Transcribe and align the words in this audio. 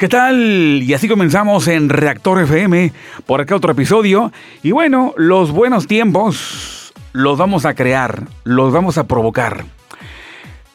¿Qué 0.00 0.08
tal? 0.08 0.82
Y 0.82 0.94
así 0.94 1.08
comenzamos 1.08 1.68
en 1.68 1.90
Reactor 1.90 2.40
FM, 2.40 2.90
por 3.26 3.42
acá 3.42 3.54
otro 3.54 3.72
episodio. 3.72 4.32
Y 4.62 4.70
bueno, 4.70 5.12
los 5.18 5.50
buenos 5.50 5.86
tiempos 5.86 6.94
los 7.12 7.36
vamos 7.36 7.66
a 7.66 7.74
crear, 7.74 8.26
los 8.42 8.72
vamos 8.72 8.96
a 8.96 9.06
provocar. 9.06 9.66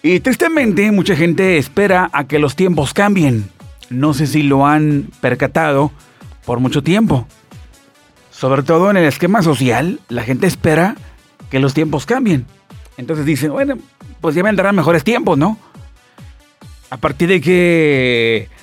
Y 0.03 0.19
tristemente 0.19 0.91
mucha 0.91 1.15
gente 1.15 1.57
espera 1.57 2.07
a 2.13 2.27
que 2.27 2.37
los 2.37 2.55
tiempos 2.55 2.93
cambien. 2.93 3.49
No 3.89 4.13
sé 4.13 4.27
si 4.27 4.43
lo 4.43 4.67
han 4.67 5.09
percatado 5.21 5.91
por 6.45 6.59
mucho 6.59 6.83
tiempo. 6.83 7.27
Sobre 8.29 8.61
todo 8.61 8.91
en 8.91 8.97
el 8.97 9.05
esquema 9.05 9.41
social, 9.41 10.01
la 10.07 10.21
gente 10.21 10.45
espera 10.45 10.97
que 11.49 11.59
los 11.59 11.73
tiempos 11.73 12.05
cambien. 12.05 12.45
Entonces 12.95 13.25
dicen, 13.25 13.51
bueno, 13.51 13.79
pues 14.21 14.35
ya 14.35 14.43
vendrán 14.43 14.75
mejores 14.75 15.03
tiempos, 15.03 15.35
¿no? 15.35 15.57
A 16.91 16.97
partir 16.97 17.27
de 17.27 17.41
que 17.41 18.54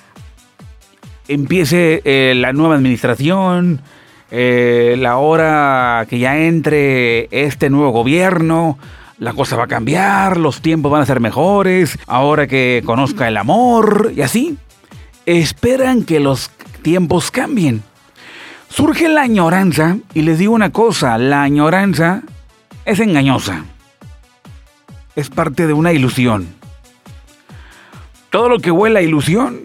empiece 1.29 2.03
eh, 2.05 2.35
la 2.37 2.53
nueva 2.53 2.75
administración, 2.77 3.81
eh, 4.31 4.97
la 4.99 5.19
hora 5.19 6.07
que 6.09 6.19
ya 6.19 6.39
entre 6.39 7.29
este 7.31 7.71
nuevo 7.71 7.91
gobierno, 7.91 8.79
la 9.19 9.35
cosa 9.35 9.57
va 9.57 9.65
a 9.65 9.69
cambiar, 9.69 10.37
los 10.37 10.63
tiempos 10.63 10.91
van 10.91 11.03
a 11.03 11.07
ser 11.07 11.21
mejores, 11.21 11.99
ahora 12.07 12.47
que 12.47 12.83
conozca 12.85 13.29
el 13.29 13.37
amor 13.37 14.13
y 14.17 14.23
así. 14.23 14.57
Esperan 15.27 16.03
que 16.03 16.19
los 16.19 16.51
tiempos 16.83 17.31
cambien. 17.31 17.83
Surge 18.69 19.09
la 19.09 19.23
añoranza 19.23 19.99
y 20.15 20.23
les 20.23 20.39
digo 20.39 20.55
una 20.55 20.71
cosa, 20.71 21.19
la 21.19 21.43
añoranza 21.43 22.23
es 22.85 22.99
engañosa. 23.01 23.65
Es 25.15 25.29
parte 25.29 25.67
de 25.67 25.75
una 25.75 25.93
ilusión. 25.93 26.49
Todo 28.31 28.49
lo 28.49 28.59
que 28.61 28.71
huele 28.71 29.01
a 29.01 29.03
ilusión 29.03 29.61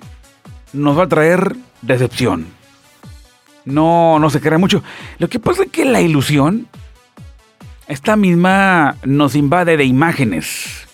nos 0.77 0.97
va 0.97 1.03
a 1.03 1.09
traer 1.09 1.55
decepción. 1.81 2.47
No, 3.65 4.17
no 4.19 4.29
se 4.29 4.39
crea 4.39 4.57
mucho. 4.57 4.81
Lo 5.19 5.27
que 5.27 5.39
pasa 5.39 5.63
es 5.63 5.71
que 5.71 5.83
la 5.83 6.01
ilusión, 6.01 6.67
esta 7.87 8.15
misma 8.15 8.95
nos 9.03 9.35
invade 9.35 9.75
de 9.75 9.83
imágenes. 9.83 10.87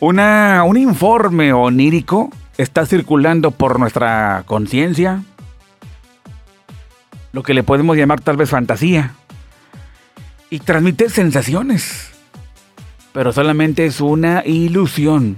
Una, 0.00 0.64
un 0.64 0.76
informe 0.76 1.52
onírico 1.52 2.30
está 2.58 2.86
circulando 2.86 3.50
por 3.50 3.78
nuestra 3.78 4.42
conciencia, 4.46 5.22
lo 7.32 7.42
que 7.42 7.54
le 7.54 7.62
podemos 7.62 7.96
llamar 7.96 8.20
tal 8.20 8.36
vez 8.36 8.50
fantasía, 8.50 9.14
y 10.50 10.60
transmite 10.60 11.10
sensaciones, 11.10 12.10
pero 13.12 13.32
solamente 13.32 13.86
es 13.86 14.00
una 14.00 14.42
ilusión. 14.44 15.36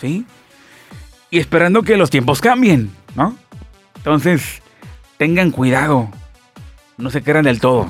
¿Sí? 0.00 0.26
Y 1.34 1.40
esperando 1.40 1.82
que 1.82 1.96
los 1.96 2.10
tiempos 2.10 2.40
cambien, 2.40 2.92
¿no? 3.16 3.34
Entonces, 3.96 4.62
tengan 5.16 5.50
cuidado, 5.50 6.08
no 6.96 7.10
se 7.10 7.24
crean 7.24 7.44
del 7.46 7.58
todo, 7.58 7.88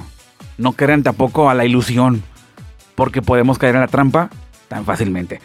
no 0.57 0.73
crean 0.73 1.03
tampoco 1.03 1.51
a 1.51 1.55
la 1.55 1.67
ilusión, 1.67 2.23
porque 2.95 3.21
podemos 3.21 3.59
caer 3.59 3.75
en 3.75 3.83
la 3.83 3.89
trampa 3.89 4.31
tan 4.69 4.87
fácilmente. 4.87 5.43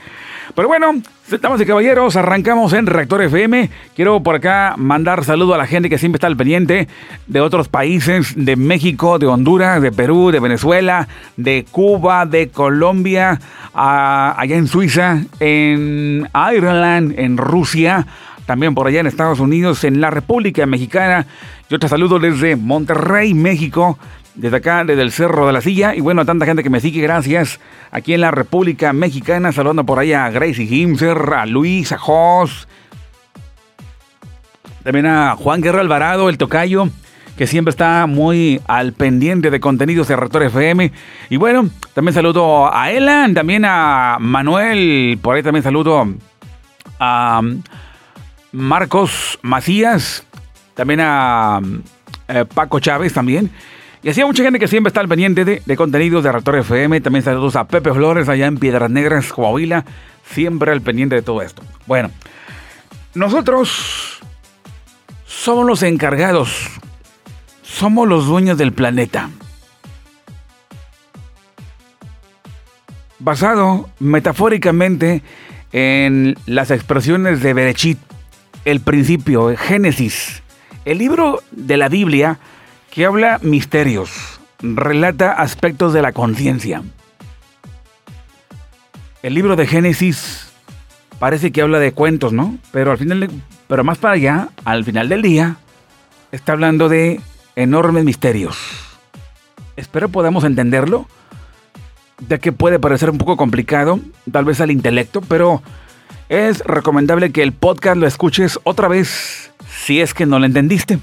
Pero 0.56 0.68
bueno, 0.68 1.02
estamos 1.32 1.62
y 1.62 1.66
caballeros, 1.66 2.16
arrancamos 2.16 2.74
en 2.74 2.88
Reactor 2.88 3.22
FM. 3.22 3.70
Quiero 3.96 4.22
por 4.22 4.36
acá 4.36 4.74
mandar 4.78 5.24
saludo 5.24 5.54
a 5.54 5.58
la 5.58 5.68
gente 5.68 5.90
que 5.90 5.98
siempre 5.98 6.18
está 6.18 6.28
al 6.28 6.36
pendiente 6.36 6.88
de 7.28 7.42
otros 7.42 7.68
países, 7.68 8.34
de 8.36 8.56
México, 8.56 9.20
de 9.20 9.28
Honduras, 9.28 9.82
de 9.82 9.92
Perú, 9.92 10.32
de 10.32 10.40
Venezuela, 10.40 11.08
de 11.38 11.66
Cuba, 11.70 12.26
de 12.26 12.50
Colombia, 12.50 13.40
allá 13.74 14.56
en 14.56 14.68
Suiza, 14.68 15.22
en 15.40 16.28
Ireland, 16.34 17.14
en 17.18 17.38
Rusia, 17.38 18.08
también 18.46 18.74
por 18.74 18.88
allá 18.88 19.02
en 19.02 19.08
Estados 19.08 19.40
Unidos, 19.40 19.84
en 19.84 20.02
la 20.02 20.10
República 20.10 20.66
Mexicana. 20.66 21.28
Yo 21.70 21.78
te 21.78 21.88
saludo 21.88 22.18
desde 22.18 22.56
Monterrey, 22.56 23.36
México 23.36 24.00
desde 24.40 24.58
acá, 24.58 24.84
desde 24.86 25.02
el 25.02 25.12
Cerro 25.12 25.48
de 25.48 25.54
la 25.54 25.62
Silla. 25.62 25.94
Y 25.96 26.00
bueno, 26.00 26.22
a 26.22 26.26
tanta 26.26 26.46
gente 26.46 26.64
que 26.64 26.70
me 26.70 26.80
sigue, 26.80 27.02
gracias. 27.02 27.60
Aquí 27.92 28.14
en 28.14 28.22
la 28.22 28.32
República 28.32 28.94
Mexicana, 28.94 29.52
saludando 29.52 29.86
por 29.86 30.00
ahí 30.00 30.14
a 30.14 30.30
Gracie 30.30 30.66
Himser, 30.66 31.34
a 31.34 31.46
Luis, 31.46 31.92
a 31.92 31.98
Jos. 31.98 32.68
También 34.84 35.08
a 35.08 35.36
Juan 35.36 35.62
Guerra 35.62 35.82
Alvarado, 35.82 36.30
el 36.30 36.38
tocayo, 36.38 36.88
que 37.38 37.48
siempre 37.48 37.70
está 37.70 38.08
muy 38.08 38.62
al 38.68 38.94
pendiente 38.94 39.52
de 39.52 39.60
contenidos 39.60 40.08
de 40.08 40.16
Rector 40.16 40.44
FM. 40.44 40.92
Y 41.30 41.36
bueno, 41.36 41.70
también 41.94 42.14
saludo 42.14 42.74
a 42.74 42.92
Elan, 42.92 43.34
también 43.34 43.66
a 43.66 44.18
Manuel, 44.22 45.20
por 45.22 45.36
ahí 45.36 45.44
también 45.44 45.64
saludo 45.64 46.08
a 46.98 47.42
Marcos 48.54 49.38
Macías, 49.42 50.26
también 50.76 51.02
a 51.02 51.60
eh, 52.30 52.46
Paco 52.46 52.80
Chávez 52.80 53.14
también. 53.14 53.52
Y 54.02 54.10
así 54.10 54.22
hay 54.22 54.28
mucha 54.28 54.44
gente 54.44 54.60
que 54.60 54.68
siempre 54.68 54.90
está 54.90 55.02
al 55.02 55.10
pendiente 55.10 55.44
de, 55.44 55.76
contenidos 55.76 56.24
de 56.24 56.32
Raptor 56.32 56.58
FM. 56.58 57.02
También 57.02 57.24
saludos 57.24 57.58
a 57.58 57.68
Pepe 57.68 57.94
Flores 57.94 58.30
allá 58.30 58.48
en 58.48 58.58
Piedras 58.58 58.90
Negras, 58.90 59.34
Coahuila. 59.34 59.84
Siempre 60.24 60.72
al 60.72 60.82
pendiente 60.82 61.16
de 61.16 61.22
todo 61.22 61.42
esto. 61.42 61.64
Bueno, 61.86 62.10
nosotros 63.14 64.20
somos 65.26 65.66
los 65.66 65.84
encargados. 65.84 66.70
Somos 67.62 68.08
los 68.08 68.26
dueños 68.26 68.58
del 68.58 68.72
planeta. 68.72 69.30
Basado 73.20 73.90
metafóricamente 74.00 75.24
en 75.74 76.38
las 76.46 76.72
expresiones 76.72 77.44
de 77.44 77.54
Berechit, 77.54 78.00
el 78.64 78.80
principio, 78.80 79.56
Génesis, 79.58 80.42
el 80.86 81.00
libro 81.00 81.44
de 81.52 81.76
la 81.76 81.90
Biblia 81.90 82.40
que 82.92 83.06
habla 83.06 83.40
misterios, 83.42 84.40
relata 84.62 85.32
aspectos 85.32 85.94
de 85.94 86.02
la 86.02 86.12
conciencia. 86.12 86.84
El 89.22 89.34
libro 89.34 89.56
de 89.56 89.68
Génesis 89.68 90.52
parece 91.20 91.52
que 91.52 91.62
habla 91.62 91.80
de 91.80 91.92
cuentos, 91.92 92.34
¿no? 92.34 92.58
Pero 92.72 92.92
al 92.92 92.98
final, 92.98 93.30
pero 93.68 93.84
más 93.84 93.98
para 93.98 94.16
allá, 94.16 94.50
al 94.66 94.84
final 94.86 95.10
del 95.10 95.22
día, 95.22 95.58
está 96.32 96.54
hablando 96.54 96.90
de 96.90 97.20
enormes 97.56 98.06
misterios. 98.06 98.58
Espero 99.76 100.10
podamos 100.10 100.44
entenderlo, 100.44 101.08
ya 102.28 102.38
que 102.38 102.52
puede 102.52 102.80
parecer 102.80 103.10
un 103.10 103.18
poco 103.18 103.38
complicado, 103.38 104.00
tal 104.32 104.46
vez 104.46 104.62
al 104.62 104.72
intelecto, 104.72 105.22
pero 105.22 105.62
es 106.28 106.60
recomendable 106.62 107.32
que 107.32 107.44
el 107.44 107.54
podcast 107.54 107.98
lo 107.98 108.08
escuches 108.08 108.60
otra 108.64 108.88
vez 108.88 109.52
si 109.70 110.02
es 110.02 110.14
que 110.14 110.26
no 110.26 110.40
lo 110.40 110.46
entendiste. 110.46 111.00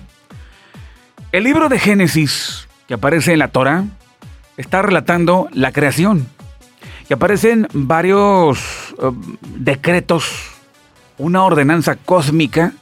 El 1.37 1.45
libro 1.45 1.69
de 1.69 1.79
Génesis, 1.79 2.67
que 2.89 2.95
aparece 2.95 3.35
en 3.35 3.41
la 3.41 3.49
Torah, 3.49 3.85
está 4.57 4.81
relatando 4.81 5.51
la 5.53 5.71
creación. 5.71 6.27
Y 7.11 7.13
aparecen 7.13 7.69
varios 7.75 8.95
eh, 9.03 9.11
decretos, 9.59 10.33
una 11.19 11.45
ordenanza 11.45 11.97
cósmica 11.97 12.73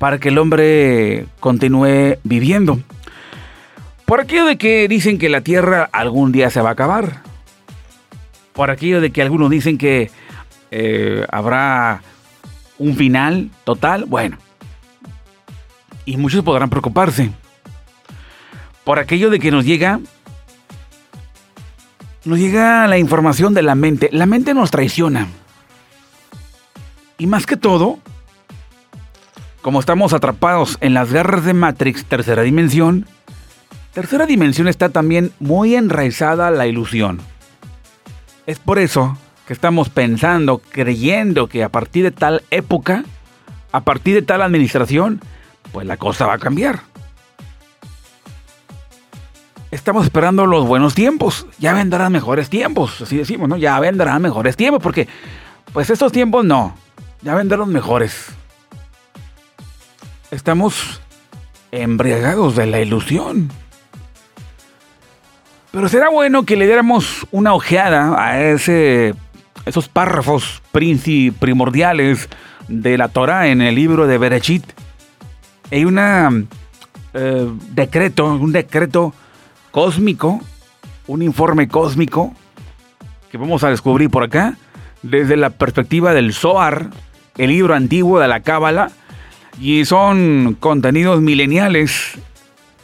para 0.00 0.18
que 0.18 0.30
el 0.30 0.38
hombre 0.38 1.26
continúe 1.38 2.18
viviendo. 2.24 2.80
Por 4.06 4.20
aquello 4.20 4.46
de 4.46 4.58
que 4.58 4.88
dicen 4.88 5.16
que 5.16 5.28
la 5.28 5.42
tierra 5.42 5.88
algún 5.92 6.32
día 6.32 6.50
se 6.50 6.60
va 6.60 6.70
a 6.70 6.72
acabar. 6.72 7.22
Por 8.54 8.72
aquello 8.72 9.00
de 9.00 9.12
que 9.12 9.22
algunos 9.22 9.50
dicen 9.50 9.78
que 9.78 10.10
eh, 10.72 11.24
habrá 11.30 12.02
un 12.76 12.96
final 12.96 13.50
total. 13.62 14.04
Bueno, 14.06 14.36
y 16.06 16.16
muchos 16.16 16.42
podrán 16.42 16.70
preocuparse 16.70 17.30
por 18.84 18.98
aquello 18.98 19.28
de 19.28 19.38
que 19.38 19.50
nos 19.50 19.66
llega 19.66 20.00
nos 22.24 22.38
llega 22.38 22.86
la 22.88 22.98
información 22.98 23.54
de 23.54 23.62
la 23.62 23.76
mente. 23.76 24.08
La 24.12 24.26
mente 24.26 24.52
nos 24.52 24.72
traiciona. 24.72 25.28
Y 27.18 27.28
más 27.28 27.46
que 27.46 27.56
todo, 27.56 27.98
como 29.62 29.78
estamos 29.78 30.12
atrapados 30.12 30.76
en 30.80 30.92
las 30.92 31.12
garras 31.12 31.44
de 31.44 31.54
Matrix, 31.54 32.04
tercera 32.04 32.42
dimensión, 32.42 33.06
tercera 33.94 34.26
dimensión 34.26 34.66
está 34.66 34.88
también 34.88 35.30
muy 35.38 35.76
enraizada 35.76 36.50
la 36.50 36.66
ilusión. 36.66 37.20
Es 38.46 38.58
por 38.58 38.80
eso 38.80 39.16
que 39.46 39.52
estamos 39.52 39.88
pensando, 39.88 40.58
creyendo 40.58 41.46
que 41.46 41.62
a 41.62 41.68
partir 41.68 42.02
de 42.02 42.10
tal 42.10 42.42
época, 42.50 43.04
a 43.70 43.82
partir 43.82 44.14
de 44.14 44.22
tal 44.22 44.42
administración, 44.42 45.20
pues 45.72 45.86
la 45.86 45.96
cosa 45.96 46.26
va 46.26 46.34
a 46.34 46.38
cambiar. 46.38 46.80
Estamos 49.70 50.04
esperando 50.04 50.46
los 50.46 50.66
buenos 50.66 50.94
tiempos. 50.94 51.46
Ya 51.58 51.74
vendrán 51.74 52.12
mejores 52.12 52.48
tiempos, 52.48 53.00
así 53.00 53.16
decimos, 53.16 53.48
¿no? 53.48 53.56
Ya 53.56 53.78
vendrán 53.80 54.22
mejores 54.22 54.56
tiempos, 54.56 54.82
porque 54.82 55.08
pues 55.72 55.90
estos 55.90 56.12
tiempos 56.12 56.44
no. 56.44 56.74
Ya 57.22 57.34
vendrán 57.34 57.68
mejores. 57.68 58.28
Estamos 60.30 61.00
embriagados 61.72 62.56
de 62.56 62.66
la 62.66 62.80
ilusión. 62.80 63.50
Pero 65.72 65.88
será 65.88 66.08
bueno 66.08 66.44
que 66.44 66.56
le 66.56 66.66
diéramos 66.66 67.26
una 67.30 67.52
ojeada 67.52 68.18
a 68.18 68.40
ese, 68.40 69.14
esos 69.66 69.88
párrafos 69.88 70.62
primordiales 70.70 72.28
de 72.68 72.96
la 72.96 73.08
Torah 73.08 73.48
en 73.48 73.60
el 73.60 73.74
libro 73.74 74.06
de 74.06 74.16
Berechit. 74.16 74.64
Hay 75.70 75.84
una 75.84 76.30
eh, 77.14 77.50
decreto, 77.72 78.26
un 78.26 78.52
decreto 78.52 79.14
cósmico, 79.70 80.40
un 81.06 81.22
informe 81.22 81.68
cósmico 81.68 82.34
que 83.30 83.38
vamos 83.38 83.64
a 83.64 83.70
descubrir 83.70 84.10
por 84.10 84.22
acá 84.22 84.56
desde 85.02 85.36
la 85.36 85.50
perspectiva 85.50 86.14
del 86.14 86.32
Zohar, 86.32 86.90
el 87.36 87.50
libro 87.50 87.74
antiguo 87.74 88.18
de 88.20 88.28
la 88.28 88.40
Cábala, 88.40 88.90
y 89.60 89.84
son 89.84 90.56
contenidos 90.58 91.20
mileniales 91.20 92.18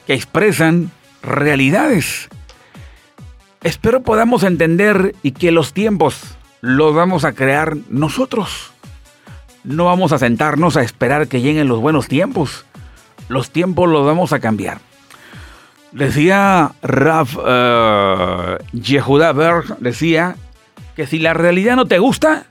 que 0.07 0.15
expresan 0.15 0.91
realidades. 1.23 2.29
Espero 3.63 4.03
podamos 4.03 4.43
entender 4.43 5.15
y 5.23 5.33
que 5.33 5.53
los 5.53 5.73
tiempos 5.73 6.37
los 6.61 6.95
vamos 6.95 7.25
a 7.25 7.33
crear 7.33 7.77
nosotros. 7.89 8.73
No 9.65 9.85
vamos 9.85 10.13
a 10.13 10.19
sentarnos 10.19 10.77
a 10.77 10.83
esperar 10.83 11.29
que 11.29 11.41
lleguen 11.41 11.69
los 11.69 11.81
buenos 11.81 12.09
tiempos. 12.09 12.65
Los 13.29 13.51
tiempos 13.51 13.89
los 13.89 14.05
vamos 14.07 14.33
a 14.33 14.41
cambiar. 14.41 14.81
Decía 15.93 16.73
Raf 16.83 17.37
uh, 17.37 18.57
Yehuda 18.73 19.33
Berg, 19.33 19.79
decía 19.79 20.37
que 20.97 21.07
si 21.07 21.19
la 21.19 21.35
realidad 21.35 21.77
no 21.77 21.87
te 21.87 21.99
gusta, 21.99 22.47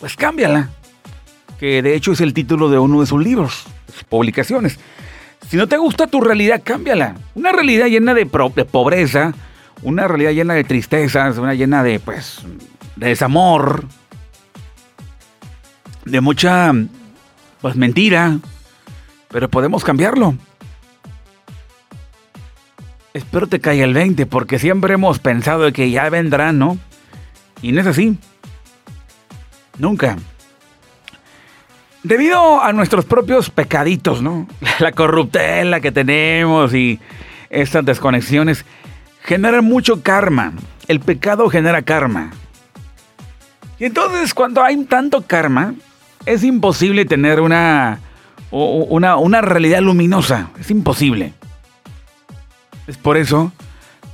pues 0.00 0.16
cámbiala. 0.16 0.70
Que 1.60 1.82
de 1.82 1.94
hecho 1.94 2.12
es 2.12 2.20
el 2.20 2.34
título 2.34 2.70
de 2.70 2.78
uno 2.78 3.00
de 3.00 3.06
sus 3.06 3.22
libros, 3.22 3.64
sus 3.92 4.04
publicaciones. 4.04 4.78
Si 5.48 5.56
no 5.58 5.66
te 5.66 5.76
gusta 5.76 6.06
tu 6.06 6.20
realidad, 6.22 6.62
cámbiala. 6.64 7.14
Una 7.34 7.52
realidad 7.52 7.86
llena 7.86 8.14
de, 8.14 8.24
pobreza, 8.24 9.34
una 9.82 10.08
realidad 10.08 10.30
llena 10.30 10.54
de 10.54 10.64
tristezas, 10.64 11.36
una 11.36 11.54
llena 11.54 11.82
de, 11.82 12.00
pues, 12.00 12.40
de 12.96 13.08
desamor, 13.08 13.84
de 16.06 16.20
mucha, 16.22 16.72
pues, 17.60 17.76
mentira. 17.76 18.38
Pero 19.32 19.48
podemos 19.48 19.82
cambiarlo. 19.82 20.34
Espero 23.14 23.46
te 23.46 23.60
caiga 23.60 23.84
el 23.84 23.94
20, 23.94 24.26
porque 24.26 24.58
siempre 24.58 24.94
hemos 24.94 25.18
pensado 25.18 25.70
que 25.72 25.90
ya 25.90 26.08
vendrá, 26.08 26.52
¿no? 26.52 26.78
Y 27.60 27.72
no 27.72 27.80
es 27.80 27.86
así. 27.86 28.16
Nunca. 29.78 30.16
Debido 32.02 32.62
a 32.62 32.72
nuestros 32.72 33.04
propios 33.04 33.50
pecaditos, 33.50 34.22
¿no? 34.22 34.46
La 34.78 34.92
corruptela 34.92 35.80
que 35.80 35.92
tenemos 35.92 36.74
y 36.74 37.00
estas 37.50 37.84
desconexiones 37.84 38.64
generan 39.22 39.64
mucho 39.64 40.02
karma. 40.02 40.52
El 40.88 41.00
pecado 41.00 41.48
genera 41.48 41.82
karma. 41.82 42.32
Y 43.78 43.84
entonces 43.84 44.34
cuando 44.34 44.62
hay 44.62 44.84
tanto 44.84 45.22
karma, 45.22 45.74
es 46.26 46.44
imposible 46.44 47.04
tener 47.04 47.40
una, 47.40 47.98
una, 48.52 49.16
una 49.16 49.40
realidad 49.40 49.80
luminosa. 49.80 50.50
Es 50.60 50.70
imposible. 50.70 51.32
Es 52.86 52.96
por 52.96 53.16
eso 53.16 53.52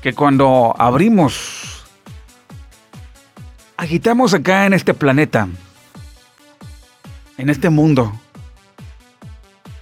que 0.01 0.13
cuando 0.15 0.75
abrimos, 0.79 1.85
agitamos 3.77 4.35
acá 4.35 4.67
en 4.67 4.73
este 4.73 4.95
planeta, 4.95 5.49
en 7.37 7.51
este 7.51 7.71
mundo, 7.71 8.13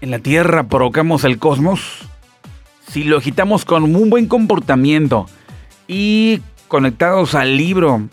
en 0.00 0.10
la 0.10 0.18
Tierra 0.18 0.64
provocamos 0.64 1.24
el 1.24 1.38
cosmos, 1.38 1.80
si 2.90 3.04
lo 3.04 3.18
agitamos 3.18 3.64
con 3.64 3.84
un 3.84 4.10
buen 4.10 4.26
comportamiento 4.26 5.26
y 5.88 6.40
conectados 6.68 7.34
al 7.34 7.56
libro, 7.56 8.08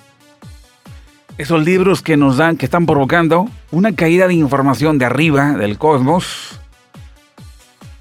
esos 1.38 1.64
libros 1.64 2.02
que 2.02 2.18
nos 2.18 2.38
dan, 2.38 2.58
que 2.58 2.66
están 2.66 2.86
provocando 2.86 3.50
una 3.72 3.94
caída 3.94 4.28
de 4.28 4.36
información 4.36 4.98
de 4.98 5.06
arriba 5.06 5.54
del 5.54 5.78
cosmos, 5.78 6.60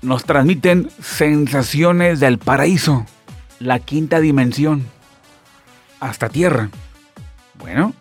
nos 0.02 0.24
transmiten 0.24 0.90
sensaciones 1.00 2.20
del 2.20 2.38
paraíso, 2.38 3.06
la 3.60 3.78
quinta 3.78 4.20
dimensión, 4.20 4.84
hasta 6.00 6.28
tierra. 6.28 6.68
Bueno. 7.58 7.94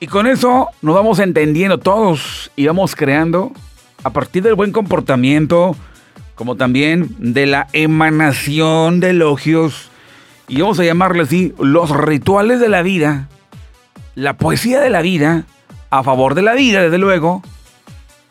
Y 0.00 0.08
con 0.08 0.26
eso 0.26 0.68
nos 0.80 0.94
vamos 0.94 1.20
entendiendo 1.20 1.78
todos 1.78 2.50
y 2.56 2.66
vamos 2.66 2.96
creando, 2.96 3.52
a 4.02 4.10
partir 4.10 4.42
del 4.42 4.56
buen 4.56 4.72
comportamiento, 4.72 5.76
como 6.34 6.56
también 6.56 7.14
de 7.18 7.46
la 7.46 7.68
emanación 7.72 8.98
de 8.98 9.10
elogios, 9.10 9.90
y 10.48 10.60
vamos 10.60 10.80
a 10.80 10.84
llamarle 10.84 11.22
así, 11.22 11.54
los 11.58 11.90
rituales 11.90 12.58
de 12.58 12.68
la 12.68 12.82
vida, 12.82 13.28
la 14.14 14.36
poesía 14.36 14.80
de 14.80 14.90
la 14.90 15.02
vida, 15.02 15.44
a 15.90 16.02
favor 16.02 16.34
de 16.34 16.42
la 16.42 16.54
vida, 16.54 16.82
desde 16.82 16.98
luego, 16.98 17.42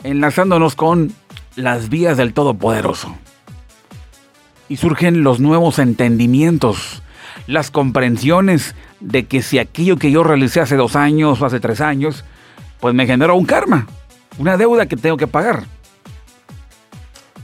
enlazándonos 0.04 0.76
con 0.76 1.14
las 1.56 1.90
vías 1.90 2.18
del 2.18 2.34
Todopoderoso. 2.34 3.16
Y 4.70 4.78
surgen 4.78 5.24
los 5.24 5.40
nuevos 5.40 5.80
entendimientos, 5.80 7.02
las 7.48 7.72
comprensiones 7.72 8.76
de 9.00 9.26
que 9.26 9.42
si 9.42 9.60
aquello 9.60 9.98
que 9.98 10.12
yo 10.12 10.24
realicé 10.24 10.62
hace 10.62 10.76
dos 10.76 10.96
años 10.96 11.42
o 11.42 11.46
hace 11.46 11.60
tres 11.60 11.82
años, 11.82 12.24
pues 12.80 12.94
me 12.94 13.06
generó 13.06 13.36
un 13.36 13.46
karma, 13.46 13.88
una 14.38 14.58
deuda 14.58 14.86
que 14.86 14.96
tengo 14.96 15.18
que 15.18 15.28
pagar. 15.28 15.64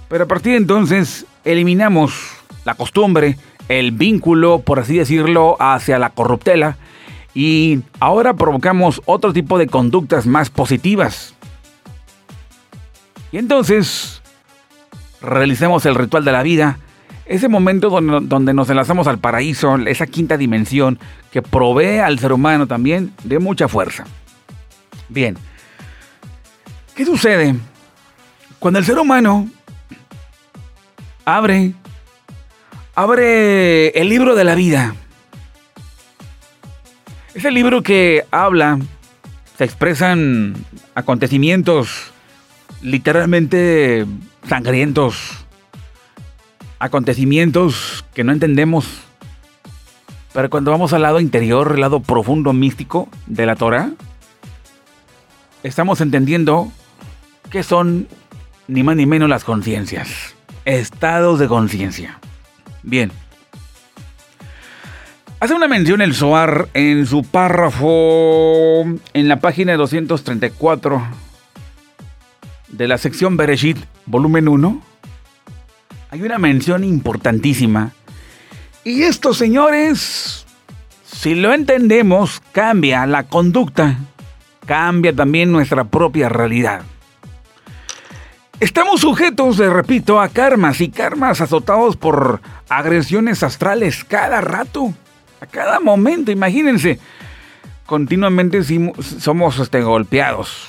Pero 0.07 0.24
a 0.24 0.28
partir 0.28 0.54
de 0.54 0.60
entonces 0.60 1.25
eliminamos 1.44 2.13
la 2.63 2.75
costumbre, 2.75 3.38
el 3.68 3.92
vínculo, 3.92 4.60
por 4.60 4.80
así 4.80 4.98
decirlo, 4.98 5.57
hacia 5.60 6.00
la 6.00 6.12
corruptela 6.12 6.78
y 7.38 7.84
ahora 8.00 8.34
provocamos 8.34 9.00
otro 9.06 9.31
tipo 9.31 9.60
de 9.60 9.68
conductas 9.68 10.25
más 10.25 10.50
positivas, 10.50 11.36
y 13.31 13.38
entonces 13.38 14.24
realicemos 15.22 15.86
el 15.86 15.94
ritual 15.94 16.25
de 16.25 16.31
la 16.31 16.42
vida, 16.42 16.80
ese 17.28 17.48
momento 17.48 17.92
donde, 17.92 18.54
nos 18.56 18.72
enlazamos 18.72 19.06
al 19.06 19.19
paraíso, 19.19 19.75
esa 19.86 20.07
quinta 20.07 20.36
dimensión 20.36 20.98
que 21.31 21.44
provee 21.44 22.00
al 22.00 22.18
ser 22.18 22.34
humano 22.34 22.66
también 22.66 23.13
de 23.24 23.38
mucha 23.38 23.68
fuerza. 23.68 24.06
Bien, 25.07 25.38
¿qué 26.95 27.06
sucede 27.06 27.54
cuando 28.57 28.80
el 28.80 28.86
ser 28.86 28.98
humano 28.98 29.48
abre, 31.24 31.75
abre 32.95 33.90
el 33.90 34.10
libro 34.10 34.33
de 34.33 34.44
la 34.44 34.56
vida? 34.56 34.95
Ese 37.33 37.51
libro 37.51 37.83
que 37.83 38.25
habla, 38.31 38.79
se 39.57 39.63
expresan 39.63 40.56
acontecimientos 40.95 42.12
literalmente 42.81 44.06
sangrientos, 44.47 45.45
acontecimientos 46.80 48.06
que 48.13 48.23
no 48.23 48.31
entendemos. 48.31 48.87
Pero 50.33 50.49
cuando 50.49 50.71
vamos 50.71 50.94
al 50.94 51.02
lado 51.02 51.19
interior, 51.19 51.73
el 51.73 51.81
lado 51.81 52.02
profundo, 52.02 52.54
místico 52.54 53.09
de 53.25 53.45
la 53.45 53.56
Torah, 53.56 53.92
estamos 55.63 56.02
entendiendo 56.02 56.71
que 57.49 57.63
son 57.63 58.07
ni 58.68 58.83
más 58.83 58.95
ni 58.95 59.06
menos 59.06 59.30
las 59.30 59.44
conciencias, 59.44 60.35
estados 60.66 61.40
de 61.40 61.47
conciencia. 61.47 62.19
Bien. 62.83 63.11
Hace 65.39 65.53
una 65.53 65.67
mención 65.67 66.01
el 66.01 66.15
Zohar 66.15 66.67
en 66.73 67.06
su 67.06 67.21
párrafo 67.21 68.81
en 69.13 69.27
la 69.27 69.39
página 69.39 69.75
234 69.75 71.07
de 72.69 72.87
la 72.87 72.97
sección 72.97 73.37
Bereshit, 73.37 73.77
volumen 74.07 74.47
1, 74.47 74.81
hay 76.09 76.21
una 76.23 76.39
mención 76.39 76.83
importantísima. 76.83 77.91
Y 78.83 79.03
esto, 79.03 79.35
señores, 79.35 80.47
si 81.06 81.35
lo 81.35 81.53
entendemos, 81.53 82.41
cambia 82.51 83.06
la 83.06 83.27
conducta, 83.27 83.95
cambia 84.65 85.15
también 85.15 85.51
nuestra 85.51 85.83
propia 85.83 86.29
realidad. 86.29 86.81
Estamos 88.59 89.01
sujetos, 89.01 89.57
de 89.57 89.69
repito, 89.69 90.19
a 90.19 90.29
karmas 90.29 90.81
y 90.81 90.89
karmas 90.89 91.41
azotados 91.41 91.95
por 91.95 92.41
agresiones 92.69 93.44
astrales 93.44 94.03
cada 94.03 94.41
rato, 94.41 94.95
a 95.41 95.45
cada 95.45 95.79
momento, 95.79 96.31
imagínense. 96.31 96.99
Continuamente 97.85 98.61
somos 99.19 99.59
este, 99.59 99.81
golpeados, 99.81 100.67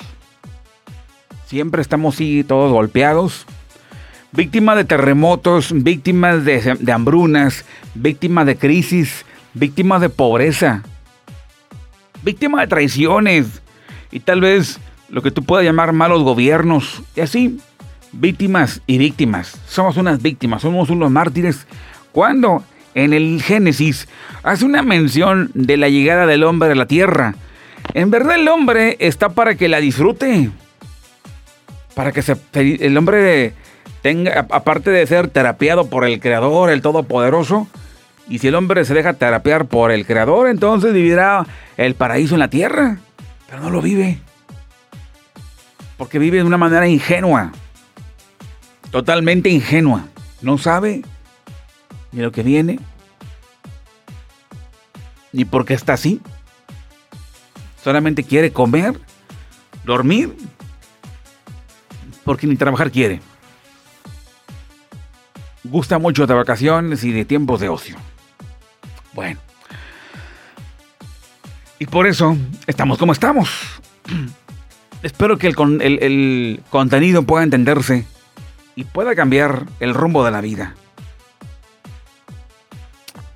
Siempre 1.49 1.81
estamos 1.81 2.13
así 2.13 2.43
todos 2.43 2.71
golpeados. 2.71 3.47
Víctimas 4.31 4.77
de 4.77 4.83
terremotos, 4.83 5.73
víctimas 5.73 6.45
de, 6.45 6.77
hambrunas, 6.93 7.65
víctimas 7.95 8.45
de 8.45 8.55
crisis, 8.55 9.25
víctimas 9.55 9.99
de 9.99 10.09
pobreza, 10.09 10.83
víctimas 12.21 12.61
de 12.61 12.67
traiciones 12.67 13.63
y 14.11 14.19
tal 14.19 14.41
vez 14.41 14.79
lo 15.09 15.23
que 15.23 15.31
tú 15.31 15.43
puedas 15.43 15.65
llamar 15.65 15.91
malos 15.91 16.21
gobiernos. 16.21 17.01
Y 17.15 17.21
así, 17.21 17.59
víctimas 18.11 18.83
y 18.85 18.99
víctimas. 18.99 19.59
Somos 19.67 19.97
unas 19.97 20.21
víctimas, 20.21 20.61
somos 20.61 20.91
unos 20.91 21.09
mártires. 21.09 21.65
Cuando 22.11 22.63
en 23.03 23.13
el 23.13 23.41
Génesis 23.41 24.07
hace 24.43 24.65
una 24.65 24.81
mención 24.81 25.51
de 25.53 25.77
la 25.77 25.89
llegada 25.89 26.25
del 26.25 26.43
hombre 26.43 26.71
a 26.71 26.75
la 26.75 26.85
tierra, 26.85 27.35
En 27.93 28.11
verdad 28.11 28.35
el 28.35 28.47
hombre 28.47 28.97
está 28.99 29.29
para 29.29 29.55
que 29.55 29.67
la 29.67 29.79
disfrute. 29.79 30.51
Para 31.95 32.11
que 32.11 32.21
el 32.53 32.97
hombre 32.97 33.53
tenga, 34.01 34.45
aparte 34.51 34.91
de 34.91 35.07
ser 35.07 35.27
terapiado 35.29 35.89
por 35.89 36.05
el 36.05 36.19
Creador, 36.19 36.69
el 36.69 36.81
Todopoderoso, 36.81 37.67
y 38.27 38.37
si 38.37 38.47
el 38.49 38.55
hombre 38.55 38.85
se 38.85 38.93
deja 38.93 39.13
terapiar 39.13 39.65
por 39.65 39.91
el 39.91 40.05
Creador, 40.05 40.49
entonces 40.49 40.93
vivirá 40.93 41.47
el 41.77 41.95
paraíso 41.95 42.35
en 42.35 42.39
la 42.39 42.49
tierra. 42.49 42.99
Pero 43.49 43.61
no 43.61 43.71
lo 43.71 43.81
vive. 43.81 44.19
Porque 45.97 46.19
vive 46.19 46.37
de 46.37 46.43
una 46.43 46.57
manera 46.57 46.87
ingenua. 46.87 47.51
Totalmente 48.91 49.49
ingenua. 49.49 50.05
No 50.41 50.57
sabe 50.57 51.01
ni 52.11 52.21
lo 52.21 52.31
que 52.31 52.43
viene, 52.43 52.79
ni 55.31 55.45
por 55.45 55.65
qué 55.65 55.73
está 55.73 55.93
así. 55.93 56.21
Solamente 57.83 58.23
quiere 58.23 58.51
comer, 58.51 58.99
dormir, 59.85 60.35
porque 62.23 62.47
ni 62.47 62.55
trabajar 62.55 62.91
quiere. 62.91 63.21
Gusta 65.63 65.99
mucho 65.99 66.25
de 66.25 66.33
vacaciones 66.33 67.03
y 67.03 67.11
de 67.11 67.25
tiempos 67.25 67.59
de 67.59 67.69
ocio. 67.69 67.97
Bueno. 69.13 69.39
Y 71.79 71.85
por 71.85 72.07
eso 72.07 72.35
estamos 72.67 72.97
como 72.97 73.13
estamos. 73.13 73.49
Espero 75.03 75.37
que 75.37 75.47
el, 75.47 75.81
el, 75.81 76.61
contenido 76.69 77.23
pueda 77.23 77.43
entenderse 77.43 78.05
y 78.75 78.83
pueda 78.83 79.15
cambiar 79.15 79.65
el 79.79 79.93
rumbo 79.93 80.25
de 80.25 80.31
la 80.31 80.41
vida. 80.41 80.75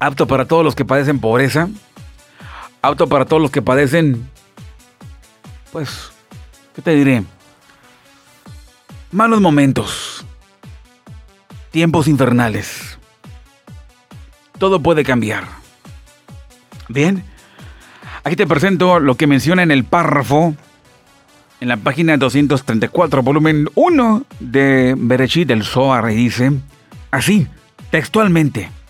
Apto 0.03 0.27
para 0.27 0.43
todos 0.43 0.65
los 0.65 0.75
que 0.75 0.83
padecen 0.83 1.19
pobreza. 1.19 1.69
Apto 2.81 3.07
para 3.07 3.23
todos 3.23 3.41
los 3.41 3.51
que 3.51 3.61
padecen, 3.61 4.29
pues, 5.71 6.11
¿qué 6.75 6.81
te 6.81 6.93
diré? 6.93 7.23
Malos 9.13 9.39
momentos. 9.39 10.25
Tiempos 11.71 12.09
infernales. 12.09 12.99
Todo 14.57 14.81
puede 14.83 15.05
cambiar. 15.05 15.45
Bien, 16.89 17.23
aquí 18.25 18.35
te 18.35 18.45
presento 18.45 18.99
lo 18.99 19.15
que 19.15 19.25
menciona 19.25 19.63
en 19.63 19.71
el 19.71 19.85
párrafo, 19.85 20.53
en 21.61 21.69
la 21.69 21.77
página 21.77 22.17
234, 22.17 23.23
volumen 23.23 23.69
1 23.75 24.25
de 24.41 24.95
Berechit 24.97 25.47
del 25.47 25.63
Zohar, 25.63 26.11
y 26.11 26.15
dice 26.15 26.51
así, 27.09 27.47
textualmente. 27.89 28.82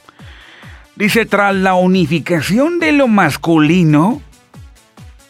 Dice, 0.95 1.25
tras 1.25 1.55
la 1.55 1.73
unificación 1.73 2.79
de 2.79 2.91
lo 2.91 3.07
masculino 3.07 4.21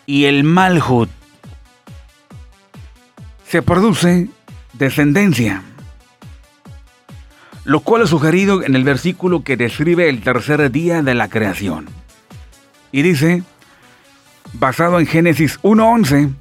y 0.06 0.26
el 0.26 0.44
malhut, 0.44 1.10
se 3.48 3.62
produce 3.62 4.30
descendencia, 4.74 5.64
lo 7.64 7.80
cual 7.80 8.02
es 8.02 8.10
sugerido 8.10 8.64
en 8.64 8.76
el 8.76 8.84
versículo 8.84 9.44
que 9.44 9.56
describe 9.56 10.10
el 10.10 10.22
tercer 10.22 10.70
día 10.72 11.02
de 11.02 11.14
la 11.14 11.30
creación. 11.30 11.88
Y 12.92 13.02
dice, 13.04 13.44
basado 14.54 15.00
en 15.00 15.08
Génesis 15.08 15.60
1.11, 15.62 16.34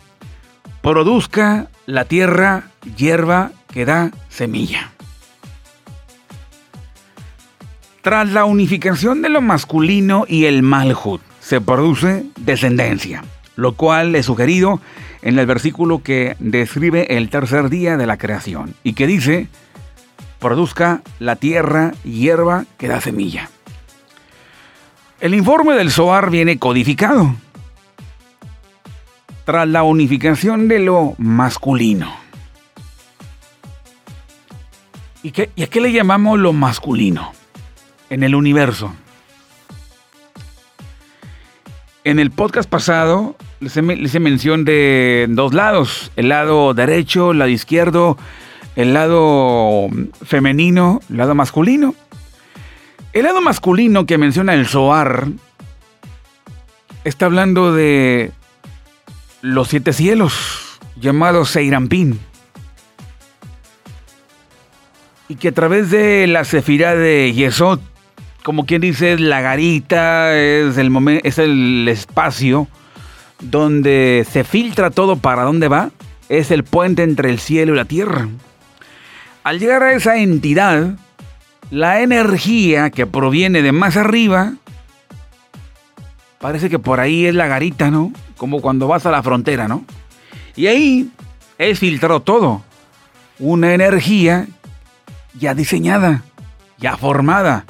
produzca 0.80 1.68
la 1.86 2.06
tierra 2.06 2.64
hierba 2.96 3.52
que 3.72 3.84
da 3.84 4.10
semilla. 4.28 4.91
Tras 8.02 8.28
la 8.30 8.44
unificación 8.46 9.22
de 9.22 9.28
lo 9.28 9.40
masculino 9.40 10.24
y 10.26 10.46
el 10.46 10.64
malhut, 10.64 11.20
se 11.38 11.60
produce 11.60 12.24
descendencia, 12.36 13.22
lo 13.54 13.74
cual 13.74 14.16
es 14.16 14.26
sugerido 14.26 14.80
en 15.22 15.38
el 15.38 15.46
versículo 15.46 16.02
que 16.02 16.34
describe 16.40 17.16
el 17.16 17.30
tercer 17.30 17.68
día 17.68 17.96
de 17.96 18.06
la 18.08 18.16
creación 18.16 18.74
y 18.82 18.94
que 18.94 19.06
dice, 19.06 19.46
produzca 20.40 21.02
la 21.20 21.36
tierra 21.36 21.92
hierba 22.02 22.64
que 22.76 22.88
da 22.88 23.00
semilla. 23.00 23.48
El 25.20 25.32
informe 25.32 25.74
del 25.74 25.92
SOAR 25.92 26.28
viene 26.28 26.58
codificado 26.58 27.36
tras 29.44 29.68
la 29.68 29.84
unificación 29.84 30.66
de 30.66 30.80
lo 30.80 31.14
masculino. 31.18 32.12
¿Y, 35.22 35.30
qué, 35.30 35.50
a 35.56 35.66
qué 35.68 35.80
le 35.80 35.92
llamamos 35.92 36.40
lo 36.40 36.52
masculino 36.52 37.32
en 38.12 38.22
el 38.22 38.34
universo? 38.34 38.94
En 42.04 42.18
el 42.18 42.30
podcast 42.30 42.68
pasado 42.68 43.36
les 43.60 43.74
hice 43.76 44.20
mención 44.20 44.66
de 44.66 45.26
dos 45.30 45.54
lados, 45.54 46.12
el 46.16 46.28
lado 46.28 46.74
derecho, 46.74 47.30
el 47.30 47.38
lado 47.38 47.50
izquierdo, 47.50 48.18
el 48.76 48.92
lado 48.92 49.88
femenino, 50.26 51.00
el 51.08 51.16
lado 51.16 51.34
masculino. 51.34 51.94
El 53.14 53.22
lado 53.22 53.40
masculino 53.40 54.04
que 54.04 54.18
menciona 54.18 54.52
el 54.52 54.66
Zohar 54.66 55.28
está 57.04 57.26
hablando 57.26 57.72
de 57.72 58.30
los 59.40 59.68
siete 59.68 59.94
cielos, 59.94 60.80
llamados 61.00 61.48
Seirampín. 61.48 62.20
Y 65.28 65.36
que 65.36 65.48
a 65.48 65.52
través 65.52 65.90
de 65.90 66.26
la 66.26 66.44
cefira 66.44 66.94
de 66.94 67.32
Yesod, 67.32 67.80
como 68.42 68.66
quien 68.66 68.80
dice, 68.80 69.14
es 69.14 69.20
la 69.20 69.40
garita, 69.40 70.36
es 70.36 70.76
el, 70.76 71.20
es 71.22 71.38
el 71.38 71.86
espacio 71.88 72.68
donde 73.40 74.26
se 74.30 74.44
filtra 74.44 74.90
todo 74.90 75.16
para 75.16 75.42
dónde 75.42 75.68
va, 75.68 75.90
es 76.28 76.50
el 76.50 76.64
puente 76.64 77.02
entre 77.02 77.30
el 77.30 77.38
cielo 77.38 77.74
y 77.74 77.76
la 77.76 77.84
tierra. 77.84 78.28
Al 79.44 79.58
llegar 79.58 79.82
a 79.82 79.92
esa 79.92 80.16
entidad, 80.18 80.96
la 81.70 82.00
energía 82.00 82.90
que 82.90 83.06
proviene 83.06 83.62
de 83.62 83.72
más 83.72 83.96
arriba, 83.96 84.54
parece 86.40 86.70
que 86.70 86.78
por 86.78 87.00
ahí 87.00 87.26
es 87.26 87.34
la 87.34 87.46
garita, 87.46 87.90
¿no? 87.90 88.12
Como 88.36 88.60
cuando 88.60 88.88
vas 88.88 89.06
a 89.06 89.10
la 89.10 89.22
frontera, 89.22 89.68
¿no? 89.68 89.84
Y 90.56 90.66
ahí 90.66 91.10
es 91.58 91.78
filtrado 91.78 92.20
todo. 92.20 92.62
Una 93.38 93.74
energía 93.74 94.46
ya 95.38 95.54
diseñada, 95.54 96.22
ya 96.78 96.96
formada, 96.96 97.64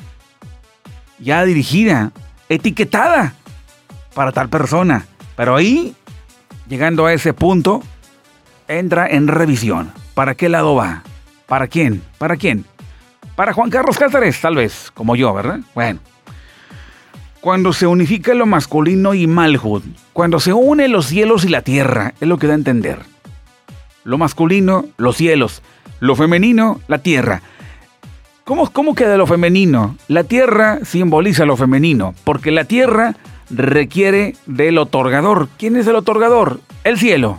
ya 1.22 1.44
dirigida, 1.44 2.12
etiquetada 2.48 3.34
para 4.14 4.32
tal 4.32 4.48
persona. 4.48 5.06
Pero 5.36 5.56
ahí, 5.56 5.94
llegando 6.68 7.06
a 7.06 7.12
ese 7.12 7.32
punto, 7.32 7.82
entra 8.68 9.06
en 9.08 9.28
revisión. 9.28 9.92
¿Para 10.14 10.34
qué 10.34 10.48
lado 10.48 10.74
va? 10.74 11.02
¿Para 11.46 11.68
quién? 11.68 12.02
¿Para 12.18 12.36
quién? 12.36 12.64
Para 13.36 13.52
Juan 13.52 13.70
Carlos 13.70 13.98
Cáceres, 13.98 14.40
tal 14.40 14.56
vez, 14.56 14.90
como 14.92 15.16
yo, 15.16 15.32
¿verdad? 15.32 15.60
Bueno. 15.74 16.00
Cuando 17.40 17.72
se 17.72 17.86
unifica 17.88 18.34
lo 18.34 18.46
masculino 18.46 19.14
y 19.14 19.26
Malhud, 19.26 19.82
cuando 20.12 20.38
se 20.38 20.52
une 20.52 20.86
los 20.86 21.06
cielos 21.06 21.44
y 21.44 21.48
la 21.48 21.62
tierra, 21.62 22.14
es 22.20 22.28
lo 22.28 22.38
que 22.38 22.46
da 22.46 22.52
a 22.52 22.56
entender. 22.56 23.00
Lo 24.04 24.16
masculino, 24.16 24.84
los 24.96 25.16
cielos. 25.16 25.62
Lo 25.98 26.14
femenino, 26.14 26.80
la 26.86 26.98
tierra. 26.98 27.42
¿Cómo, 28.44 28.70
¿Cómo 28.70 28.94
queda 28.94 29.16
lo 29.16 29.26
femenino? 29.26 29.96
La 30.08 30.24
tierra 30.24 30.80
simboliza 30.84 31.44
lo 31.44 31.56
femenino, 31.56 32.14
porque 32.24 32.50
la 32.50 32.64
tierra 32.64 33.14
requiere 33.50 34.34
del 34.46 34.78
otorgador. 34.78 35.48
¿Quién 35.58 35.76
es 35.76 35.86
el 35.86 35.94
otorgador? 35.94 36.60
El 36.82 36.98
cielo. 36.98 37.38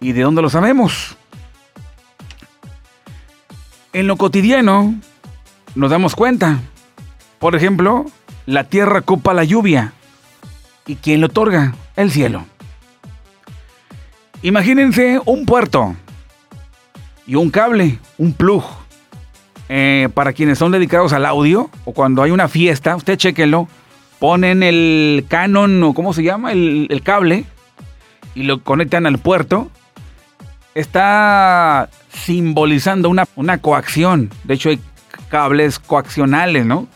¿Y 0.00 0.12
de 0.12 0.22
dónde 0.22 0.42
lo 0.42 0.50
sabemos? 0.50 1.16
En 3.92 4.06
lo 4.06 4.16
cotidiano 4.16 4.94
nos 5.74 5.90
damos 5.90 6.14
cuenta. 6.14 6.60
Por 7.40 7.56
ejemplo, 7.56 8.06
la 8.46 8.64
tierra 8.64 9.00
ocupa 9.00 9.34
la 9.34 9.42
lluvia. 9.42 9.94
¿Y 10.86 10.94
quién 10.96 11.20
lo 11.20 11.26
otorga? 11.26 11.74
El 11.96 12.10
cielo. 12.12 12.44
Imagínense 14.42 15.20
un 15.24 15.44
puerto 15.44 15.96
y 17.26 17.34
un 17.34 17.50
cable, 17.50 17.98
un 18.18 18.32
plug. 18.32 18.64
Eh, 19.68 20.08
para 20.14 20.32
quienes 20.32 20.58
son 20.58 20.72
dedicados 20.72 21.12
al 21.12 21.24
audio 21.24 21.70
o 21.84 21.92
cuando 21.92 22.24
hay 22.24 22.32
una 22.32 22.48
fiesta, 22.48 22.96
usted 22.96 23.16
chequenlo, 23.16 23.68
ponen 24.18 24.64
el 24.64 25.24
canon 25.28 25.80
o 25.84 25.94
cómo 25.94 26.12
se 26.12 26.24
llama, 26.24 26.50
el, 26.50 26.88
el 26.90 27.02
cable 27.02 27.44
y 28.34 28.42
lo 28.42 28.62
conectan 28.62 29.06
al 29.06 29.18
puerto. 29.18 29.70
Está 30.74 31.88
simbolizando 32.12 33.08
una, 33.08 33.26
una 33.36 33.58
coacción. 33.58 34.30
De 34.44 34.54
hecho, 34.54 34.70
hay 34.70 34.80
cables 35.28 35.78
coaccionales, 35.78 36.66
¿no? 36.66 36.88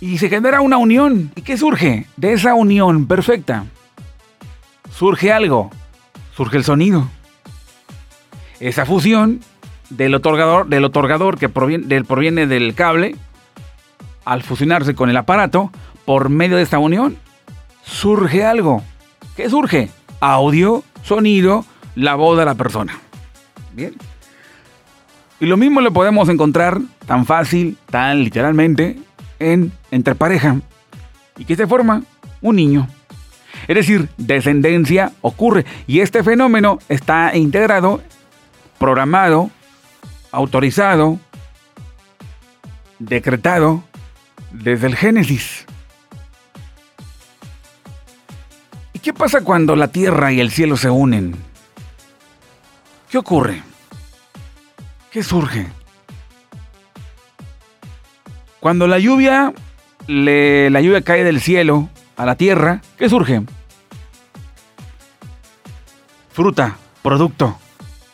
Y 0.00 0.18
se 0.18 0.28
genera 0.28 0.60
una 0.60 0.76
unión. 0.76 1.32
¿Y 1.34 1.42
qué 1.42 1.56
surge? 1.56 2.06
De 2.16 2.32
esa 2.32 2.54
unión 2.54 3.06
perfecta. 3.06 3.64
Surge 4.90 5.32
algo. 5.32 5.70
Surge 6.36 6.56
el 6.56 6.64
sonido. 6.64 7.08
Esa 8.60 8.86
fusión 8.86 9.40
del 9.90 10.14
otorgador, 10.14 10.66
del 10.66 10.84
otorgador 10.84 11.38
que 11.38 11.48
proviene 11.48 11.86
del, 11.86 12.04
proviene 12.04 12.46
del 12.46 12.74
cable, 12.74 13.16
al 14.24 14.42
fusionarse 14.42 14.94
con 14.94 15.10
el 15.10 15.16
aparato, 15.16 15.70
por 16.04 16.28
medio 16.28 16.56
de 16.56 16.62
esta 16.62 16.78
unión, 16.78 17.16
surge 17.82 18.44
algo. 18.44 18.82
¿Qué 19.36 19.50
surge? 19.50 19.90
Audio, 20.20 20.82
sonido, 21.02 21.64
la 21.94 22.14
voz 22.14 22.38
de 22.38 22.44
la 22.44 22.54
persona. 22.54 22.98
Bien. 23.72 23.94
Y 25.40 25.46
lo 25.46 25.56
mismo 25.56 25.80
lo 25.80 25.92
podemos 25.92 26.28
encontrar 26.28 26.80
tan 27.06 27.26
fácil, 27.26 27.76
tan 27.90 28.22
literalmente, 28.22 28.98
en 29.38 29.72
entre 29.90 30.14
pareja. 30.14 30.56
¿Y 31.36 31.44
qué 31.44 31.56
se 31.56 31.66
forma? 31.66 32.02
Un 32.40 32.56
niño. 32.56 32.88
Es 33.66 33.74
decir, 33.74 34.08
descendencia 34.16 35.12
ocurre. 35.20 35.64
Y 35.86 36.00
este 36.00 36.22
fenómeno 36.22 36.78
está 36.88 37.36
integrado, 37.36 38.00
programado, 38.84 39.50
autorizado, 40.30 41.18
decretado 42.98 43.82
desde 44.50 44.88
el 44.88 44.94
Génesis. 44.94 45.64
¿Y 48.92 48.98
qué 48.98 49.14
pasa 49.14 49.40
cuando 49.40 49.74
la 49.74 49.88
tierra 49.88 50.32
y 50.32 50.40
el 50.40 50.50
cielo 50.50 50.76
se 50.76 50.90
unen? 50.90 51.34
¿Qué 53.08 53.16
ocurre? 53.16 53.62
¿Qué 55.10 55.22
surge? 55.22 55.66
Cuando 58.60 58.86
la 58.86 58.98
lluvia, 58.98 59.54
la 60.08 60.80
lluvia 60.82 61.00
cae 61.00 61.24
del 61.24 61.40
cielo 61.40 61.88
a 62.18 62.26
la 62.26 62.34
tierra, 62.36 62.82
¿qué 62.98 63.08
surge? 63.08 63.40
Fruta, 66.34 66.76
producto, 67.00 67.56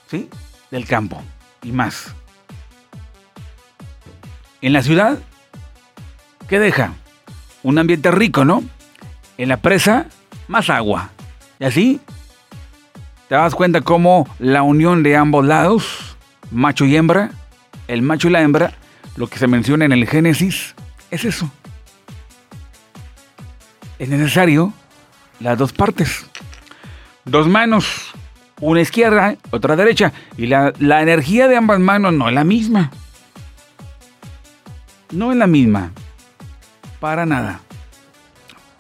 ¿sí? 0.08 0.28
Del 0.70 0.86
campo 0.86 1.22
y 1.62 1.72
más. 1.72 2.14
En 4.62 4.72
la 4.72 4.82
ciudad, 4.82 5.18
¿qué 6.48 6.58
deja? 6.58 6.92
Un 7.62 7.78
ambiente 7.78 8.10
rico, 8.10 8.44
¿no? 8.44 8.62
En 9.38 9.48
la 9.48 9.58
presa, 9.58 10.06
más 10.48 10.70
agua. 10.70 11.10
Y 11.58 11.64
así, 11.64 12.00
te 13.28 13.34
das 13.34 13.54
cuenta 13.54 13.80
cómo 13.80 14.28
la 14.38 14.62
unión 14.62 15.02
de 15.02 15.16
ambos 15.16 15.46
lados, 15.46 16.16
macho 16.50 16.84
y 16.84 16.96
hembra, 16.96 17.30
el 17.88 18.02
macho 18.02 18.28
y 18.28 18.32
la 18.32 18.42
hembra, 18.42 18.72
lo 19.16 19.28
que 19.28 19.38
se 19.38 19.46
menciona 19.46 19.84
en 19.84 19.92
el 19.92 20.06
Génesis, 20.06 20.74
es 21.10 21.24
eso. 21.24 21.50
Es 23.98 24.08
necesario 24.08 24.72
las 25.40 25.58
dos 25.58 25.72
partes. 25.72 26.26
Dos 27.24 27.48
manos, 27.48 28.09
una 28.60 28.80
izquierda, 28.80 29.36
otra 29.50 29.76
derecha. 29.76 30.12
Y 30.36 30.46
la, 30.46 30.72
la 30.78 31.02
energía 31.02 31.48
de 31.48 31.56
ambas 31.56 31.80
manos 31.80 32.12
no 32.12 32.28
es 32.28 32.34
la 32.34 32.44
misma. 32.44 32.90
No 35.10 35.32
es 35.32 35.38
la 35.38 35.46
misma. 35.46 35.92
Para 37.00 37.26
nada. 37.26 37.60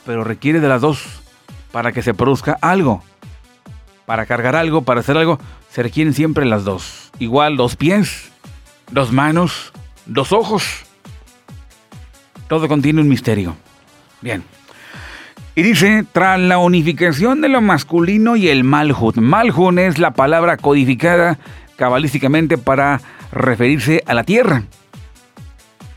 Pero 0.04 0.24
requiere 0.24 0.60
de 0.60 0.68
las 0.68 0.80
dos 0.80 1.20
para 1.72 1.92
que 1.92 2.02
se 2.02 2.14
produzca 2.14 2.58
algo. 2.60 3.02
Para 4.06 4.26
cargar 4.26 4.56
algo, 4.56 4.82
para 4.82 5.00
hacer 5.00 5.16
algo, 5.16 5.38
se 5.70 5.82
requieren 5.82 6.14
siempre 6.14 6.44
las 6.44 6.64
dos. 6.64 7.10
Igual 7.18 7.56
dos 7.56 7.76
pies, 7.76 8.30
dos 8.90 9.12
manos, 9.12 9.72
dos 10.06 10.32
ojos. 10.32 10.64
Todo 12.48 12.66
contiene 12.66 13.00
un 13.00 13.08
misterio. 13.08 13.56
Bien. 14.20 14.42
Y 15.54 15.62
dice, 15.62 16.04
tras 16.12 16.38
la 16.38 16.58
unificación 16.58 17.40
de 17.40 17.48
lo 17.48 17.60
masculino 17.60 18.36
y 18.36 18.48
el 18.48 18.64
Malhut. 18.64 19.16
Malhut 19.16 19.78
es 19.78 19.98
la 19.98 20.12
palabra 20.12 20.56
codificada 20.56 21.38
cabalísticamente 21.76 22.56
para 22.56 23.00
referirse 23.32 24.02
a 24.06 24.14
la 24.14 24.24
tierra. 24.24 24.64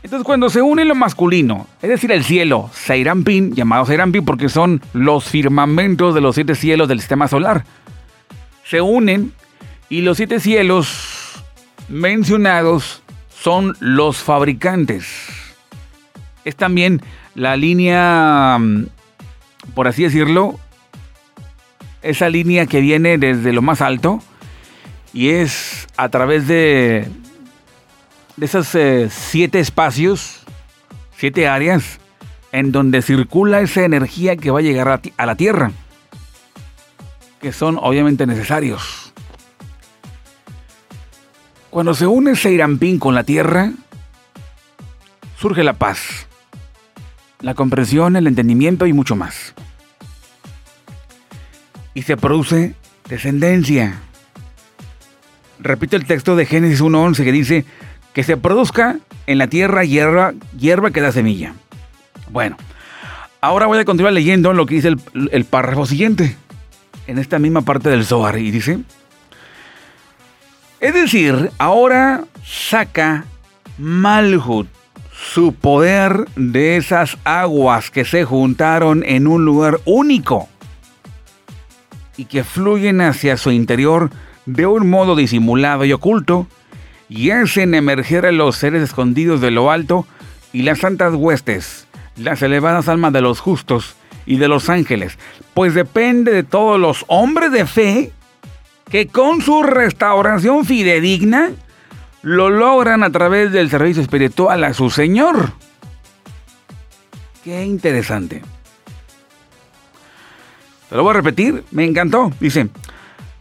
Entonces 0.02 0.26
cuando 0.26 0.50
se 0.50 0.60
une 0.60 0.84
lo 0.84 0.94
masculino, 0.94 1.66
es 1.80 1.88
decir, 1.88 2.12
el 2.12 2.24
cielo, 2.24 2.68
Seirampin, 2.74 3.54
llamado 3.54 3.86
Seirampin 3.86 4.24
porque 4.24 4.50
son 4.50 4.82
los 4.92 5.24
firmamentos 5.24 6.14
de 6.14 6.20
los 6.20 6.34
siete 6.34 6.54
cielos 6.54 6.88
del 6.88 7.00
sistema 7.00 7.26
solar, 7.26 7.64
se 8.64 8.82
unen 8.82 9.32
y 9.88 10.02
los 10.02 10.18
siete 10.18 10.40
cielos 10.40 11.42
mencionados 11.88 13.02
son 13.30 13.76
los 13.80 14.18
fabricantes. 14.18 15.06
Es 16.44 16.56
también 16.56 17.00
la 17.34 17.56
línea 17.56 18.58
mm, 18.58 18.86
por 19.74 19.88
así 19.88 20.02
decirlo, 20.02 20.58
esa 22.02 22.28
línea 22.28 22.66
que 22.66 22.80
viene 22.80 23.18
desde 23.18 23.52
lo 23.52 23.62
más 23.62 23.80
alto 23.80 24.22
y 25.12 25.30
es 25.30 25.86
a 25.96 26.08
través 26.08 26.46
de, 26.46 27.08
de 28.36 28.46
esos 28.46 28.74
eh, 28.74 29.08
siete 29.10 29.60
espacios, 29.60 30.40
siete 31.16 31.48
áreas, 31.48 31.98
en 32.52 32.72
donde 32.72 33.02
circula 33.02 33.60
esa 33.60 33.84
energía 33.84 34.36
que 34.36 34.50
va 34.50 34.58
a 34.58 34.62
llegar 34.62 34.88
a, 34.88 35.00
a 35.16 35.26
la 35.26 35.34
Tierra, 35.34 35.72
que 37.40 37.52
son 37.52 37.78
obviamente 37.80 38.26
necesarios. 38.26 39.12
Cuando 41.70 41.94
se 41.94 42.06
une 42.06 42.36
Seirampín 42.36 42.98
con 42.98 43.14
la 43.14 43.24
Tierra, 43.24 43.72
surge 45.36 45.64
la 45.64 45.72
paz 45.72 46.28
la 47.44 47.54
comprensión, 47.54 48.16
el 48.16 48.26
entendimiento 48.26 48.86
y 48.86 48.94
mucho 48.94 49.16
más. 49.16 49.52
Y 51.92 52.02
se 52.02 52.16
produce 52.16 52.74
descendencia. 53.08 54.00
Repito 55.60 55.96
el 55.96 56.06
texto 56.06 56.36
de 56.36 56.46
Génesis 56.46 56.80
1.11 56.80 57.22
que 57.22 57.32
dice 57.32 57.64
que 58.14 58.22
se 58.22 58.38
produzca 58.38 58.96
en 59.26 59.36
la 59.36 59.48
tierra 59.48 59.84
hierba, 59.84 60.32
hierba 60.58 60.90
que 60.90 61.02
da 61.02 61.12
semilla. 61.12 61.52
Bueno, 62.30 62.56
ahora 63.42 63.66
voy 63.66 63.78
a 63.78 63.84
continuar 63.84 64.14
leyendo 64.14 64.54
lo 64.54 64.64
que 64.64 64.76
dice 64.76 64.88
el, 64.88 64.98
el 65.30 65.44
párrafo 65.44 65.84
siguiente, 65.84 66.36
en 67.06 67.18
esta 67.18 67.38
misma 67.38 67.60
parte 67.60 67.90
del 67.90 68.06
Zohar, 68.06 68.38
y 68.38 68.50
dice, 68.50 68.78
es 70.80 70.94
decir, 70.94 71.50
ahora 71.58 72.24
saca 72.42 73.26
Malhut 73.76 74.73
su 75.32 75.54
poder 75.54 76.26
de 76.36 76.76
esas 76.76 77.16
aguas 77.24 77.90
que 77.90 78.04
se 78.04 78.24
juntaron 78.24 79.02
en 79.04 79.26
un 79.26 79.44
lugar 79.44 79.80
único 79.84 80.48
y 82.16 82.26
que 82.26 82.44
fluyen 82.44 83.00
hacia 83.00 83.36
su 83.36 83.50
interior 83.50 84.10
de 84.46 84.66
un 84.66 84.88
modo 84.90 85.16
disimulado 85.16 85.84
y 85.84 85.92
oculto 85.92 86.46
y 87.08 87.30
hacen 87.30 87.74
emerger 87.74 88.26
a 88.26 88.32
los 88.32 88.56
seres 88.56 88.82
escondidos 88.82 89.40
de 89.40 89.50
lo 89.50 89.70
alto 89.70 90.06
y 90.52 90.62
las 90.62 90.80
santas 90.80 91.14
huestes, 91.14 91.88
las 92.16 92.42
elevadas 92.42 92.88
almas 92.88 93.12
de 93.12 93.22
los 93.22 93.40
justos 93.40 93.96
y 94.26 94.36
de 94.36 94.48
los 94.48 94.68
ángeles, 94.68 95.18
pues 95.54 95.74
depende 95.74 96.32
de 96.32 96.44
todos 96.44 96.78
los 96.78 97.04
hombres 97.08 97.50
de 97.50 97.66
fe 97.66 98.12
que 98.90 99.08
con 99.08 99.40
su 99.40 99.62
restauración 99.62 100.64
fidedigna 100.64 101.50
lo 102.24 102.48
logran 102.48 103.02
a 103.02 103.12
través 103.12 103.52
del 103.52 103.68
servicio 103.68 104.02
espiritual 104.02 104.64
a 104.64 104.72
su 104.72 104.88
Señor. 104.88 105.52
Qué 107.44 107.62
interesante. 107.64 108.42
Te 110.88 110.96
lo 110.96 111.02
voy 111.02 111.10
a 111.10 111.14
repetir, 111.14 111.64
me 111.70 111.84
encantó. 111.84 112.32
Dice, 112.40 112.68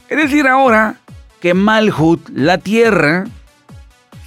es 0.10 0.18
decir, 0.18 0.48
ahora 0.48 0.98
que 1.40 1.54
Malhut, 1.54 2.28
la 2.30 2.58
tierra, 2.58 3.24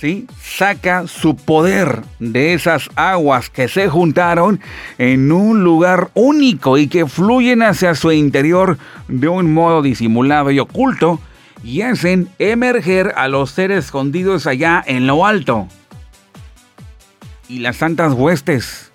¿sí? 0.01 0.27
saca 0.41 1.07
su 1.07 1.37
poder 1.37 2.03
de 2.19 2.55
esas 2.55 2.89
aguas 2.97 3.51
que 3.51 3.69
se 3.69 3.91
juntaron 3.91 4.61
en 4.97 5.33
un 5.33 5.65
lugar 5.65 6.09
único 6.15 6.79
y 6.79 6.89
que 6.89 7.05
fluyen 7.05 7.63
hacia 7.63 7.95
su 7.95 8.11
interior 8.11 8.79
de 9.09 9.29
un 9.29 9.53
modo 9.53 9.83
disimulado 9.83 10.51
y 10.51 10.61
oculto, 10.61 11.21
y 11.63 11.83
hacen 11.83 12.29
emerger 12.39 13.13
a 13.17 13.29
los 13.29 13.51
seres 13.51 13.87
escondidos 13.87 14.47
allá 14.47 14.83
en 14.87 15.07
lo 15.07 15.27
alto. 15.27 15.69
Y 17.49 17.61
las 17.61 17.77
santas 17.77 18.13
huestes, 18.13 18.91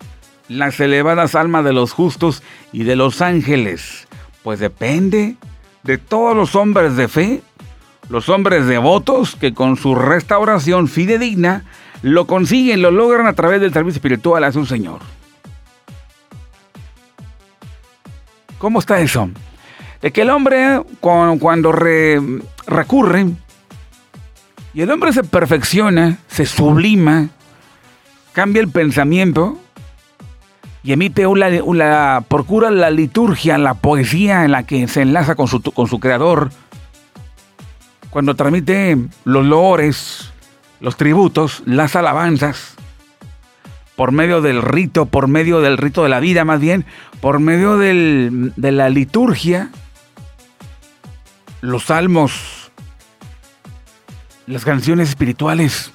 las 0.48 0.80
elevadas 0.80 1.36
almas 1.36 1.64
de 1.64 1.74
los 1.74 1.94
justos 1.94 2.44
y 2.72 2.84
de 2.84 2.96
los 2.96 3.22
ángeles, 3.22 4.08
pues 4.44 4.60
depende 4.60 5.36
de 5.84 5.98
todos 5.98 6.36
los 6.36 6.56
hombres 6.56 6.96
de 6.96 7.08
fe, 7.08 7.42
los 8.10 8.30
hombres 8.30 8.66
devotos 8.68 9.36
que 9.36 9.54
con 9.54 9.78
su 9.78 9.96
restauración 9.96 10.88
fidedigna 10.88 11.64
lo 12.02 12.28
consiguen, 12.28 12.82
lo 12.82 12.92
logran 12.92 13.28
a 13.28 13.34
través 13.34 13.62
del 13.62 13.74
servicio 13.74 13.98
espiritual 13.98 14.44
a 14.44 14.52
su 14.52 14.66
Señor. 14.66 15.00
¿Cómo 18.58 18.80
está 18.80 19.00
eso? 19.00 19.30
De 20.02 20.12
que 20.12 20.22
el 20.22 20.30
hombre 20.30 20.82
cuando 21.00 21.72
recurre 21.72 23.28
y 24.74 24.82
el 24.82 24.90
hombre 24.90 25.14
se 25.14 25.24
perfecciona, 25.24 26.18
se 26.28 26.46
sublima, 26.46 27.30
cambia 28.34 28.62
el 28.62 28.70
pensamiento 28.70 29.58
y 30.84 30.94
emite 30.94 31.28
una, 31.28 32.22
procura 32.28 32.72
la 32.72 32.90
liturgia, 32.90 33.58
la 33.58 33.76
poesía 33.76 34.46
en 34.46 34.52
la 34.52 34.64
que 34.64 34.88
se 34.88 35.02
enlaza 35.02 35.36
con 35.36 35.48
su, 35.48 35.62
con 35.62 35.88
su 35.88 36.00
creador, 36.00 36.50
cuando 38.10 38.36
transmite 38.36 38.98
los 39.24 39.46
loores, 39.46 40.32
los 40.80 40.98
tributos, 40.98 41.62
las 41.66 41.96
alabanzas, 41.96 42.76
por 43.96 44.12
medio 44.12 44.42
del 44.42 44.62
rito, 44.62 45.06
por 45.06 45.28
medio 45.28 45.62
del 45.62 45.78
rito 45.78 46.02
de 46.04 46.10
la 46.10 46.20
vida 46.20 46.44
más 46.44 46.60
bien, 46.60 46.86
por 47.20 47.40
medio 47.40 47.78
del, 47.78 48.54
de 48.56 48.72
la 48.72 48.90
liturgia, 48.90 49.70
los 51.62 51.86
salmos, 51.86 52.72
las 54.48 54.66
canciones 54.66 55.10
espirituales. 55.10 55.92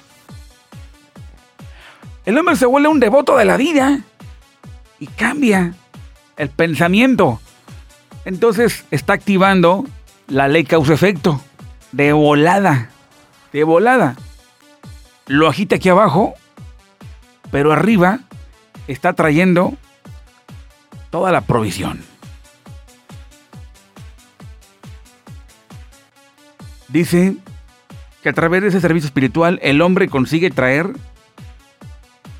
El 2.25 2.37
hombre 2.37 2.55
se 2.55 2.65
vuelve 2.65 2.89
un 2.89 2.99
devoto 2.99 3.37
de 3.37 3.45
la 3.45 3.57
vida 3.57 4.01
y 4.99 5.07
cambia 5.07 5.73
el 6.35 6.49
pensamiento. 6.49 7.39
Entonces 8.25 8.85
está 8.91 9.13
activando 9.13 9.85
la 10.27 10.47
ley 10.47 10.63
causa-efecto 10.63 11.41
de 11.91 12.11
volada, 12.11 12.89
de 13.53 13.63
volada. 13.63 14.15
Lo 15.27 15.47
agita 15.47 15.75
aquí 15.75 15.89
abajo 15.89 16.33
pero 17.51 17.71
arriba 17.71 18.19
está 18.87 19.13
trayendo 19.13 19.73
toda 21.09 21.31
la 21.31 21.41
provisión. 21.41 22.01
Dice 26.97 27.35
que 28.23 28.29
a 28.29 28.33
través 28.33 28.63
de 28.63 28.69
ese 28.69 28.81
servicio 28.81 29.05
espiritual 29.05 29.59
el 29.61 29.83
hombre 29.83 30.07
consigue 30.07 30.49
traer 30.49 30.93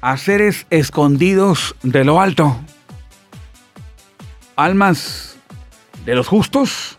a 0.02 0.18
seres 0.18 0.66
escondidos 0.72 1.76
de 1.84 2.04
lo 2.04 2.20
alto, 2.20 2.60
almas 4.56 5.38
de 6.06 6.16
los 6.16 6.28
justos 6.28 6.98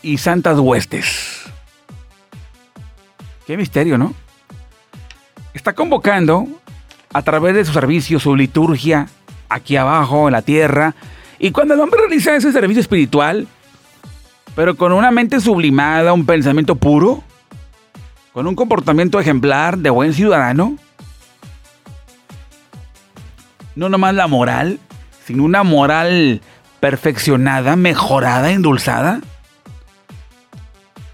y 0.00 0.16
santas 0.16 0.58
huestes. 0.58 1.42
Qué 3.46 3.58
misterio, 3.58 3.98
¿no? 3.98 4.14
Está 5.52 5.74
convocando 5.74 6.48
a 7.12 7.20
través 7.20 7.56
de 7.56 7.66
su 7.66 7.74
servicio, 7.74 8.18
su 8.18 8.34
liturgia, 8.34 9.06
aquí 9.50 9.76
abajo 9.76 10.28
en 10.28 10.32
la 10.32 10.40
tierra. 10.40 10.94
Y 11.38 11.50
cuando 11.50 11.74
el 11.74 11.80
hombre 11.80 12.00
realiza 12.00 12.34
ese 12.34 12.52
servicio 12.52 12.80
espiritual, 12.80 13.48
pero 14.54 14.76
con 14.76 14.92
una 14.92 15.10
mente 15.10 15.40
sublimada, 15.40 16.12
un 16.12 16.26
pensamiento 16.26 16.76
puro, 16.76 17.22
con 18.32 18.46
un 18.46 18.54
comportamiento 18.54 19.18
ejemplar 19.18 19.78
de 19.78 19.90
buen 19.90 20.12
ciudadano, 20.12 20.76
no 23.74 23.88
nomás 23.88 24.14
la 24.14 24.26
moral, 24.26 24.78
sino 25.24 25.44
una 25.44 25.62
moral 25.62 26.40
perfeccionada, 26.80 27.76
mejorada, 27.76 28.50
endulzada. 28.50 29.20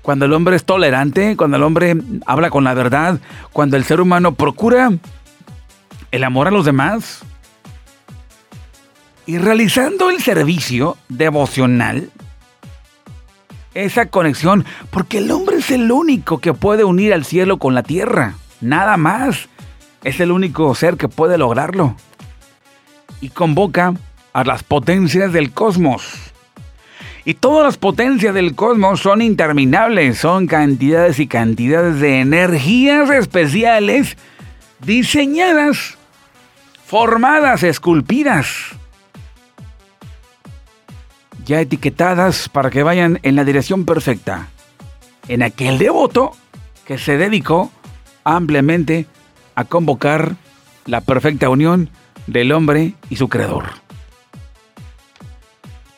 Cuando 0.02 0.24
el 0.24 0.32
hombre 0.32 0.56
es 0.56 0.64
tolerante, 0.64 1.36
cuando 1.36 1.56
el 1.56 1.62
hombre 1.62 1.96
habla 2.26 2.50
con 2.50 2.64
la 2.64 2.74
verdad, 2.74 3.20
cuando 3.52 3.76
el 3.76 3.84
ser 3.84 4.00
humano 4.00 4.34
procura 4.34 4.90
el 6.10 6.24
amor 6.24 6.48
a 6.48 6.50
los 6.50 6.64
demás 6.64 7.20
y 9.26 9.38
realizando 9.38 10.10
el 10.10 10.20
servicio 10.20 10.96
devocional, 11.08 12.10
esa 13.74 14.06
conexión, 14.06 14.64
porque 14.90 15.18
el 15.18 15.30
hombre 15.30 15.56
es 15.56 15.70
el 15.70 15.90
único 15.90 16.38
que 16.38 16.54
puede 16.54 16.84
unir 16.84 17.12
al 17.12 17.24
cielo 17.24 17.58
con 17.58 17.74
la 17.74 17.82
tierra, 17.82 18.34
nada 18.60 18.96
más. 18.96 19.48
Es 20.02 20.20
el 20.20 20.32
único 20.32 20.74
ser 20.74 20.96
que 20.96 21.08
puede 21.08 21.38
lograrlo. 21.38 21.94
Y 23.20 23.28
convoca 23.28 23.94
a 24.32 24.44
las 24.44 24.62
potencias 24.62 25.32
del 25.32 25.52
cosmos. 25.52 26.30
Y 27.24 27.34
todas 27.34 27.64
las 27.64 27.76
potencias 27.76 28.34
del 28.34 28.54
cosmos 28.54 29.00
son 29.00 29.20
interminables, 29.20 30.18
son 30.18 30.46
cantidades 30.46 31.18
y 31.18 31.26
cantidades 31.26 32.00
de 32.00 32.20
energías 32.20 33.10
especiales 33.10 34.16
diseñadas 34.80 35.98
formadas, 36.86 37.62
esculpidas, 37.62 38.48
ya 41.50 41.60
etiquetadas 41.60 42.48
para 42.48 42.70
que 42.70 42.84
vayan 42.84 43.18
en 43.24 43.34
la 43.34 43.42
dirección 43.42 43.84
perfecta, 43.84 44.46
en 45.26 45.42
aquel 45.42 45.78
devoto 45.78 46.30
que 46.86 46.96
se 46.96 47.18
dedicó 47.18 47.72
ampliamente 48.22 49.06
a 49.56 49.64
convocar 49.64 50.36
la 50.86 51.00
perfecta 51.00 51.48
unión 51.48 51.90
del 52.28 52.52
hombre 52.52 52.94
y 53.08 53.16
su 53.16 53.28
creador. 53.28 53.64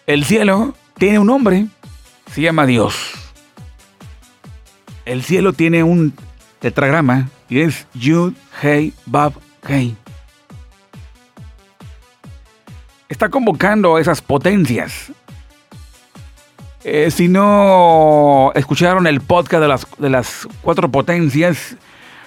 El 0.06 0.24
cielo 0.24 0.74
tiene 0.96 1.18
un 1.18 1.26
nombre, 1.26 1.66
se 2.30 2.40
llama 2.40 2.64
Dios. 2.64 3.12
El 5.04 5.22
cielo 5.22 5.52
tiene 5.52 5.82
un 5.82 6.14
tetragrama 6.60 7.28
y 7.50 7.60
es 7.60 7.86
Yud, 7.92 8.32
Hei, 8.62 8.94
Bab, 9.04 9.34
Hei 9.68 9.98
está 13.12 13.28
convocando 13.28 13.96
a 13.96 14.00
esas 14.00 14.22
potencias. 14.22 15.12
Eh, 16.84 17.10
si 17.10 17.28
no 17.28 18.50
escucharon 18.54 19.06
el 19.06 19.20
podcast 19.20 19.62
de 19.62 19.68
las, 19.68 19.86
de 19.98 20.10
las 20.10 20.48
cuatro 20.62 20.90
potencias, 20.90 21.76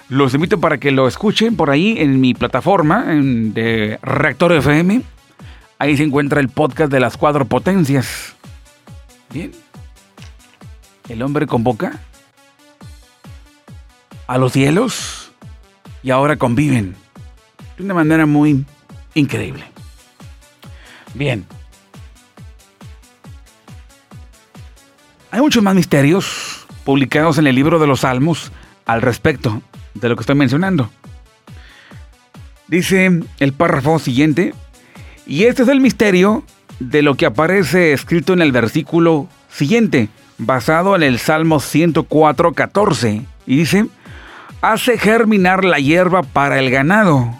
los 0.08 0.34
invito 0.34 0.60
para 0.60 0.78
que 0.78 0.92
lo 0.92 1.08
escuchen 1.08 1.56
por 1.56 1.70
ahí 1.70 1.96
en 1.98 2.20
mi 2.20 2.32
plataforma 2.32 3.04
de 3.04 3.98
Reactor 4.02 4.52
FM. 4.52 5.02
Ahí 5.78 5.96
se 5.96 6.04
encuentra 6.04 6.40
el 6.40 6.48
podcast 6.48 6.90
de 6.90 7.00
las 7.00 7.16
cuatro 7.16 7.44
potencias. 7.44 8.34
Bien. 9.30 9.52
El 11.08 11.22
hombre 11.22 11.46
convoca 11.46 12.00
a 14.26 14.38
los 14.38 14.52
cielos 14.52 15.32
y 16.02 16.10
ahora 16.10 16.36
conviven 16.36 16.96
de 17.76 17.84
una 17.84 17.94
manera 17.94 18.26
muy 18.26 18.64
increíble. 19.14 19.64
Bien. 21.14 21.46
Hay 25.30 25.40
muchos 25.40 25.62
más 25.62 25.74
misterios 25.74 26.66
publicados 26.84 27.38
en 27.38 27.46
el 27.46 27.54
libro 27.54 27.78
de 27.78 27.86
los 27.86 28.00
Salmos 28.00 28.52
al 28.84 29.02
respecto 29.02 29.62
de 29.94 30.08
lo 30.08 30.16
que 30.16 30.20
estoy 30.20 30.36
mencionando. 30.36 30.90
Dice 32.68 33.20
el 33.38 33.52
párrafo 33.52 33.98
siguiente, 33.98 34.54
y 35.26 35.44
este 35.44 35.62
es 35.62 35.68
el 35.68 35.80
misterio 35.80 36.44
de 36.78 37.02
lo 37.02 37.14
que 37.14 37.26
aparece 37.26 37.92
escrito 37.92 38.32
en 38.32 38.42
el 38.42 38.52
versículo 38.52 39.28
siguiente, 39.50 40.08
basado 40.38 40.96
en 40.96 41.02
el 41.02 41.18
Salmo 41.18 41.60
104, 41.60 42.52
14, 42.52 43.22
y 43.46 43.56
dice, 43.56 43.86
hace 44.60 44.98
germinar 44.98 45.64
la 45.64 45.78
hierba 45.78 46.22
para 46.22 46.58
el 46.58 46.70
ganado 46.70 47.34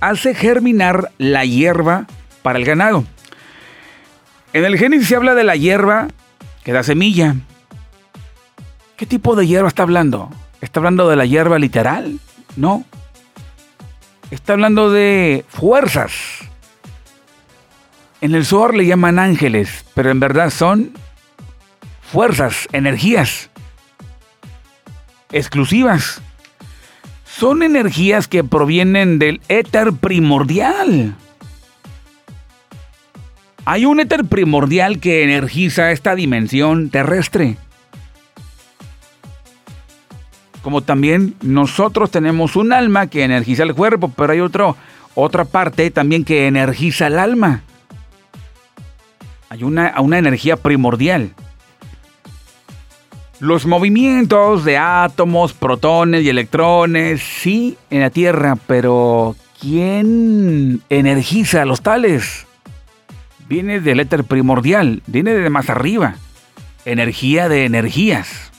hace 0.00 0.34
germinar 0.34 1.12
la 1.18 1.44
hierba 1.44 2.06
para 2.42 2.58
el 2.58 2.64
ganado. 2.64 3.04
En 4.52 4.64
el 4.64 4.78
Génesis 4.78 5.08
se 5.08 5.16
habla 5.16 5.34
de 5.34 5.44
la 5.44 5.56
hierba 5.56 6.08
que 6.64 6.72
da 6.72 6.82
semilla. 6.82 7.36
¿Qué 8.96 9.06
tipo 9.06 9.36
de 9.36 9.46
hierba 9.46 9.68
está 9.68 9.82
hablando? 9.82 10.30
¿Está 10.60 10.80
hablando 10.80 11.08
de 11.08 11.16
la 11.16 11.24
hierba 11.24 11.58
literal? 11.58 12.18
No. 12.56 12.84
Está 14.30 14.52
hablando 14.52 14.90
de 14.90 15.44
fuerzas. 15.48 16.12
En 18.20 18.34
el 18.34 18.44
Zohar 18.44 18.74
le 18.74 18.86
llaman 18.86 19.18
ángeles, 19.18 19.84
pero 19.94 20.10
en 20.10 20.20
verdad 20.20 20.50
son 20.50 20.92
fuerzas, 22.02 22.68
energías 22.72 23.50
exclusivas 25.32 26.20
son 27.24 27.62
energías 27.62 28.28
que 28.28 28.44
provienen 28.44 29.18
del 29.18 29.40
éter 29.48 29.92
primordial. 29.92 31.14
Hay 33.64 33.84
un 33.84 34.00
éter 34.00 34.24
primordial 34.24 35.00
que 35.00 35.22
energiza 35.22 35.90
esta 35.90 36.14
dimensión 36.14 36.90
terrestre. 36.90 37.56
Como 40.62 40.82
también 40.82 41.34
nosotros 41.42 42.10
tenemos 42.10 42.56
un 42.56 42.72
alma 42.72 43.06
que 43.06 43.24
energiza 43.24 43.62
el 43.62 43.74
cuerpo, 43.74 44.12
pero 44.14 44.32
hay 44.32 44.40
otra 44.40 45.44
parte 45.44 45.90
también 45.90 46.24
que 46.24 46.46
energiza 46.46 47.06
el 47.06 47.18
alma. 47.18 47.62
Hay 49.48 49.62
una, 49.62 49.94
una 50.00 50.18
energía 50.18 50.56
primordial. 50.56 51.32
Los 53.40 53.64
movimientos 53.64 54.64
de 54.64 54.76
átomos, 54.76 55.54
protones 55.54 56.22
y 56.22 56.28
electrones, 56.28 57.22
sí, 57.22 57.78
en 57.88 58.00
la 58.00 58.10
Tierra, 58.10 58.56
pero 58.66 59.34
¿quién 59.58 60.82
energiza 60.90 61.64
los 61.64 61.80
tales? 61.80 62.46
Viene 63.50 63.80
del 63.80 63.98
éter 63.98 64.22
primordial, 64.22 65.02
viene 65.08 65.34
de 65.34 65.50
más 65.50 65.70
arriba. 65.70 66.14
Energía 66.84 67.48
de 67.48 67.64
energías. 67.64 68.52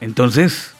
Entonces, 0.00 0.74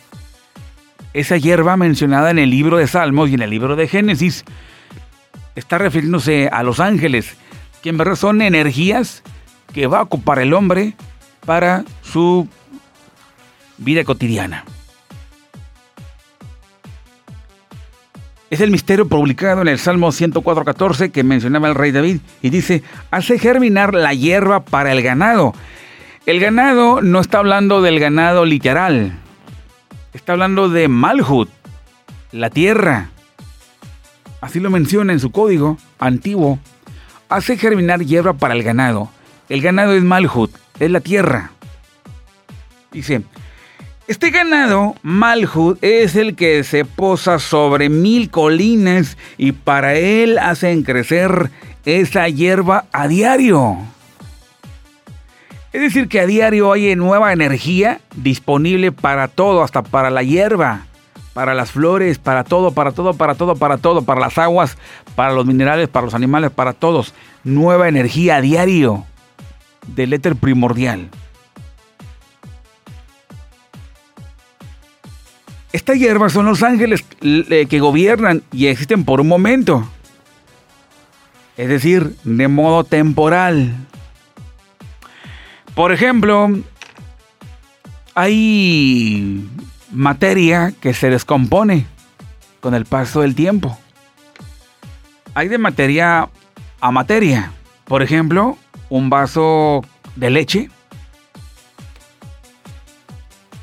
esa 1.13 1.37
hierba 1.37 1.77
mencionada 1.77 2.31
en 2.31 2.39
el 2.39 2.49
libro 2.49 2.79
de 2.79 2.87
Salmos 2.87 3.29
y 3.29 3.35
en 3.35 3.43
el 3.43 3.51
libro 3.51 3.77
de 3.77 3.87
Génesis 3.87 4.47
está 5.57 5.77
refiriéndose 5.77 6.49
a 6.51 6.63
los 6.63 6.81
ángeles, 6.81 7.37
que 7.83 7.91
en 7.91 7.99
verdad 7.99 8.17
son 8.17 8.41
energías 8.41 9.23
que 9.75 9.87
va 9.87 9.99
a 9.99 10.05
ocupar 10.05 10.39
el 10.39 10.55
hombre 10.55 10.95
para 11.45 11.85
su 12.01 12.49
vida 13.77 14.05
cotidiana. 14.05 14.65
Es 18.49 18.61
el 18.61 18.71
misterio 18.71 19.09
publicado 19.09 19.63
en 19.63 19.69
el 19.69 19.79
Salmo 19.79 20.09
104.14 20.09 21.11
que 21.11 21.25
mencionaba 21.25 21.69
el 21.69 21.75
rey 21.75 21.91
David 21.91 22.19
y 22.43 22.51
dice, 22.51 22.85
hace 23.11 23.41
germinar 23.41 23.93
la 23.93 24.15
hierba 24.15 24.65
para 24.65 24.93
el 24.93 25.03
ganado. 25.03 25.53
El 26.27 26.39
ganado 26.39 27.03
no 27.03 27.21
está 27.21 27.39
hablando 27.39 27.83
del 27.83 27.99
ganado 27.99 28.45
literal, 28.45 29.19
está 30.13 30.33
hablando 30.33 30.69
de 30.69 30.87
Malhut, 30.87 31.49
la 32.31 32.51
tierra. 32.51 33.11
Así 34.41 34.61
lo 34.61 34.71
menciona 34.71 35.13
en 35.13 35.21
su 35.21 35.33
código 35.33 35.77
antiguo. 35.99 36.61
Hace 37.29 37.57
germinar 37.57 38.05
hierba 38.05 38.35
para 38.35 38.55
el 38.55 38.63
ganado. 38.63 39.11
El 39.49 39.61
ganado 39.61 39.93
es 39.93 40.05
Malhut, 40.05 40.53
es 40.79 40.91
la 40.91 41.01
tierra. 41.01 41.51
Dice, 42.93 43.23
este 44.09 44.31
ganado, 44.31 44.95
Malhut, 45.03 45.83
es 45.83 46.15
el 46.15 46.37
que 46.37 46.63
se 46.63 46.85
posa 46.85 47.41
sobre 47.41 47.89
mil 47.89 48.31
colinas 48.31 49.17
y 49.37 49.51
para 49.53 49.95
él 49.95 50.39
hacen 50.39 50.85
crecer 50.85 51.51
esa 51.85 52.29
hierba 52.29 52.85
a 52.93 53.09
diario. 53.09 53.79
Es 55.73 55.81
decir, 55.81 56.09
que 56.09 56.21
a 56.21 56.27
diario 56.27 56.73
hay 56.73 56.95
nueva 56.95 57.33
energía 57.33 58.01
disponible 58.15 58.93
para 58.93 59.27
todo, 59.27 59.63
hasta 59.63 59.83
para 59.83 60.09
la 60.11 60.23
hierba, 60.23 60.87
para 61.35 61.53
las 61.53 61.73
flores, 61.73 62.19
para 62.19 62.45
todo, 62.45 62.71
para 62.71 62.93
todo, 62.93 63.15
para 63.15 63.35
todo, 63.35 63.57
para 63.57 63.77
todo, 63.77 64.03
para 64.03 64.21
las 64.21 64.39
aguas, 64.39 64.79
para 65.17 65.35
los 65.35 65.47
minerales, 65.47 65.89
para 65.89 66.07
los 66.07 66.15
animales, 66.15 66.51
para 66.53 66.73
todos. 66.73 67.13
Nueva 67.45 67.89
energía 67.89 68.37
a 68.37 68.41
diario 68.41 69.05
del 69.89 70.13
éter 70.13 70.37
primordial. 70.37 71.11
Esta 75.77 75.93
hierba 75.93 76.31
son 76.31 76.47
los 76.47 76.63
ángeles 76.63 77.05
eh, 77.21 77.67
que 77.69 77.81
gobiernan 77.81 78.43
y 78.51 78.69
existen 78.69 79.05
por 79.05 79.21
un 79.21 79.29
momento. 79.29 79.87
Es 81.59 81.69
decir, 81.69 82.17
de 82.25 82.49
modo 82.49 82.83
temporal. 82.83 83.77
Por 85.75 85.93
ejemplo, 85.93 86.49
hay 88.15 89.47
materia 89.93 90.73
que 90.81 90.95
se 90.95 91.11
descompone 91.11 91.85
con 92.61 92.75
el 92.75 92.87
paso 92.87 93.21
del 93.21 93.35
tiempo. 93.35 93.79
Hay 95.35 95.49
de 95.49 95.59
materia 95.59 96.31
a 96.81 96.91
materia. 96.91 97.53
Por 97.85 98.03
ejemplo, 98.03 98.57
un 98.89 99.11
vaso 99.11 99.85
de 100.15 100.31
leche. 100.31 100.71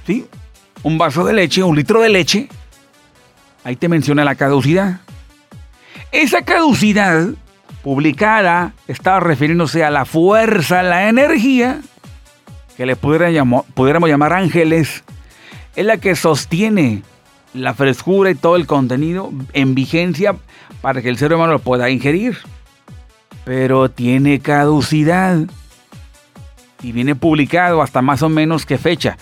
¿Sí? 0.06 0.28
Un 0.84 0.98
vaso 0.98 1.26
de 1.26 1.34
leche, 1.34 1.63
un 1.63 1.76
litro 1.76 2.02
de 2.02 2.10
leche, 2.10 2.50
ahí 3.63 3.76
te 3.76 3.89
menciona 3.89 4.24
la 4.24 4.36
caducidad. 4.36 5.00
Esa 6.12 6.43
caducidad 6.43 7.30
publicada 7.82 8.74
estaba 8.88 9.19
refiriéndose 9.19 9.84
a 9.84 9.89
la 9.89 10.06
fuerza, 10.06 10.84
la 10.84 11.10
energía, 11.10 11.82
que 12.78 12.86
le 12.86 12.96
pudiéramos 12.96 14.10
llamar 14.10 14.34
ángeles, 14.34 15.04
es 15.76 15.86
la 15.86 15.98
que 15.98 16.15
sostiene 16.15 17.02
la 17.54 17.74
frescura 17.74 18.32
y 18.32 18.36
todo 18.36 18.56
el 18.56 18.67
contenido 18.67 19.32
en 19.54 19.76
vigencia 19.76 20.36
para 20.82 21.02
que 21.02 21.10
el 21.10 21.17
ser 21.17 21.34
humano 21.34 21.54
lo 21.54 21.60
pueda 21.60 21.89
ingerir. 21.89 22.38
Pero 23.46 23.89
tiene 23.89 24.39
caducidad. 24.39 25.38
Y 26.82 26.91
viene 26.91 27.15
publicado 27.15 27.82
hasta 27.82 28.02
más 28.02 28.22
o 28.24 28.30
menos 28.30 28.65
qué 28.65 28.78
fecha. 28.78 29.17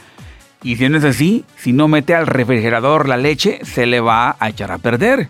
Y 0.64 0.76
si 0.76 0.90
no 0.90 0.98
es 0.98 1.04
así, 1.04 1.44
si 1.58 1.74
no 1.74 1.88
mete 1.88 2.14
al 2.14 2.28
refrigerador 2.28 3.08
la 3.08 3.18
leche, 3.18 3.60
se 3.64 3.86
le 3.86 4.00
va 4.00 4.36
a 4.40 4.50
echar 4.50 4.72
a 4.72 4.78
perder. 4.78 5.30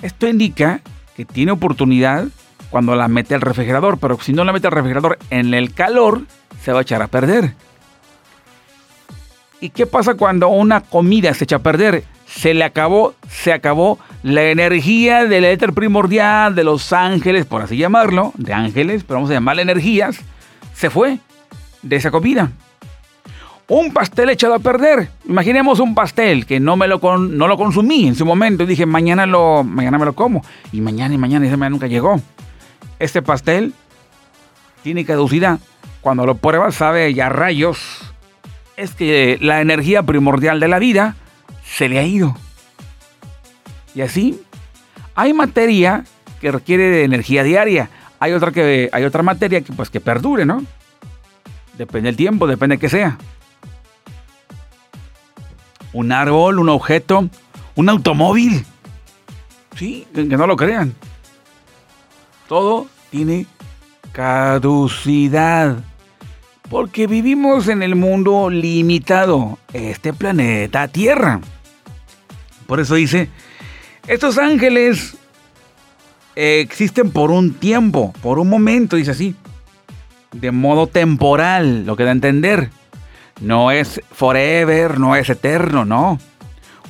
Esto 0.00 0.28
indica 0.28 0.80
que 1.16 1.24
tiene 1.24 1.52
oportunidad 1.52 2.26
cuando 2.70 2.94
la 2.94 3.08
mete 3.08 3.34
al 3.34 3.40
refrigerador, 3.40 3.98
pero 3.98 4.18
si 4.20 4.32
no 4.32 4.44
la 4.44 4.52
mete 4.52 4.68
al 4.68 4.72
refrigerador 4.72 5.18
en 5.30 5.54
el 5.54 5.74
calor, 5.74 6.22
se 6.62 6.72
va 6.72 6.80
a 6.80 6.82
echar 6.82 7.02
a 7.02 7.08
perder. 7.08 7.54
¿Y 9.60 9.70
qué 9.70 9.86
pasa 9.86 10.14
cuando 10.14 10.48
una 10.48 10.80
comida 10.80 11.34
se 11.34 11.44
echa 11.44 11.56
a 11.56 11.62
perder? 11.62 12.04
Se 12.26 12.54
le 12.54 12.64
acabó, 12.64 13.14
se 13.28 13.52
acabó 13.52 13.98
la 14.22 14.44
energía 14.44 15.26
del 15.26 15.44
éter 15.44 15.72
primordial, 15.72 16.54
de 16.54 16.64
los 16.64 16.92
ángeles, 16.92 17.44
por 17.44 17.62
así 17.62 17.76
llamarlo, 17.76 18.32
de 18.36 18.54
ángeles, 18.54 19.04
pero 19.04 19.18
vamos 19.18 19.30
a 19.30 19.34
llamarle 19.34 19.62
energías, 19.62 20.18
se 20.74 20.88
fue 20.88 21.18
de 21.82 21.96
esa 21.96 22.10
comida. 22.10 22.50
Un 23.68 23.92
pastel 23.92 24.30
echado 24.30 24.54
a 24.54 24.58
perder. 24.58 25.08
Imaginemos 25.28 25.80
un 25.80 25.94
pastel 25.94 26.46
que 26.46 26.60
no 26.60 26.76
me 26.76 26.88
lo, 26.88 26.98
no 27.18 27.48
lo 27.48 27.56
consumí 27.56 28.06
en 28.06 28.14
su 28.14 28.26
momento. 28.26 28.66
Dije, 28.66 28.86
mañana, 28.86 29.24
lo, 29.26 29.64
mañana 29.64 29.98
me 29.98 30.04
lo 30.04 30.14
como. 30.14 30.44
Y 30.72 30.80
mañana 30.80 31.14
y 31.14 31.18
mañana 31.18 31.44
y 31.44 31.48
esa 31.48 31.56
mañana 31.56 31.70
nunca 31.70 31.86
llegó. 31.86 32.20
Este 32.98 33.22
pastel 33.22 33.72
tiene 34.82 35.04
caducidad. 35.04 35.58
Cuando 36.00 36.26
lo 36.26 36.34
pruebas 36.34 36.74
sabe 36.74 37.14
ya 37.14 37.28
rayos. 37.28 37.78
Es 38.76 38.94
que 38.94 39.38
la 39.40 39.60
energía 39.60 40.02
primordial 40.02 40.60
de 40.60 40.68
la 40.68 40.78
vida 40.78 41.16
se 41.64 41.88
le 41.88 41.98
ha 41.98 42.04
ido. 42.04 42.36
Y 43.94 44.00
así, 44.00 44.40
hay 45.14 45.32
materia 45.32 46.04
que 46.40 46.50
requiere 46.50 46.84
de 46.90 47.04
energía 47.04 47.42
diaria. 47.42 47.90
Hay 48.18 48.32
otra, 48.32 48.50
que, 48.50 48.88
hay 48.92 49.04
otra 49.04 49.22
materia 49.22 49.60
que, 49.60 49.72
pues, 49.72 49.90
que 49.90 50.00
perdure, 50.00 50.44
¿no? 50.44 50.64
Depende 51.82 52.10
del 52.10 52.16
tiempo, 52.16 52.46
depende 52.46 52.76
de 52.76 52.80
qué 52.80 52.88
sea. 52.88 53.18
Un 55.92 56.12
árbol, 56.12 56.60
un 56.60 56.68
objeto, 56.68 57.28
un 57.74 57.88
automóvil. 57.88 58.64
Sí, 59.74 60.06
que 60.14 60.22
no 60.22 60.46
lo 60.46 60.54
crean. 60.54 60.94
Todo 62.46 62.86
tiene 63.10 63.46
caducidad. 64.12 65.78
Porque 66.70 67.08
vivimos 67.08 67.66
en 67.66 67.82
el 67.82 67.96
mundo 67.96 68.48
limitado, 68.48 69.58
este 69.72 70.12
planeta 70.12 70.86
Tierra. 70.86 71.40
Por 72.68 72.78
eso 72.78 72.94
dice, 72.94 73.28
estos 74.06 74.38
ángeles 74.38 75.16
existen 76.36 77.10
por 77.10 77.32
un 77.32 77.54
tiempo, 77.54 78.14
por 78.22 78.38
un 78.38 78.48
momento, 78.48 78.94
dice 78.94 79.10
así 79.10 79.34
de 80.32 80.50
modo 80.50 80.86
temporal, 80.86 81.86
lo 81.86 81.96
que 81.96 82.04
da 82.04 82.10
a 82.10 82.12
entender. 82.12 82.70
No 83.40 83.70
es 83.70 84.00
forever, 84.12 84.98
no 84.98 85.16
es 85.16 85.28
eterno, 85.30 85.84
no. 85.84 86.18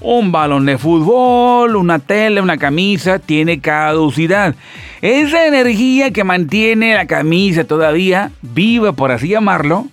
Un 0.00 0.32
balón 0.32 0.66
de 0.66 0.78
fútbol, 0.78 1.76
una 1.76 1.98
tela, 2.00 2.42
una 2.42 2.58
camisa, 2.58 3.18
tiene 3.18 3.60
caducidad. 3.60 4.54
Esa 5.00 5.46
energía 5.46 6.10
que 6.10 6.24
mantiene 6.24 6.94
la 6.94 7.06
camisa 7.06 7.64
todavía 7.64 8.32
viva, 8.42 8.92
por 8.92 9.12
así 9.12 9.28
llamarlo, 9.28 9.86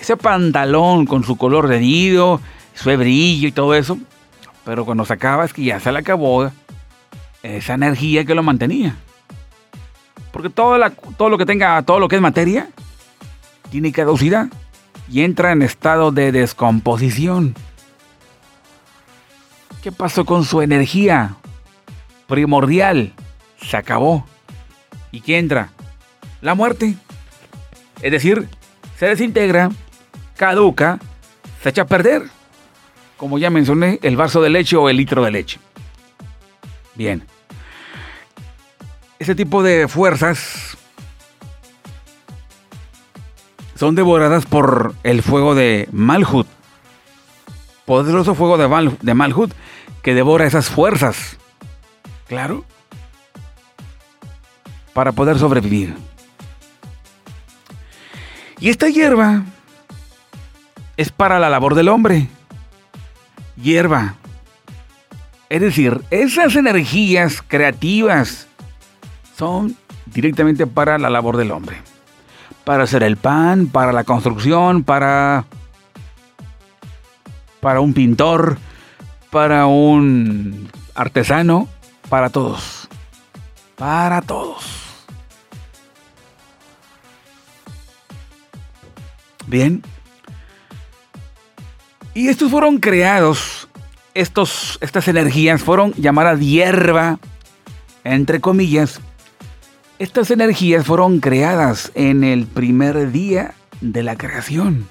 ese 0.00 0.16
pantalón 0.16 1.06
con 1.06 1.24
su 1.24 1.36
color 1.36 1.68
de 1.68 1.80
nido, 1.80 2.40
su 2.74 2.96
brillo 2.96 3.48
y 3.48 3.52
todo 3.52 3.74
eso, 3.74 3.98
pero 4.64 4.84
cuando 4.84 5.04
se 5.04 5.12
acaba 5.12 5.44
es 5.44 5.52
que 5.52 5.64
ya 5.64 5.80
se 5.80 5.90
le 5.92 5.98
acabó 5.98 6.50
esa 7.42 7.74
energía 7.74 8.24
que 8.24 8.34
lo 8.34 8.42
mantenía. 8.42 8.96
Porque 10.38 10.50
todo, 10.50 10.78
lo 11.28 11.36
que 11.36 11.46
tenga, 11.46 11.82
todo 11.82 11.98
lo 11.98 12.06
que 12.06 12.14
es 12.14 12.22
materia, 12.22 12.68
tiene 13.72 13.90
caducidad 13.90 14.46
y 15.10 15.22
entra 15.22 15.50
en 15.50 15.62
estado 15.62 16.12
de 16.12 16.30
descomposición. 16.30 17.56
¿Qué 19.82 19.90
pasó 19.90 20.24
con 20.24 20.44
su 20.44 20.62
energía 20.62 21.34
primordial? 22.28 23.14
Se 23.60 23.76
acabó. 23.76 24.26
¿Y 25.10 25.22
qué 25.22 25.38
entra? 25.38 25.70
La 26.40 26.54
muerte. 26.54 26.94
Es 28.00 28.12
decir, 28.12 28.48
se 28.96 29.06
desintegra, 29.06 29.70
caduca, 30.36 31.00
se 31.64 31.70
echa 31.70 31.82
a 31.82 31.86
perder. 31.86 32.22
Como 33.16 33.38
ya 33.38 33.50
mencioné, 33.50 33.98
el 34.02 34.16
vaso 34.16 34.40
de 34.40 34.50
leche 34.50 34.76
o 34.76 34.88
el 34.88 34.98
litro 34.98 35.24
de 35.24 35.32
leche. 35.32 35.58
Bien. 36.94 37.26
Este 39.18 39.34
tipo 39.34 39.62
de 39.62 39.88
fuerzas 39.88 40.76
son 43.74 43.94
devoradas 43.94 44.46
por 44.46 44.94
el 45.02 45.22
fuego 45.22 45.54
de 45.54 45.88
Malhut. 45.92 46.46
Poderoso 47.84 48.34
fuego 48.34 48.58
de 48.58 49.14
Malhut 49.14 49.52
que 50.02 50.14
devora 50.14 50.46
esas 50.46 50.68
fuerzas. 50.68 51.36
Claro. 52.26 52.64
Para 54.92 55.12
poder 55.12 55.38
sobrevivir. 55.38 55.94
Y 58.60 58.70
esta 58.70 58.88
hierba 58.88 59.44
es 60.96 61.12
para 61.12 61.38
la 61.38 61.48
labor 61.48 61.74
del 61.76 61.88
hombre. 61.88 62.28
Hierba. 63.56 64.16
Es 65.48 65.60
decir, 65.60 66.02
esas 66.10 66.56
energías 66.56 67.42
creativas 67.46 68.47
son 69.38 69.76
directamente 70.06 70.66
para 70.66 70.98
la 70.98 71.08
labor 71.08 71.36
del 71.36 71.52
hombre. 71.52 71.76
Para 72.64 72.82
hacer 72.82 73.02
el 73.04 73.16
pan, 73.16 73.68
para 73.68 73.92
la 73.92 74.04
construcción, 74.04 74.82
para, 74.82 75.44
para 77.60 77.80
un 77.80 77.94
pintor, 77.94 78.58
para 79.30 79.66
un 79.66 80.68
artesano, 80.94 81.68
para 82.08 82.30
todos. 82.30 82.88
Para 83.76 84.20
todos. 84.22 84.64
Bien. 89.46 89.82
Y 92.12 92.28
estos 92.28 92.50
fueron 92.50 92.78
creados, 92.78 93.68
estos, 94.12 94.78
estas 94.80 95.06
energías 95.06 95.62
fueron 95.62 95.92
llamadas 95.92 96.40
hierba, 96.40 97.20
entre 98.02 98.40
comillas. 98.40 99.00
Estas 99.98 100.30
energías 100.30 100.86
fueron 100.86 101.18
creadas 101.18 101.90
en 101.96 102.22
el 102.22 102.46
primer 102.46 103.10
día 103.10 103.54
de 103.80 104.04
la 104.04 104.16
creación. 104.16 104.86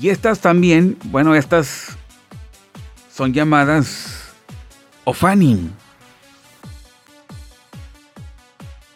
Y 0.00 0.10
estas 0.10 0.38
también, 0.38 0.96
bueno, 1.06 1.34
estas 1.34 1.96
son 3.12 3.32
llamadas 3.32 4.32
Ofanim. 5.02 5.70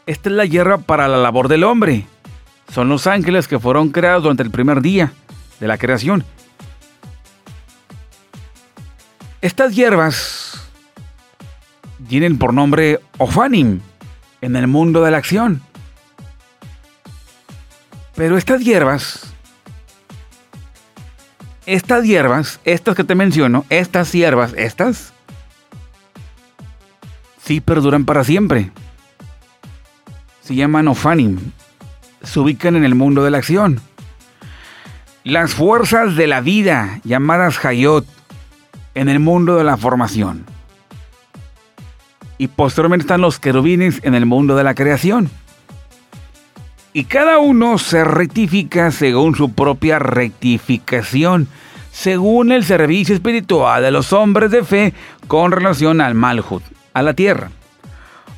Esta 0.07 0.29
es 0.29 0.37
la 0.37 0.45
hierba 0.45 0.79
para 0.79 1.09
la 1.09 1.17
labor 1.17 1.49
del 1.49 1.65
hombre. 1.65 2.07
Son 2.73 2.89
los 2.89 3.09
ángeles 3.09 3.49
que 3.49 3.59
fueron 3.59 3.91
creados 3.91 4.23
durante 4.23 4.45
el 4.45 4.53
primer 4.53 4.81
día 4.81 5.13
de 5.59 5.67
la 5.67 5.77
creación. 5.77 6.25
Estas 9.41 9.75
hierbas 9.75 10.42
tienen 12.13 12.37
por 12.37 12.53
nombre 12.53 13.01
Ofanim 13.17 13.81
en 14.43 14.55
el 14.55 14.67
mundo 14.67 15.03
de 15.03 15.11
la 15.11 15.17
acción. 15.17 15.63
Pero 18.15 18.37
estas 18.37 18.63
hierbas 18.63 19.33
estas 21.65 22.05
hierbas, 22.05 22.61
estas 22.65 22.95
que 22.95 23.05
te 23.05 23.15
menciono, 23.15 23.65
estas 23.71 24.13
hierbas, 24.13 24.53
estas, 24.59 25.15
sí 27.43 27.63
perduran 27.63 28.05
para 28.05 28.25
siempre. 28.25 28.71
Se 30.43 30.55
llaman 30.55 30.89
Ofanim. 30.89 31.39
Se 32.23 32.41
ubican 32.41 32.77
en 32.77 32.85
el 32.85 32.95
mundo 32.95 33.25
de 33.25 33.31
la 33.31 33.39
acción. 33.39 33.81
Las 35.25 35.55
fuerzas 35.55 36.15
de 36.15 36.27
la 36.27 36.43
vida, 36.43 37.01
llamadas 37.05 37.65
Hayot, 37.65 38.07
en 38.95 39.09
el 39.09 39.19
mundo 39.19 39.57
de 39.57 39.65
la 39.65 39.79
formación. 39.79 40.52
Y 42.43 42.49
posteriormente 42.49 43.05
están 43.05 43.21
los 43.21 43.39
querubines 43.39 44.01
en 44.03 44.17
el 44.17 44.27
mundo 44.27 44.57
de 44.57 44.65
la 44.65 44.75
creación. 44.75 45.31
Y 46.93 47.05
cada 47.05 47.39
uno 47.39 47.79
se 47.79 48.03
rectifica 48.03 48.91
según 48.91 49.37
su 49.37 49.53
propia 49.53 50.01
rectificación, 50.01 51.47
según 51.93 52.51
el 52.51 52.65
servicio 52.65 53.15
espiritual 53.15 53.81
de 53.85 53.93
los 53.93 54.13
hombres 54.13 54.51
de 54.51 54.65
fe 54.65 54.93
con 55.29 55.53
relación 55.53 56.01
al 56.01 56.17
Malhut, 56.17 56.65
a 56.95 57.03
la 57.03 57.15
tierra, 57.15 57.53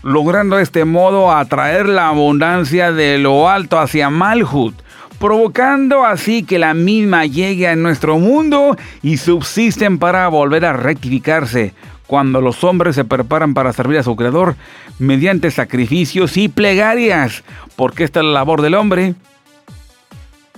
logrando 0.03 0.57
de 0.57 0.64
este 0.64 0.85
modo 0.85 1.33
atraer 1.33 1.88
la 1.88 2.09
abundancia 2.09 2.93
de 2.93 3.17
lo 3.17 3.49
alto 3.49 3.79
hacia 3.79 4.11
Malhut, 4.11 4.75
provocando 5.19 6.05
así 6.05 6.43
que 6.43 6.59
la 6.59 6.75
misma 6.75 7.25
llegue 7.25 7.69
a 7.69 7.75
nuestro 7.75 8.19
mundo 8.19 8.77
y 9.01 9.17
subsisten 9.17 9.97
para 9.97 10.29
volver 10.29 10.67
a 10.67 10.75
rectificarse, 10.75 11.73
cuando 12.07 12.40
los 12.40 12.64
hombres 12.64 12.95
se 12.95 13.05
preparan 13.05 13.55
para 13.55 13.73
servir 13.73 13.99
a 13.99 14.03
su 14.03 14.17
Creador 14.17 14.57
mediante 14.99 15.51
sacrificios 15.51 16.37
y 16.37 16.49
plegarias, 16.49 17.45
porque 17.77 18.05
esta 18.05 18.21
es 18.21 18.27
la 18.27 18.33
labor 18.33 18.62
del 18.62 18.75
hombre. 18.75 19.14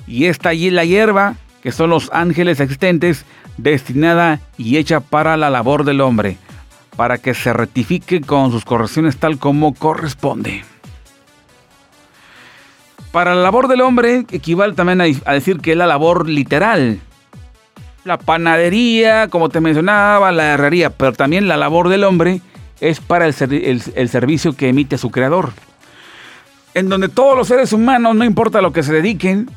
Y 0.07 0.27
esta 0.27 0.51
allí 0.51 0.71
la 0.71 0.85
hierba, 0.85 1.35
que 1.63 1.73
son 1.73 1.91
los 1.91 2.11
ángeles 2.13 2.61
existentes, 2.61 3.25
destinada 3.57 4.41
y 4.59 4.77
hecha 4.77 5.01
para 5.01 5.37
la 5.37 5.51
labor 5.51 5.85
del 5.85 6.01
hombre, 6.01 6.37
para 6.97 7.19
que 7.19 7.35
se 7.35 7.53
rectifique 7.53 8.21
con 8.21 8.51
sus 8.51 8.65
correcciones 8.65 9.17
tal 9.17 9.39
como 9.39 9.75
corresponde. 9.75 10.65
Para 13.13 13.35
la 13.35 13.43
labor 13.43 13.69
del 13.69 13.81
hombre 13.81 14.27
equivale 14.31 14.75
también 14.75 15.01
a 15.01 15.33
decir 15.33 15.59
que 15.61 15.73
es 15.73 15.77
la 15.77 15.87
labor 15.87 16.29
literal, 16.29 17.01
la 18.07 18.19
panadería, 18.19 19.27
como 19.29 19.49
te 19.49 19.61
mencionaba, 19.61 20.31
la 20.31 20.55
herrería, 20.55 20.91
pero 20.91 21.13
también 21.13 21.49
la 21.49 21.57
labor 21.57 21.89
del 21.89 22.05
hombre 22.05 22.41
es 22.81 23.01
para 23.01 23.27
el, 23.27 23.33
servicio 23.35 24.53
que 24.53 24.69
emite 24.69 24.97
su 24.97 25.11
creador. 25.11 25.53
En 26.75 26.89
donde 26.89 27.09
todos 27.09 27.37
los 27.37 27.49
seres 27.49 27.73
humanos, 27.73 28.15
no 28.15 28.25
importa 28.25 28.63
lo 28.63 28.73
que 28.73 28.85
se 28.85 28.93
dediquen, 28.93 29.51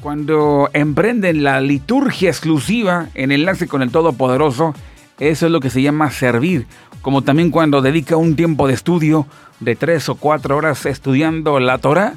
cuando 0.00 0.70
emprenden 0.72 1.44
la 1.44 1.60
liturgia 1.60 2.30
exclusiva 2.30 3.08
en 3.14 3.32
enlace 3.32 3.68
con 3.68 3.82
el 3.82 3.90
Todopoderoso, 3.90 4.72
eso 5.18 5.46
es 5.46 5.52
lo 5.52 5.60
que 5.60 5.68
se 5.68 5.82
llama 5.82 6.10
servir. 6.10 6.66
Como 7.02 7.20
también 7.20 7.50
cuando 7.50 7.82
dedica 7.82 8.16
un 8.16 8.34
tiempo 8.34 8.66
de 8.66 8.74
estudio 8.74 9.26
de 9.60 9.76
tres 9.76 10.08
o 10.08 10.14
cuatro 10.14 10.56
horas 10.56 10.86
estudiando 10.86 11.60
la 11.60 11.76
Torah, 11.76 12.14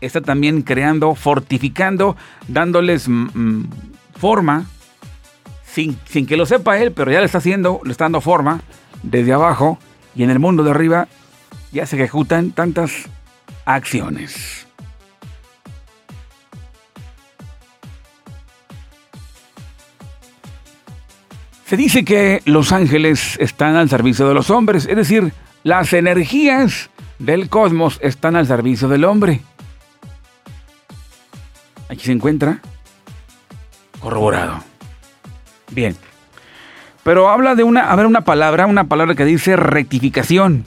está 0.00 0.20
también 0.20 0.62
creando, 0.62 1.16
fortificando, 1.16 2.16
dándoles 2.46 3.08
mm, 3.08 3.28
mm, 3.34 3.70
forma 4.16 4.66
sin, 5.74 6.26
que 6.26 6.36
lo 6.36 6.46
sepa 6.46 6.78
él, 6.78 6.92
pero 6.92 7.10
ya 7.10 7.18
le 7.18 7.26
está 7.26 7.38
haciendo, 7.38 7.80
le 7.84 7.90
está 7.90 8.04
dando 8.04 8.20
forma 8.20 8.60
desde 9.02 9.32
abajo 9.32 9.78
y 10.14 10.22
en 10.22 10.30
el 10.30 10.38
mundo 10.38 10.62
de 10.62 10.70
arriba 10.70 11.08
ya 11.72 11.84
se 11.84 11.96
ejecutan 11.96 12.52
tantas 12.52 12.92
acciones. 13.64 14.68
Se 21.66 21.76
dice 21.76 22.04
que 22.04 22.40
los 22.44 22.70
ángeles 22.70 23.36
están 23.40 23.74
al 23.74 23.88
servicio 23.88 24.28
de 24.28 24.34
los 24.34 24.50
hombres, 24.50 24.86
es 24.86 24.96
decir, 24.96 25.32
las 25.64 25.92
energías 25.92 26.90
del 27.18 27.48
cosmos 27.48 27.98
están 28.00 28.36
al 28.36 28.46
servicio 28.46 28.86
del 28.86 29.04
hombre. 29.04 29.40
Aquí 31.88 32.04
se 32.04 32.12
encuentra 32.12 32.60
corroborado. 33.98 34.73
Bien. 35.74 35.96
Pero 37.02 37.28
habla 37.28 37.54
de 37.54 37.64
una, 37.64 37.94
ver, 37.96 38.06
una 38.06 38.22
palabra, 38.22 38.66
una 38.66 38.84
palabra 38.84 39.14
que 39.14 39.24
dice 39.24 39.56
rectificación. 39.56 40.64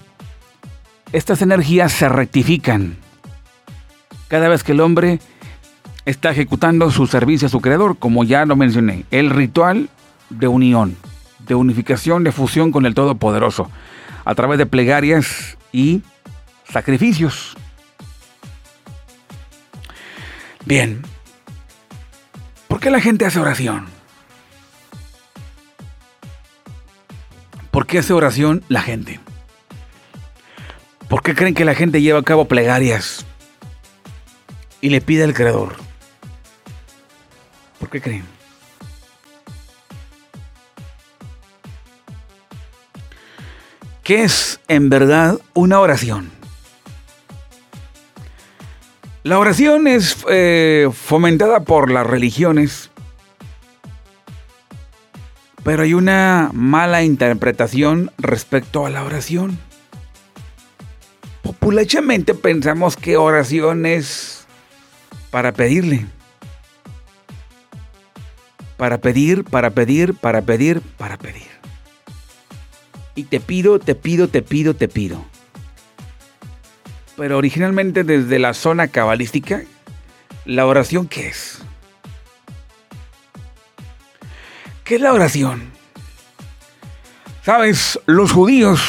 Estas 1.14 1.42
energías 1.42 1.92
se 1.92 2.10
rectifican. 2.10 2.98
Cada 4.28 4.50
vez 4.50 4.64
que 4.64 4.74
el 4.74 4.82
hombre 4.82 5.20
está 6.06 6.32
ejecutando 6.32 6.92
su 6.92 7.08
servicio 7.08 7.48
a 7.48 7.50
su 7.50 7.62
creador, 7.62 7.98
como 7.98 8.24
ya 8.24 8.46
lo 8.46 8.56
mencioné, 8.56 9.06
el 9.10 9.30
ritual 9.30 9.90
de 10.30 10.48
unión, 10.48 10.96
de 11.48 11.56
unificación, 11.56 12.24
de 12.24 12.32
fusión 12.32 12.72
con 12.72 12.86
el 12.86 12.94
Todopoderoso, 12.94 13.72
a 14.26 14.36
través 14.36 14.58
de 14.58 14.66
plegarias 14.66 15.58
y 15.72 16.02
sacrificios. 16.70 17.58
Bien, 20.66 21.02
¿por 22.68 22.82
qué 22.82 22.92
la 22.92 23.00
gente 23.00 23.26
hace 23.26 23.40
oración? 23.40 23.97
¿Por 27.78 27.86
qué 27.86 28.00
hace 28.00 28.12
oración 28.12 28.64
la 28.70 28.82
gente? 28.82 29.20
¿Por 31.08 31.22
qué 31.22 31.36
creen 31.36 31.54
que 31.54 31.64
la 31.64 31.76
gente 31.76 32.02
lleva 32.02 32.18
a 32.18 32.24
cabo 32.24 32.46
plegarias 32.46 33.24
y 34.82 34.90
le 34.90 35.00
pide 35.00 35.24
al 35.24 35.36
Creador? 35.36 35.76
¿Por 37.78 37.92
qué 37.92 38.02
creen? 38.02 38.24
¿Qué 44.04 44.24
es 44.24 44.60
en 44.68 44.90
verdad 44.90 45.38
una 45.54 45.80
oración? 45.80 46.32
La 49.22 49.38
oración 49.38 49.86
es 49.86 50.18
eh, 50.28 50.90
fomentada 50.92 51.60
por 51.60 51.92
las 51.92 52.08
religiones 52.08 52.87
pero 55.68 55.84
hay 55.84 55.94
una 55.94 56.50
mala 56.54 57.04
interpretación 57.04 58.10
respecto 58.18 58.86
a 58.86 58.90
la 58.90 59.04
oración. 59.04 59.60
Populachamente 61.44 62.34
pensamos 62.34 62.96
que 62.96 63.18
oración 63.18 63.86
es 63.86 64.48
para 65.30 65.52
pedirle. 65.52 66.06
Para 68.78 69.00
pedir, 69.00 69.44
para 69.44 69.72
pedir, 69.72 70.14
para 70.14 70.42
pedir, 70.42 70.80
para 70.98 71.18
pedir. 71.18 71.50
Y 73.16 73.24
te 73.24 73.42
pido, 73.42 73.78
te 73.78 73.94
pido, 73.94 74.30
te 74.30 74.42
pido, 74.42 74.74
te 74.74 74.88
pido. 74.88 75.26
Pero 77.18 77.38
originalmente 77.38 78.06
desde 78.06 78.40
la 78.40 78.54
zona 78.54 78.88
cabalística, 78.88 79.64
¿la 80.46 80.66
oración 80.66 81.10
qué 81.10 81.28
es? 81.28 81.57
¿Qué 84.88 84.96
es 84.96 85.02
la 85.02 85.12
oración? 85.12 85.70
Sabes, 87.44 88.00
los 88.06 88.32
judíos 88.32 88.80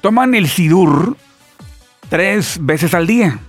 toman 0.00 0.36
el 0.36 0.48
sidur 0.48 1.16
tres 2.08 2.58
veces 2.60 2.94
al 2.94 3.08
día. 3.08 3.40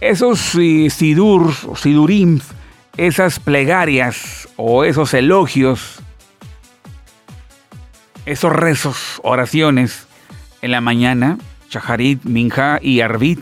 esos 0.00 0.40
sidur, 0.40 1.54
sidurim, 1.76 2.40
esas 2.96 3.40
plegarias 3.40 4.48
o 4.56 4.84
esos 4.84 5.12
elogios, 5.12 5.98
esos 8.24 8.52
rezos, 8.54 9.20
oraciones 9.22 10.06
en 10.62 10.70
la 10.70 10.80
mañana, 10.80 11.36
Shaharit, 11.68 12.24
Minja 12.24 12.78
y 12.80 13.02
Arvit, 13.02 13.40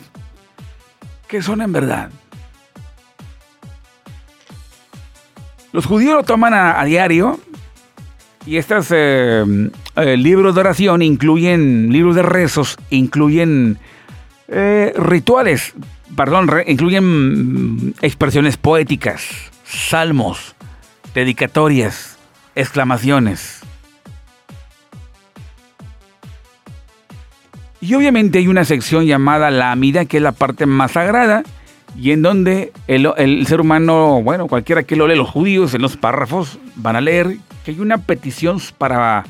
¿qué 1.28 1.40
son 1.40 1.62
en 1.62 1.72
verdad? 1.72 2.11
Los 5.73 5.87
judíos 5.87 6.14
lo 6.14 6.23
toman 6.23 6.55
a, 6.55 6.83
diario 6.85 7.39
y 8.47 8.57
estos 8.57 8.89
eh, 8.91 9.45
eh, 9.97 10.16
libros 10.16 10.55
de 10.55 10.61
oración 10.61 11.03
incluyen, 11.03 11.93
libros 11.93 12.14
de 12.14 12.23
rezos, 12.23 12.79
incluyen 12.91 13.79
eh, 14.49 14.95
rituales, 14.97 15.75
perdón, 16.16 16.51
incluyen 16.66 17.05
mm, 17.05 17.95
expresiones 18.01 18.57
poéticas, 18.57 19.27
salmos, 19.64 20.57
dedicatorias, 21.14 22.19
exclamaciones. 22.55 23.61
Y 27.81 27.95
obviamente 27.95 28.39
hay 28.39 28.49
una 28.49 28.64
sección 28.64 29.05
llamada 29.05 29.51
la 29.51 29.71
Amida, 29.71 30.07
que 30.07 30.16
es 30.16 30.23
la 30.23 30.33
parte 30.33 30.66
más 30.66 30.93
sagrada, 30.93 31.45
y 31.97 32.12
en 32.12 32.22
donde 32.22 32.72
el, 32.86 33.47
ser 33.47 33.61
humano, 33.61 34.22
bueno, 34.22 34.47
cualquiera 34.47 34.82
que 34.82 34.97
lo 34.97 35.07
lee, 35.07 35.16
los 35.16 35.28
judíos 35.28 35.74
en 35.74 35.82
los 35.82 35.97
párrafos 35.97 36.59
van 36.76 36.97
a 36.97 37.01
leer 37.01 37.39
que 37.64 37.72
hay 37.72 37.80
una 37.80 37.99
petición 37.99 38.61
para 38.76 39.24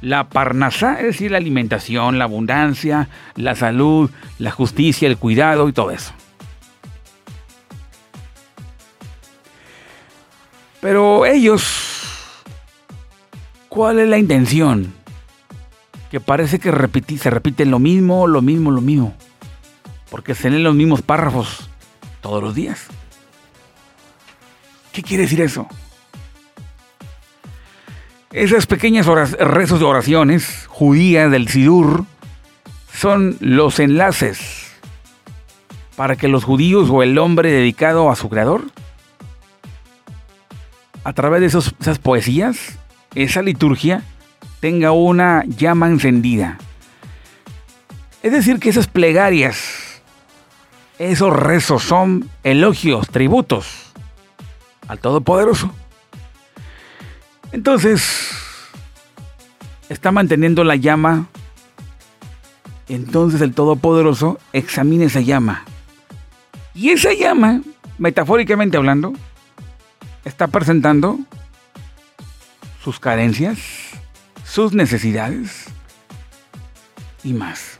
la 0.00 0.28
parnasá, 0.28 0.98
es 0.98 1.06
decir, 1.06 1.30
la 1.30 1.38
alimentación, 1.38 2.18
la 2.18 2.24
abundancia, 2.24 3.08
la 3.36 3.54
salud, 3.54 4.10
la 4.38 4.50
justicia, 4.50 5.08
el 5.08 5.16
cuidado 5.16 5.68
y 5.68 5.72
todo 5.72 5.90
eso. 5.90 6.12
Pero 10.80 11.26
ellos, 11.26 11.64
¿cuál 13.68 13.98
es 13.98 14.08
la 14.08 14.18
intención? 14.18 14.92
Que 16.10 16.20
parece 16.20 16.58
que 16.60 16.70
se 17.18 17.30
repite 17.30 17.66
lo 17.66 17.80
mismo, 17.80 18.26
lo 18.26 18.40
mismo, 18.40 18.70
lo 18.70 18.80
mismo. 18.80 19.14
Porque 20.10 20.34
se 20.34 20.48
leen 20.48 20.62
los 20.62 20.74
mismos 20.74 21.02
párrafos 21.02 21.67
todos 22.28 22.42
los 22.42 22.54
días. 22.54 22.86
¿Qué 24.92 25.02
quiere 25.02 25.22
decir 25.22 25.40
eso? 25.40 25.66
Esas 28.32 28.66
pequeñas 28.66 29.06
rezos 29.06 29.80
de 29.80 29.86
oraciones 29.86 30.66
judías 30.68 31.30
del 31.30 31.48
Sidur 31.48 32.04
son 32.92 33.38
los 33.40 33.78
enlaces 33.78 34.72
para 35.96 36.16
que 36.16 36.28
los 36.28 36.44
judíos 36.44 36.90
o 36.90 37.02
el 37.02 37.16
hombre 37.16 37.50
dedicado 37.50 38.10
a 38.10 38.16
su 38.16 38.28
creador, 38.28 38.64
a 41.04 41.14
través 41.14 41.40
de 41.40 41.46
esas 41.46 41.98
poesías, 41.98 42.78
esa 43.14 43.40
liturgia, 43.40 44.02
tenga 44.60 44.92
una 44.92 45.44
llama 45.46 45.86
encendida. 45.86 46.58
Es 48.22 48.32
decir, 48.32 48.60
que 48.60 48.68
esas 48.68 48.86
plegarias 48.86 49.77
esos 50.98 51.32
rezos 51.32 51.82
son 51.82 52.28
elogios, 52.42 53.08
tributos 53.08 53.92
al 54.88 54.98
Todopoderoso. 54.98 55.72
Entonces, 57.52 58.30
está 59.88 60.12
manteniendo 60.12 60.64
la 60.64 60.76
llama. 60.76 61.26
Entonces 62.88 63.40
el 63.40 63.54
Todopoderoso 63.54 64.38
examina 64.52 65.04
esa 65.04 65.20
llama. 65.20 65.64
Y 66.74 66.90
esa 66.90 67.12
llama, 67.12 67.60
metafóricamente 67.98 68.76
hablando, 68.76 69.12
está 70.24 70.46
presentando 70.48 71.18
sus 72.82 72.98
carencias, 73.00 73.58
sus 74.44 74.72
necesidades 74.72 75.66
y 77.24 77.32
más. 77.32 77.77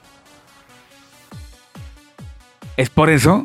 Es 2.78 2.90
por 2.90 3.10
eso 3.10 3.44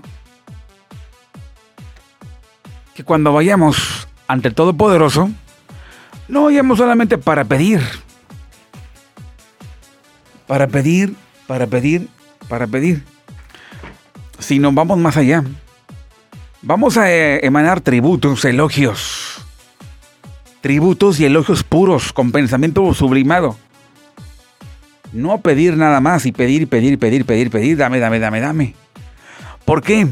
que 2.93 3.03
cuando 3.03 3.33
vayamos 3.33 4.07
ante 4.27 4.47
el 4.47 4.53
Todopoderoso, 4.53 5.31
no 6.27 6.43
vayamos 6.43 6.77
solamente 6.77 7.17
para 7.17 7.43
pedir, 7.43 7.81
para 10.45 10.67
pedir, 10.67 11.15
para 11.47 11.65
pedir, 11.65 12.09
para 12.47 12.67
pedir, 12.67 13.03
sino 14.37 14.71
vamos 14.71 14.99
más 14.99 15.17
allá. 15.17 15.43
Vamos 16.61 16.97
a 16.97 17.11
eh, 17.11 17.43
emanar 17.43 17.81
tributos, 17.81 18.45
elogios, 18.45 19.43
tributos 20.61 21.19
y 21.19 21.25
elogios 21.25 21.63
puros, 21.63 22.13
con 22.13 22.31
pensamiento 22.31 22.93
sublimado. 22.93 23.57
No 25.11 25.41
pedir 25.41 25.75
nada 25.75 25.99
más 26.01 26.27
y 26.27 26.31
pedir, 26.31 26.67
pedir, 26.67 26.99
pedir, 26.99 27.25
pedir, 27.25 27.49
pedir, 27.49 27.77
dame, 27.77 27.97
dame, 27.99 28.19
dame, 28.19 28.39
dame. 28.39 28.83
¿Por 29.65 29.81
qué? 29.81 30.07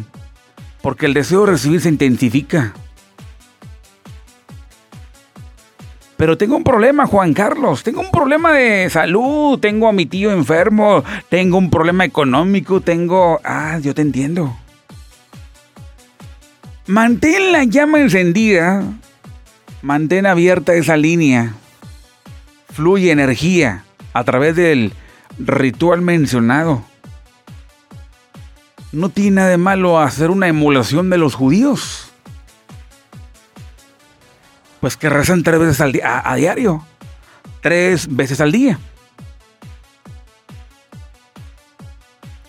Porque 0.82 1.06
el 1.06 1.14
deseo 1.14 1.46
de 1.46 1.52
recibir 1.52 1.82
se 1.82 1.90
intensifica. 1.90 2.74
Pero 6.18 6.38
tengo 6.38 6.56
un 6.56 6.64
problema, 6.64 7.08
Juan 7.08 7.34
Carlos. 7.34 7.82
Tengo 7.82 8.02
un 8.02 8.12
problema 8.12 8.54
de 8.54 8.88
salud. 8.92 9.58
Tengo 9.60 9.88
a 9.88 9.92
mi 9.92 10.06
tío 10.06 10.32
enfermo. 10.32 11.04
Tengo 11.30 11.58
un 11.58 11.72
problema 11.72 12.06
económico. 12.06 12.80
Tengo... 12.80 13.42
Ah, 13.44 13.80
yo 13.82 13.96
te 13.96 14.04
entiendo. 14.04 14.56
Mantén 16.86 17.52
la 17.52 17.64
llama 17.64 18.00
encendida. 18.00 18.84
Mantén 19.82 20.28
abierta 20.28 20.76
esa 20.76 20.96
línea. 20.96 21.56
Fluye 22.72 23.10
energía 23.10 23.84
a 24.14 24.24
través 24.24 24.56
del 24.56 24.94
ritual 25.40 26.02
mencionado. 26.02 26.84
No 28.92 29.10
tiene 29.10 29.38
nada 29.38 29.50
de 29.50 29.58
malo 29.58 30.00
hacer 30.00 30.32
una 30.32 30.48
emulación 30.48 31.10
de 31.10 31.18
los 31.18 31.36
judíos. 31.36 32.12
Pues 34.82 34.98
que 34.98 35.10
rezan 35.10 35.44
tres 35.44 35.60
veces 35.60 35.80
al 35.80 35.94
día, 35.94 36.22
a, 36.26 36.36
diario. 36.36 36.86
Tres 37.62 38.14
veces 38.14 38.42
al 38.42 38.52
día. 38.52 38.80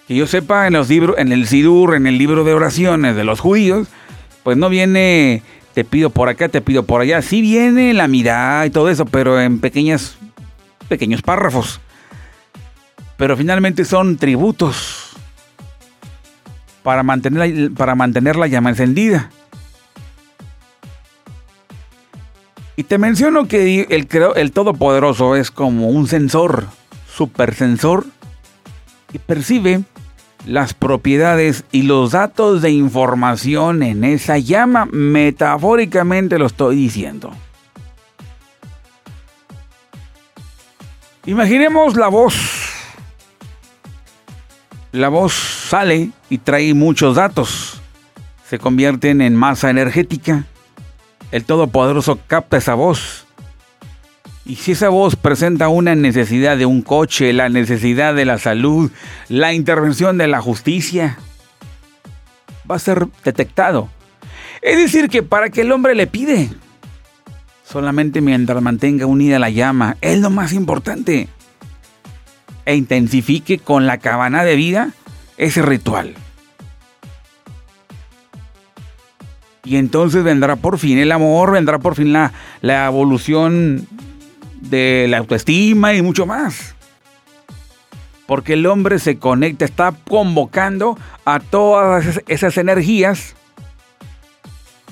Que 0.08 0.16
yo 0.16 0.26
sepa, 0.26 0.66
en 0.66 0.72
los 0.72 0.88
libros, 0.88 1.16
en 1.18 1.30
el 1.30 1.46
Sidur, 1.46 1.94
en 1.94 2.06
el 2.06 2.18
libro 2.18 2.42
de 2.42 2.54
oraciones 2.54 3.14
de 3.14 3.22
los 3.22 3.38
judíos, 3.38 3.86
pues 4.42 4.56
no 4.56 4.68
viene 4.68 5.42
te 5.74 5.84
pido 5.84 6.10
por 6.10 6.28
acá, 6.28 6.48
te 6.48 6.60
pido 6.60 6.82
por 6.82 7.00
allá. 7.00 7.22
Sí 7.22 7.40
viene 7.40 7.94
la 7.94 8.08
mirada 8.08 8.66
y 8.66 8.70
todo 8.70 8.90
eso, 8.90 9.06
pero 9.06 9.40
en 9.40 9.60
pequeñas, 9.60 10.16
pequeños 10.88 11.22
párrafos. 11.22 11.80
Pero 13.16 13.36
finalmente 13.36 13.84
son 13.84 14.16
tributos 14.16 15.01
para 16.82 17.02
mantener, 17.02 17.72
para 17.72 17.94
mantener 17.94 18.36
la 18.36 18.46
llama 18.46 18.70
encendida. 18.70 19.30
Y 22.76 22.84
te 22.84 22.98
menciono 22.98 23.48
que 23.48 23.82
el, 23.90 24.08
el 24.36 24.52
Todopoderoso 24.52 25.36
es 25.36 25.50
como 25.50 25.88
un 25.88 26.06
sensor, 26.06 26.66
supersensor, 27.06 28.06
y 29.12 29.18
percibe 29.18 29.82
las 30.46 30.74
propiedades 30.74 31.64
y 31.70 31.82
los 31.82 32.12
datos 32.12 32.62
de 32.62 32.70
información 32.70 33.82
en 33.82 34.04
esa 34.04 34.38
llama, 34.38 34.86
metafóricamente 34.86 36.38
lo 36.38 36.46
estoy 36.46 36.76
diciendo. 36.76 37.30
Imaginemos 41.24 41.94
la 41.94 42.08
voz 42.08 42.62
la 44.92 45.08
voz 45.08 45.61
sale 45.72 46.10
y 46.28 46.36
trae 46.36 46.74
muchos 46.74 47.16
datos. 47.16 47.80
Se 48.46 48.58
convierten 48.58 49.22
en 49.22 49.34
masa 49.34 49.70
energética. 49.70 50.44
El 51.30 51.44
Todopoderoso 51.44 52.18
capta 52.26 52.58
esa 52.58 52.74
voz. 52.74 53.24
Y 54.44 54.56
si 54.56 54.72
esa 54.72 54.90
voz 54.90 55.16
presenta 55.16 55.68
una 55.68 55.94
necesidad 55.94 56.58
de 56.58 56.66
un 56.66 56.82
coche, 56.82 57.32
la 57.32 57.48
necesidad 57.48 58.14
de 58.14 58.26
la 58.26 58.36
salud, 58.36 58.90
la 59.30 59.54
intervención 59.54 60.18
de 60.18 60.26
la 60.26 60.42
justicia, 60.42 61.16
va 62.70 62.76
a 62.76 62.78
ser 62.78 63.06
detectado. 63.24 63.88
Es 64.60 64.76
decir, 64.76 65.08
que 65.08 65.22
para 65.22 65.48
que 65.48 65.62
el 65.62 65.72
hombre 65.72 65.94
le 65.94 66.06
pide, 66.06 66.50
solamente 67.64 68.20
mientras 68.20 68.60
mantenga 68.60 69.06
unida 69.06 69.38
la 69.38 69.48
llama, 69.48 69.96
es 70.02 70.20
lo 70.20 70.28
más 70.28 70.52
importante 70.52 71.28
e 72.66 72.76
intensifique 72.76 73.58
con 73.58 73.86
la 73.86 73.96
cabana 73.96 74.44
de 74.44 74.54
vida 74.54 74.92
ese 75.36 75.62
ritual. 75.62 76.14
Y 79.64 79.76
entonces 79.76 80.24
vendrá 80.24 80.56
por 80.56 80.78
fin 80.78 80.98
el 80.98 81.12
amor, 81.12 81.52
vendrá 81.52 81.78
por 81.78 81.94
fin 81.94 82.12
la, 82.12 82.32
la 82.60 82.86
evolución 82.86 83.86
de 84.60 85.06
la 85.08 85.18
autoestima 85.18 85.94
y 85.94 86.02
mucho 86.02 86.26
más. 86.26 86.74
Porque 88.26 88.54
el 88.54 88.66
hombre 88.66 88.98
se 88.98 89.18
conecta, 89.18 89.64
está 89.64 89.94
convocando 90.08 90.98
a 91.24 91.38
todas 91.38 92.20
esas 92.26 92.56
energías 92.56 93.34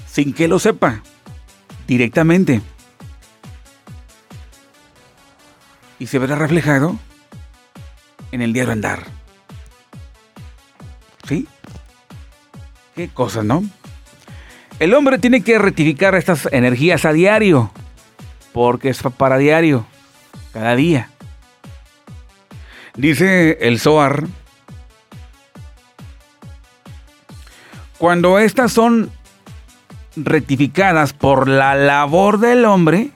sin 0.06 0.32
que 0.32 0.48
lo 0.48 0.58
sepa 0.58 1.02
directamente. 1.86 2.60
Y 5.98 6.06
se 6.06 6.18
verá 6.18 6.36
reflejado 6.36 6.96
en 8.32 8.42
el 8.42 8.52
diario 8.52 8.72
andar. 8.72 9.19
Qué 12.94 13.08
cosas, 13.08 13.44
¿no? 13.44 13.62
El 14.78 14.94
hombre 14.94 15.18
tiene 15.18 15.42
que 15.42 15.58
rectificar 15.58 16.14
estas 16.14 16.48
energías 16.52 17.04
a 17.04 17.12
diario, 17.12 17.70
porque 18.52 18.88
es 18.88 19.02
para 19.16 19.36
diario, 19.36 19.86
cada 20.52 20.74
día. 20.74 21.10
Dice 22.96 23.58
el 23.60 23.78
Zohar, 23.78 24.24
cuando 27.98 28.38
estas 28.38 28.72
son 28.72 29.10
rectificadas 30.16 31.12
por 31.12 31.46
la 31.46 31.74
labor 31.74 32.40
del 32.40 32.64
hombre, 32.64 33.10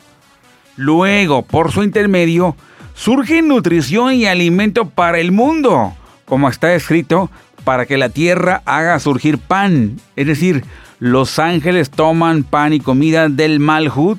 luego 0.76 1.42
por 1.42 1.72
su 1.72 1.82
intermedio 1.82 2.56
surge 2.94 3.42
nutrición 3.42 4.14
y 4.14 4.26
alimento 4.26 4.88
para 4.88 5.18
el 5.18 5.32
mundo, 5.32 5.94
como 6.26 6.48
está 6.48 6.74
escrito, 6.74 7.30
para 7.64 7.86
que 7.86 7.96
la 7.96 8.10
tierra 8.10 8.62
haga 8.64 8.98
surgir 9.00 9.38
pan. 9.38 9.98
Es 10.16 10.26
decir, 10.26 10.64
los 10.98 11.38
ángeles 11.38 11.90
toman 11.90 12.44
pan 12.44 12.72
y 12.72 12.80
comida 12.80 13.28
del 13.28 13.60
Malhut, 13.60 14.18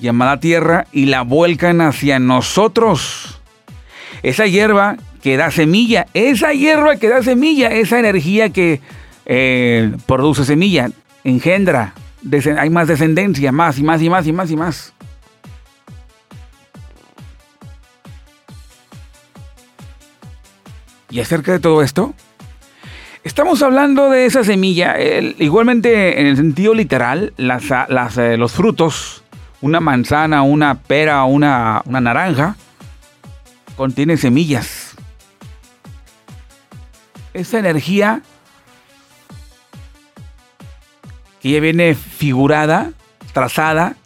llamada 0.00 0.40
tierra, 0.40 0.86
y 0.92 1.06
la 1.06 1.22
vuelcan 1.22 1.80
hacia 1.80 2.18
nosotros. 2.18 3.40
Esa 4.22 4.46
hierba 4.46 4.96
que 5.22 5.36
da 5.36 5.50
semilla, 5.50 6.06
esa 6.14 6.52
hierba 6.52 6.96
que 6.96 7.08
da 7.08 7.22
semilla, 7.22 7.68
esa 7.68 7.98
energía 7.98 8.50
que 8.50 8.80
eh, 9.26 9.92
produce 10.06 10.44
semilla, 10.44 10.90
engendra, 11.24 11.94
hay 12.58 12.70
más 12.70 12.88
descendencia, 12.88 13.52
más 13.52 13.78
y 13.78 13.82
más 13.82 14.02
y 14.02 14.10
más 14.10 14.26
y 14.26 14.32
más 14.32 14.50
y 14.50 14.56
más. 14.56 14.92
Y 21.10 21.18
acerca 21.20 21.52
de 21.52 21.58
todo 21.58 21.82
esto, 21.82 22.14
estamos 23.24 23.62
hablando 23.62 24.10
de 24.10 24.26
esa 24.26 24.44
semilla, 24.44 24.96
igualmente 25.38 26.20
en 26.20 26.26
el 26.28 26.36
sentido 26.36 26.72
literal, 26.72 27.32
las, 27.36 28.16
eh, 28.16 28.36
los 28.36 28.52
frutos, 28.52 29.24
una 29.60 29.80
manzana, 29.80 30.42
una 30.42 30.76
pera, 30.76 31.24
una, 31.24 31.82
una 31.84 32.00
naranja, 32.00 32.56
contiene 33.76 34.16
semillas. 34.16 34.94
Esa 37.34 37.58
energía 37.58 38.22
que 41.40 41.50
ya 41.50 41.60
viene 41.60 41.94
figurada, 41.94 42.92
trazada, 43.32 43.96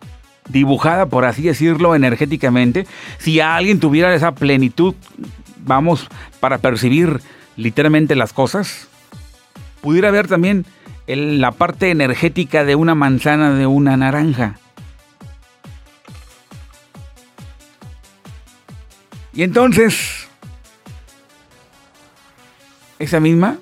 dibujada, 0.48 1.06
por 1.06 1.24
así 1.24 1.42
decirlo, 1.42 1.94
energéticamente. 1.94 2.86
Si 3.18 3.40
alguien 3.40 3.80
tuviera 3.80 4.14
esa 4.14 4.34
plenitud, 4.34 4.94
vamos, 5.64 6.08
para 6.40 6.58
percibir 6.58 7.20
literalmente 7.56 8.14
las 8.14 8.32
cosas, 8.32 8.88
pudiera 9.80 10.10
ver 10.10 10.28
también 10.28 10.66
la 11.06 11.52
parte 11.52 11.90
energética 11.90 12.64
de 12.64 12.74
una 12.74 12.94
manzana, 12.94 13.54
de 13.54 13.66
una 13.66 13.96
naranja. 13.96 14.58
Y 19.32 19.42
entonces, 19.42 20.28
esa 22.98 23.20
misma 23.20 23.58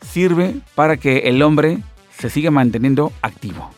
sirve 0.00 0.56
para 0.74 0.96
que 0.96 1.18
el 1.20 1.40
hombre 1.42 1.78
se 2.18 2.28
siga 2.28 2.50
manteniendo 2.50 3.12
activo. 3.22 3.70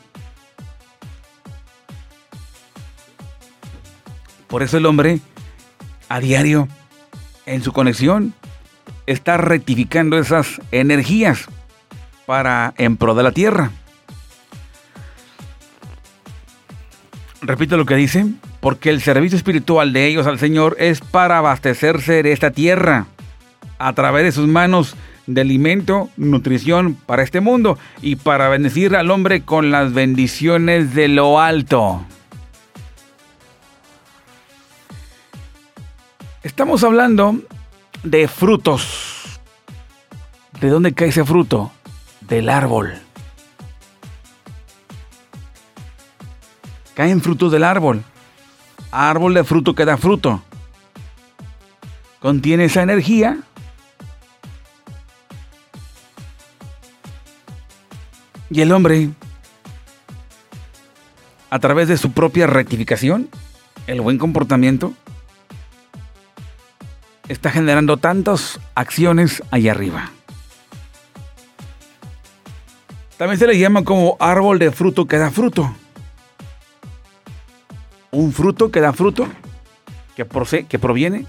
Por 4.49 4.63
eso 4.63 4.79
el 4.79 4.87
hombre, 4.87 5.21
a 6.09 6.21
diario, 6.21 6.69
en 7.47 7.63
su 7.63 7.73
conexión, 7.73 8.35
está 9.07 9.37
rectificando 9.37 10.19
esas 10.19 10.61
energías 10.73 11.47
para 12.27 12.75
en 12.79 12.97
pro 12.97 13.15
de 13.15 13.23
la 13.23 13.33
tierra. 13.33 13.71
Repito 17.43 17.77
lo 17.77 17.85
que 17.85 17.97
dice, 17.97 18.25
porque 18.61 18.89
el 18.89 19.03
servicio 19.03 19.37
espiritual 19.37 19.93
de 19.93 20.07
ellos 20.07 20.27
al 20.27 20.39
Señor 20.39 20.77
es 20.79 21.01
para 21.01 21.39
abastecerse 21.39 22.23
de 22.23 22.33
esta 22.33 22.51
tierra 22.51 23.07
a 23.79 23.93
través 23.93 24.25
de 24.25 24.33
sus 24.33 24.49
manos 24.49 24.97
de 25.27 25.43
alimento, 25.43 26.09
nutrición 26.17 26.95
para 26.95 27.23
este 27.23 27.41
mundo 27.41 27.79
y 28.01 28.17
para 28.17 28.49
bendecir 28.49 28.97
al 28.97 29.11
hombre 29.11 29.43
con 29.43 29.71
las 29.71 29.93
bendiciones 29.93 30.95
de 30.95 31.09
lo 31.09 31.41
alto. 31.41 32.05
Estamos 36.45 36.85
hablando 36.85 37.41
de 38.05 38.29
frutos. 38.29 39.41
¿De 40.61 40.69
dónde 40.69 40.95
cae 40.95 41.09
ese 41.09 41.25
fruto? 41.25 41.73
Del 42.21 42.49
árbol. 42.49 42.95
Caen 46.95 47.21
frutos 47.21 47.51
del 47.51 47.65
árbol. 47.65 48.05
Árbol 48.93 49.35
de 49.35 49.43
fruto 49.43 49.75
que 49.75 49.85
da 49.85 49.97
fruto. 49.97 50.45
Contiene 52.21 52.67
esa 52.67 52.83
energía 52.83 53.39
Y 58.55 58.61
el 58.61 58.71
hombre, 58.71 59.11
a 61.51 61.59
través 61.59 61.89
de 61.89 61.97
su 61.97 62.13
propia 62.13 62.47
rectificación, 62.47 63.29
el 63.89 64.01
buen 64.01 64.17
comportamiento, 64.17 64.95
está 67.29 67.51
generando 67.51 67.97
tantas 67.97 68.61
acciones 68.75 69.43
allá 69.51 69.73
arriba. 69.73 70.11
También 73.17 73.39
se 73.39 73.47
le 73.47 73.59
llama 73.59 73.85
como 73.85 74.17
árbol 74.21 74.59
de 74.59 74.71
fruto 74.71 75.07
que 75.07 75.19
da 75.19 75.31
fruto. 75.31 75.75
Un 78.11 78.33
fruto 78.33 78.71
que 78.71 78.81
da 78.81 78.93
fruto, 78.93 79.29
que, 80.17 80.27
que 80.69 80.79
proviene 80.79 81.27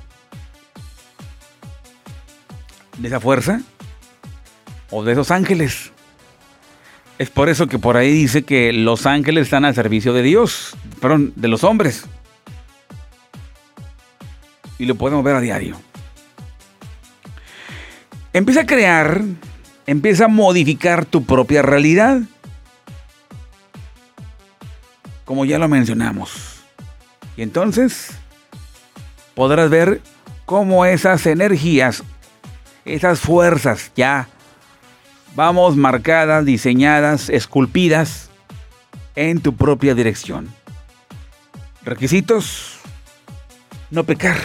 de 2.98 3.08
esa 3.08 3.20
fuerza 3.20 3.62
o 4.90 5.04
de 5.04 5.14
esos 5.14 5.32
ángeles 5.32 5.92
es 7.18 7.30
por 7.30 7.50
eso 7.50 7.68
que 7.68 7.80
por 7.80 7.96
ahí 7.96 8.12
dice 8.12 8.44
que 8.44 8.74
los 8.74 9.06
ángeles 9.06 9.44
están 9.44 9.64
al 9.64 9.74
servicio 9.74 10.14
de 10.14 10.22
Dios, 10.22 10.76
perdón, 11.00 11.32
de 11.36 11.48
los 11.48 11.64
hombres. 11.64 12.06
Y 14.78 14.86
lo 14.86 14.96
podemos 14.96 15.24
ver 15.24 15.36
a 15.36 15.42
diario. 15.42 15.78
Empieza 18.34 18.62
a 18.62 18.66
crear, 18.66 19.22
empieza 19.88 20.26
a 20.26 20.28
modificar 20.28 21.06
tu 21.06 21.24
propia 21.24 21.62
realidad. 21.62 22.22
Como 25.24 25.46
ya 25.46 25.58
lo 25.58 25.68
mencionamos. 25.68 26.62
Y 27.38 27.42
entonces 27.42 28.12
podrás 29.34 29.70
ver 29.70 30.02
cómo 30.46 30.86
esas 30.86 31.26
energías, 31.26 32.04
esas 32.86 33.20
fuerzas 33.20 33.92
ya 33.96 34.28
vamos 35.36 35.76
marcadas, 35.76 36.46
diseñadas, 36.46 37.30
esculpidas 37.30 38.30
en 39.16 39.42
tu 39.42 39.56
propia 39.56 39.94
dirección. 39.94 40.54
Requisitos, 41.84 42.80
no 43.92 44.04
pecar, 44.04 44.38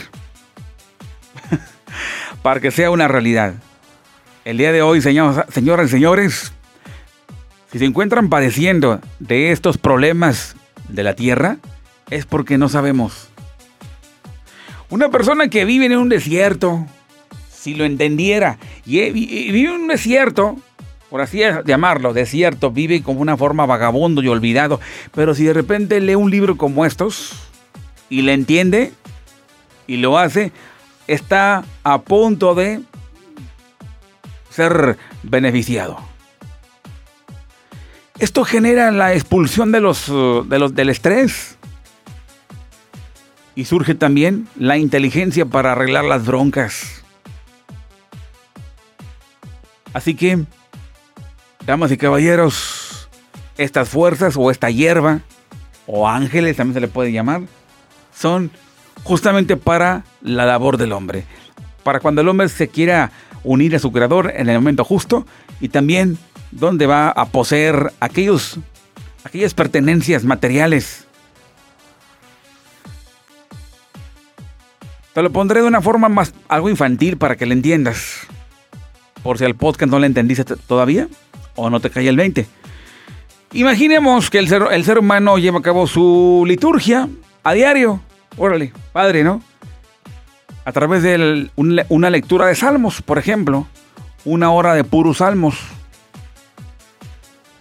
para 2.43 2.61
que 2.61 2.71
sea 2.71 2.91
una 2.91 3.09
realidad. 3.09 3.55
El 4.45 4.59
día 4.59 4.73
de 4.73 4.83
hoy, 4.83 5.03
señoras 5.03 5.47
y 5.87 5.89
señores, 5.89 6.53
si 7.71 7.79
se 7.79 7.85
encuentran 7.85 8.29
padeciendo 8.29 9.01
de 9.19 9.53
estos 9.53 9.79
problemas 9.79 10.57
de 10.89 11.03
la 11.03 11.15
tierra, 11.15 11.59
es 12.11 12.27
porque 12.27 12.59
no 12.59 12.69
sabemos. 12.69 13.29
Una 14.89 15.09
persona 15.11 15.49
que 15.49 15.65
vive 15.65 15.87
en 15.87 15.97
un 15.97 16.09
desierto, 16.09 16.87
si 17.51 17.75
lo 17.75 17.85
entendiera, 17.85 18.59
y 18.85 19.11
vive 19.11 19.69
en 19.69 19.83
un 19.83 19.89
desierto, 19.89 20.57
por 21.11 21.21
así 21.21 21.43
llamarlo, 21.65 22.13
desierto, 22.13 22.71
vive 22.71 23.03
como 23.03 23.21
una 23.21 23.37
forma 23.37 23.67
vagabundo 23.67 24.23
y 24.23 24.29
olvidado. 24.29 24.81
Pero 25.15 25.35
si 25.35 25.45
de 25.45 25.53
repente 25.53 26.01
lee 26.01 26.15
un 26.15 26.31
libro 26.31 26.57
como 26.57 26.87
estos 26.87 27.35
y 28.09 28.23
le 28.23 28.33
entiende 28.33 28.93
y 29.87 29.99
lo 29.99 30.19
hace, 30.19 30.51
está 31.11 31.65
a 31.83 32.03
punto 32.03 32.55
de 32.55 32.83
ser 34.49 34.97
beneficiado. 35.25 35.99
Esto 38.21 38.45
genera 38.45 38.93
la 38.93 39.13
expulsión 39.13 39.73
de 39.73 39.81
los, 39.81 40.07
de 40.07 40.59
los, 40.59 40.75
del 40.75 40.89
estrés. 40.89 41.57
Y 43.57 43.65
surge 43.65 43.97
también 43.97 44.47
la 44.57 44.79
inteligencia 44.79 45.45
para 45.47 45.73
arreglar 45.73 46.05
las 46.05 46.25
broncas. 46.25 47.03
Así 49.93 50.15
que, 50.15 50.45
damas 51.67 51.91
y 51.91 51.97
caballeros, 51.97 53.09
estas 53.59 53.89
fuerzas 53.89 54.37
o 54.37 54.53
esta 54.53 54.71
hierba, 54.71 55.23
o 55.87 56.09
ángeles 56.09 56.57
también 56.57 56.75
se 56.75 56.81
le 56.81 56.89
puede 56.89 57.11
llamar, 57.11 57.43
son 58.15 58.53
justamente 59.05 59.57
para 59.57 60.05
la 60.23 60.47
labor 60.47 60.77
del 60.77 60.93
hombre. 60.93 61.25
Para 61.83 62.01
cuando 62.01 62.21
el 62.21 62.29
hombre 62.29 62.49
se 62.49 62.69
quiera 62.69 63.11
unir 63.45 63.75
a 63.75 63.79
su 63.79 63.93
creador 63.93 64.33
en 64.37 64.49
el 64.49 64.57
momento 64.57 64.85
justo 64.85 65.27
y 65.61 65.69
también 65.69 66.19
donde 66.51 66.87
va 66.87 67.11
a 67.11 67.27
poseer 67.27 67.93
aquellos, 68.01 68.59
aquellas 69.25 69.55
pertenencias 69.55 70.25
materiales. 70.25 71.07
Te 75.15 75.23
lo 75.23 75.31
pondré 75.31 75.61
de 75.61 75.67
una 75.67 75.81
forma 75.81 76.09
más 76.09 76.35
algo 76.49 76.71
infantil 76.71 77.17
para 77.17 77.37
que 77.37 77.47
le 77.47 77.55
entiendas. 77.55 78.27
Por 79.23 79.39
si 79.39 79.45
al 79.45 79.55
podcast 79.55 79.91
no 79.91 79.99
le 79.99 80.07
entendiste 80.07 80.45
todavía 80.45 81.09
o 81.57 81.69
no 81.69 81.81
te 81.81 81.91
cae 81.91 82.09
el 82.09 82.17
20. 82.17 82.47
Imaginemos 83.53 84.31
que 84.31 84.39
el 84.39 84.49
ser, 84.49 84.63
el 84.71 84.85
ser 84.85 84.99
humano 84.99 85.37
lleva 85.39 85.59
a 85.59 85.63
cabo 85.63 85.87
su 85.87 86.45
liturgia 86.47 87.09
a 87.43 87.53
diario. 87.53 88.01
Órale, 88.37 88.73
padre, 88.93 89.25
¿no? 89.25 89.43
A 90.65 90.73
través 90.73 91.03
de 91.03 91.51
una 91.57 92.11
lectura 92.11 92.47
de 92.47 92.55
salmos, 92.55 93.03
por 93.03 93.19
ejemplo. 93.19 93.67
Una 94.25 94.51
hora 94.51 94.75
de 94.75 94.85
puros 94.85 95.19
salmos. 95.19 95.59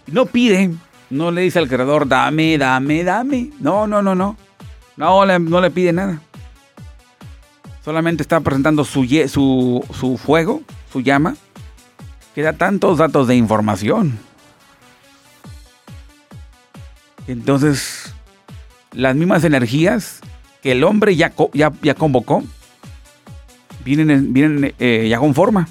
No 0.06 0.26
pide, 0.26 0.70
no 1.08 1.30
le 1.30 1.42
dice 1.42 1.58
al 1.58 1.68
creador, 1.68 2.06
dame, 2.06 2.58
dame, 2.58 3.04
dame. 3.04 3.50
No, 3.60 3.86
no, 3.86 4.02
no, 4.02 4.14
no. 4.14 4.36
No, 4.96 5.38
no 5.38 5.60
le 5.60 5.70
pide 5.70 5.92
nada. 5.92 6.20
Solamente 7.84 8.22
está 8.22 8.40
presentando 8.40 8.84
su, 8.84 9.04
su, 9.28 9.84
su 9.98 10.18
fuego, 10.18 10.62
su 10.92 11.00
llama, 11.00 11.36
que 12.34 12.42
da 12.42 12.52
tantos 12.52 12.98
datos 12.98 13.26
de 13.26 13.36
información. 13.36 14.18
Entonces, 17.26 18.12
las 18.92 19.16
mismas 19.16 19.44
energías 19.44 20.20
que 20.62 20.72
el 20.72 20.84
hombre 20.84 21.16
ya, 21.16 21.32
ya, 21.52 21.72
ya 21.82 21.94
convocó, 21.94 22.42
vienen, 23.84 24.32
vienen 24.32 24.74
eh, 24.78 25.06
ya 25.08 25.18
con 25.18 25.34
forma. 25.34 25.68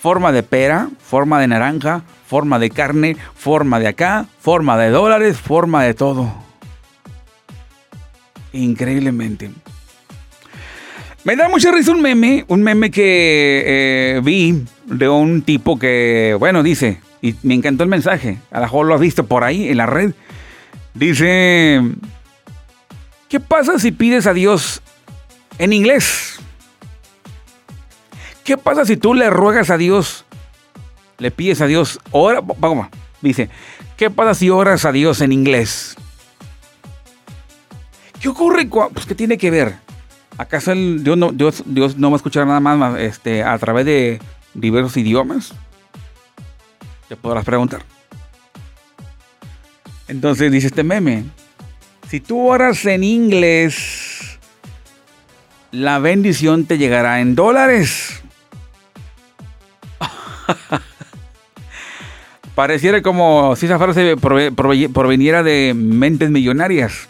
Forma 0.00 0.30
de 0.32 0.42
pera, 0.42 0.88
forma 1.00 1.40
de 1.40 1.48
naranja, 1.48 2.02
forma 2.26 2.58
de 2.58 2.70
carne, 2.70 3.16
forma 3.34 3.80
de 3.80 3.88
acá, 3.88 4.26
forma 4.40 4.78
de 4.78 4.90
dólares, 4.90 5.36
forma 5.38 5.82
de 5.82 5.94
todo. 5.94 6.32
Increíblemente. 8.52 9.50
Me 11.24 11.36
da 11.36 11.48
mucha 11.48 11.72
risa 11.72 11.90
un 11.90 12.00
meme, 12.00 12.44
un 12.48 12.62
meme 12.62 12.90
que 12.90 13.64
eh, 13.66 14.20
vi 14.22 14.64
de 14.86 15.08
un 15.08 15.42
tipo 15.42 15.78
que, 15.78 16.36
bueno, 16.38 16.62
dice, 16.62 17.00
y 17.20 17.34
me 17.42 17.54
encantó 17.54 17.82
el 17.82 17.90
mensaje, 17.90 18.38
a 18.50 18.60
lo 18.60 18.62
mejor 18.62 18.86
lo 18.86 18.94
has 18.94 19.00
visto 19.00 19.26
por 19.26 19.44
ahí 19.44 19.68
en 19.68 19.76
la 19.76 19.86
red. 19.86 20.12
Dice, 20.94 21.82
¿qué 23.28 23.40
pasa 23.40 23.78
si 23.78 23.92
pides 23.92 24.26
a 24.26 24.34
Dios 24.34 24.82
en 25.58 25.72
inglés? 25.72 26.38
¿Qué 28.44 28.56
pasa 28.56 28.84
si 28.84 28.96
tú 28.96 29.14
le 29.14 29.28
ruegas 29.28 29.70
a 29.70 29.76
Dios, 29.76 30.24
le 31.18 31.30
pides 31.30 31.60
a 31.60 31.66
Dios, 31.66 32.00
ora, 32.10 32.40
vamos, 32.40 32.88
dice, 33.20 33.50
¿qué 33.96 34.10
pasa 34.10 34.34
si 34.34 34.48
oras 34.48 34.84
a 34.84 34.92
Dios 34.92 35.20
en 35.20 35.32
inglés? 35.32 35.96
¿Qué 38.20 38.28
ocurre? 38.28 38.66
Pues, 38.66 39.06
¿qué 39.06 39.14
tiene 39.14 39.38
que 39.38 39.50
ver? 39.50 39.76
¿Acaso 40.38 40.72
Dios, 40.74 41.18
no, 41.18 41.32
Dios, 41.32 41.64
no 41.66 42.10
va 42.10 42.14
a 42.14 42.18
escuchar 42.18 42.46
nada 42.46 42.60
más 42.60 42.98
este, 42.98 43.42
a 43.42 43.58
través 43.58 43.84
de 43.84 44.20
diversos 44.54 44.96
idiomas? 44.96 45.52
Te 47.08 47.16
podrás 47.16 47.44
preguntar. 47.44 47.82
Entonces 50.06 50.50
dice 50.50 50.68
este 50.68 50.84
meme, 50.84 51.24
si 52.08 52.20
tú 52.20 52.48
oras 52.48 52.84
en 52.86 53.04
inglés, 53.04 54.38
la 55.70 55.98
bendición 55.98 56.64
te 56.64 56.78
llegará 56.78 57.20
en 57.20 57.34
dólares. 57.34 58.22
Pareciera 62.54 63.02
como 63.02 63.54
si 63.56 63.66
esa 63.66 63.78
frase 63.78 64.16
proveniera 64.16 65.42
de 65.42 65.74
mentes 65.76 66.30
millonarias. 66.30 67.08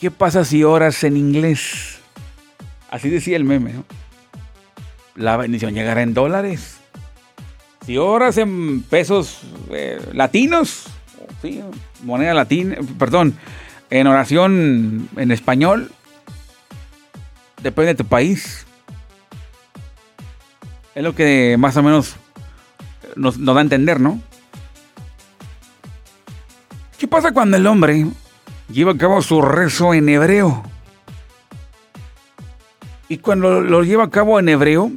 ¿Qué 0.00 0.10
pasa 0.10 0.44
si 0.44 0.64
oras 0.64 1.04
en 1.04 1.16
inglés? 1.16 2.00
Así 2.90 3.08
decía 3.08 3.36
el 3.36 3.44
meme, 3.44 3.72
¿no? 3.72 3.84
La 5.14 5.36
bendición 5.36 5.74
llegará 5.74 6.02
en 6.02 6.14
dólares. 6.14 6.78
Si 7.86 7.96
oras 7.96 8.36
en 8.38 8.82
pesos 8.82 9.42
eh, 9.70 10.00
latinos, 10.12 10.88
moneda 12.02 12.34
latina, 12.34 12.76
perdón, 12.98 13.34
en 13.90 14.06
oración 14.06 15.08
en 15.16 15.30
español, 15.30 15.90
depende 17.62 17.92
de 17.92 18.02
tu 18.02 18.06
país. 18.06 18.66
Es 20.94 21.02
lo 21.02 21.14
que 21.14 21.56
más 21.58 21.76
o 21.76 21.82
menos 21.82 22.16
nos, 23.16 23.38
nos 23.38 23.54
da 23.54 23.60
a 23.60 23.62
entender, 23.62 24.00
¿no? 24.00 24.20
¿Qué 26.98 27.08
pasa 27.08 27.32
cuando 27.32 27.56
el 27.56 27.66
hombre 27.66 28.06
lleva 28.68 28.92
a 28.92 28.98
cabo 28.98 29.22
su 29.22 29.42
rezo 29.42 29.94
en 29.94 30.08
hebreo. 30.08 30.62
Y 33.08 33.18
cuando 33.18 33.60
lo 33.60 33.82
lleva 33.82 34.04
a 34.04 34.10
cabo 34.10 34.38
en 34.40 34.48
hebreo, 34.48 34.90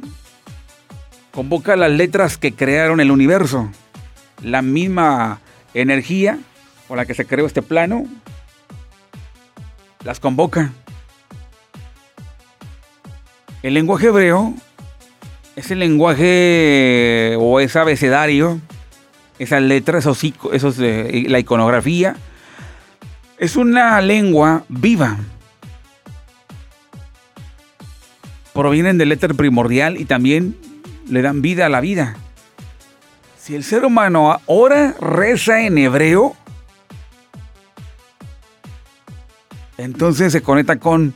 convoca 1.32 1.76
las 1.76 1.90
letras 1.90 2.38
que 2.38 2.54
crearon 2.54 3.00
el 3.00 3.10
universo. 3.10 3.68
La 4.42 4.62
misma 4.62 5.40
energía 5.74 6.38
con 6.86 6.96
la 6.96 7.06
que 7.06 7.14
se 7.14 7.26
creó 7.26 7.46
este 7.46 7.62
plano, 7.62 8.06
las 10.04 10.20
convoca. 10.20 10.72
El 13.62 13.74
lenguaje 13.74 14.06
hebreo 14.06 14.54
es 15.56 15.70
el 15.70 15.80
lenguaje 15.80 17.36
o 17.38 17.60
ese 17.60 17.78
abecedario, 17.78 18.60
esas 19.38 19.62
letras, 19.62 20.04
esos, 20.04 20.22
esos 20.52 20.78
eh, 20.78 21.24
la 21.28 21.38
iconografía 21.38 22.16
es 23.38 23.56
una 23.56 24.00
lengua 24.00 24.64
viva. 24.68 25.16
Provienen 28.52 28.98
del 28.98 29.12
éter 29.12 29.34
primordial 29.34 30.00
y 30.00 30.04
también 30.04 30.56
le 31.08 31.22
dan 31.22 31.40
vida 31.40 31.66
a 31.66 31.68
la 31.68 31.80
vida. 31.80 32.16
Si 33.48 33.54
el 33.54 33.64
ser 33.64 33.86
humano 33.86 34.38
ahora 34.46 34.94
reza 35.00 35.62
en 35.62 35.78
hebreo, 35.78 36.36
entonces 39.78 40.32
se 40.32 40.42
conecta 40.42 40.78
con 40.78 41.14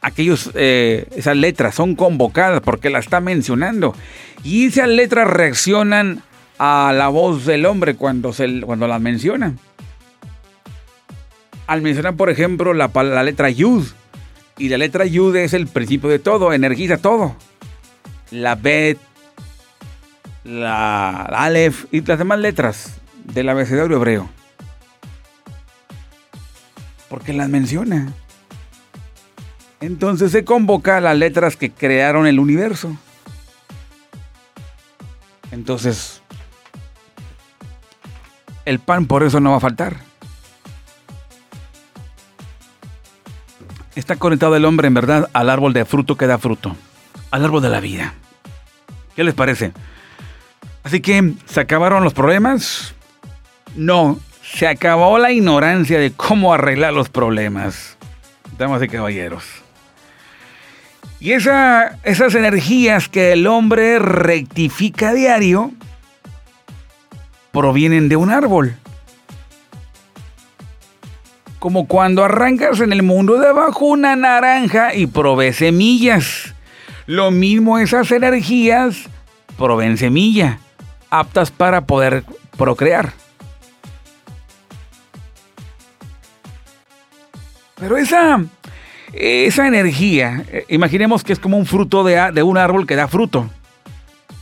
aquellos, 0.00 0.52
eh, 0.54 1.08
esas 1.16 1.36
letras, 1.36 1.74
son 1.74 1.96
convocadas 1.96 2.60
porque 2.60 2.88
la 2.88 3.00
está 3.00 3.20
mencionando. 3.20 3.96
Y 4.44 4.66
esas 4.66 4.86
letras 4.86 5.26
reaccionan 5.26 6.22
a 6.56 6.92
la 6.96 7.08
voz 7.08 7.46
del 7.46 7.66
hombre 7.66 7.96
cuando, 7.96 8.32
se, 8.32 8.60
cuando 8.60 8.86
las 8.86 9.00
mencionan 9.00 9.58
al 11.66 11.82
mencionar, 11.82 12.14
por 12.14 12.30
ejemplo, 12.30 12.74
la, 12.74 12.92
letra 13.24 13.50
Yud, 13.50 13.88
y 14.56 14.68
la 14.68 14.78
letra 14.78 15.04
Yud 15.04 15.34
es 15.34 15.52
el 15.52 15.66
principio 15.66 16.08
de 16.10 16.20
todo, 16.20 16.52
energiza 16.52 16.98
todo. 16.98 17.34
La 18.30 18.54
Bet, 18.54 18.98
la, 20.44 21.22
Aleph 21.22 21.86
y 21.92 22.00
las 22.02 22.18
demás 22.18 22.38
letras 22.38 23.00
del 23.24 23.48
abecedario 23.48 23.96
hebreo. 23.96 24.28
Porque 27.08 27.32
las 27.32 27.48
menciona. 27.48 28.12
Entonces 29.80 30.32
se 30.32 30.44
convoca 30.44 30.98
a 30.98 31.00
las 31.00 31.16
letras 31.16 31.56
que 31.56 31.70
crearon 31.70 32.26
el 32.26 32.38
universo. 32.38 32.96
Entonces, 35.50 36.22
el 38.64 38.78
pan 38.78 39.06
por 39.06 39.22
eso 39.22 39.40
no 39.40 39.50
va 39.50 39.56
a 39.58 39.60
faltar. 39.60 40.12
está 43.94 44.16
conectado 44.16 44.56
el 44.56 44.64
hombre 44.64 44.88
en 44.88 44.94
verdad 44.94 45.30
al 45.32 45.50
árbol 45.50 45.72
de 45.72 45.84
fruto 45.84 46.16
que 46.16 46.26
da 46.26 46.38
fruto, 46.38 46.74
al 47.30 47.44
árbol 47.44 47.62
de 47.62 47.68
la 47.68 47.80
vida. 47.80 48.14
¿Qué 49.14 49.24
les 49.24 49.34
parece? 49.34 49.72
Así 50.82 51.00
que, 51.00 51.34
¿se 51.46 51.60
acabaron 51.60 52.04
los 52.04 52.14
problemas? 52.14 52.94
No, 53.76 54.18
se 54.42 54.66
acabó 54.66 55.18
la 55.18 55.30
ignorancia 55.30 55.98
de 55.98 56.12
cómo 56.12 56.52
arreglar 56.52 56.92
los 56.92 57.08
problemas. 57.08 57.96
Damas 58.58 58.82
y 58.82 58.88
caballeros. 58.88 59.44
Y 61.20 61.32
esa, 61.32 61.98
esas 62.02 62.34
energías 62.34 63.08
que 63.08 63.32
el 63.32 63.46
hombre 63.46 63.98
rectifica 63.98 65.14
diario 65.14 65.70
provienen 67.52 68.08
de 68.08 68.16
un 68.16 68.30
árbol. 68.30 68.76
como 71.62 71.86
cuando 71.86 72.24
arrancas 72.24 72.80
en 72.80 72.92
el 72.92 73.04
mundo 73.04 73.38
de 73.38 73.46
abajo 73.46 73.84
una 73.84 74.16
naranja 74.16 74.96
y 74.96 75.06
provee 75.06 75.52
semillas. 75.52 76.56
Lo 77.06 77.30
mismo 77.30 77.78
esas 77.78 78.10
energías 78.10 79.08
proveen 79.56 79.96
semilla, 79.96 80.58
aptas 81.12 81.50
para 81.50 81.82
poder 81.82 82.24
procrear. 82.56 83.12
Pero 87.76 87.98
esa, 87.98 88.42
esa 89.12 89.66
energía, 89.68 90.42
eh, 90.48 90.64
imaginemos 90.68 91.22
que 91.22 91.34
es 91.34 91.38
como 91.38 91.58
un 91.58 91.66
fruto 91.66 92.02
de, 92.02 92.32
de 92.32 92.42
un 92.42 92.56
árbol 92.56 92.86
que 92.86 92.96
da 92.96 93.08
fruto. 93.08 93.50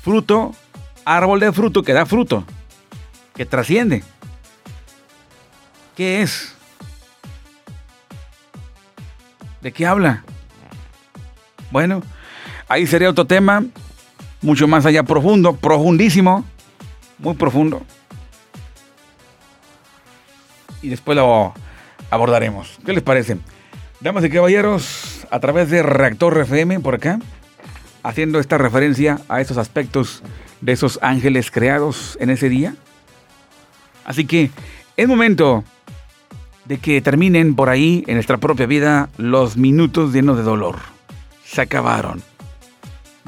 Fruto, 0.02 0.54
árbol 1.04 1.40
de 1.40 1.50
fruto 1.52 1.82
que 1.82 1.92
da 1.92 2.06
fruto, 2.06 2.44
que 3.34 3.44
trasciende. 3.44 4.04
¿Qué 5.96 6.22
es? 6.22 6.54
¿De 9.60 9.72
qué 9.72 9.86
habla? 9.86 10.22
Bueno, 11.72 12.00
ahí 12.68 12.86
sería 12.86 13.10
otro 13.10 13.26
tema, 13.26 13.64
mucho 14.40 14.68
más 14.68 14.86
allá 14.86 15.02
profundo, 15.02 15.56
profundísimo, 15.56 16.44
muy 17.20 17.34
profundo. 17.34 17.82
Y 20.82 20.88
después 20.88 21.16
lo 21.16 21.54
abordaremos. 22.10 22.78
¿Qué 22.84 22.92
les 22.92 23.02
parece? 23.02 23.38
Damas 24.00 24.24
y 24.24 24.30
caballeros, 24.30 25.26
a 25.30 25.40
través 25.40 25.70
de 25.70 25.82
Reactor 25.82 26.38
FM 26.38 26.80
por 26.80 26.94
acá, 26.94 27.18
haciendo 28.02 28.40
esta 28.40 28.56
referencia 28.56 29.20
a 29.28 29.40
esos 29.40 29.58
aspectos 29.58 30.22
de 30.60 30.72
esos 30.72 30.98
ángeles 31.02 31.50
creados 31.50 32.16
en 32.20 32.30
ese 32.30 32.48
día. 32.48 32.74
Así 34.04 34.24
que 34.24 34.50
es 34.96 35.08
momento 35.08 35.64
de 36.64 36.78
que 36.78 37.00
terminen 37.00 37.54
por 37.54 37.68
ahí 37.68 38.04
en 38.06 38.14
nuestra 38.14 38.38
propia 38.38 38.66
vida 38.66 39.08
los 39.16 39.56
minutos 39.56 40.12
llenos 40.12 40.36
de 40.36 40.42
dolor. 40.42 40.76
Se 41.44 41.60
acabaron. 41.60 42.22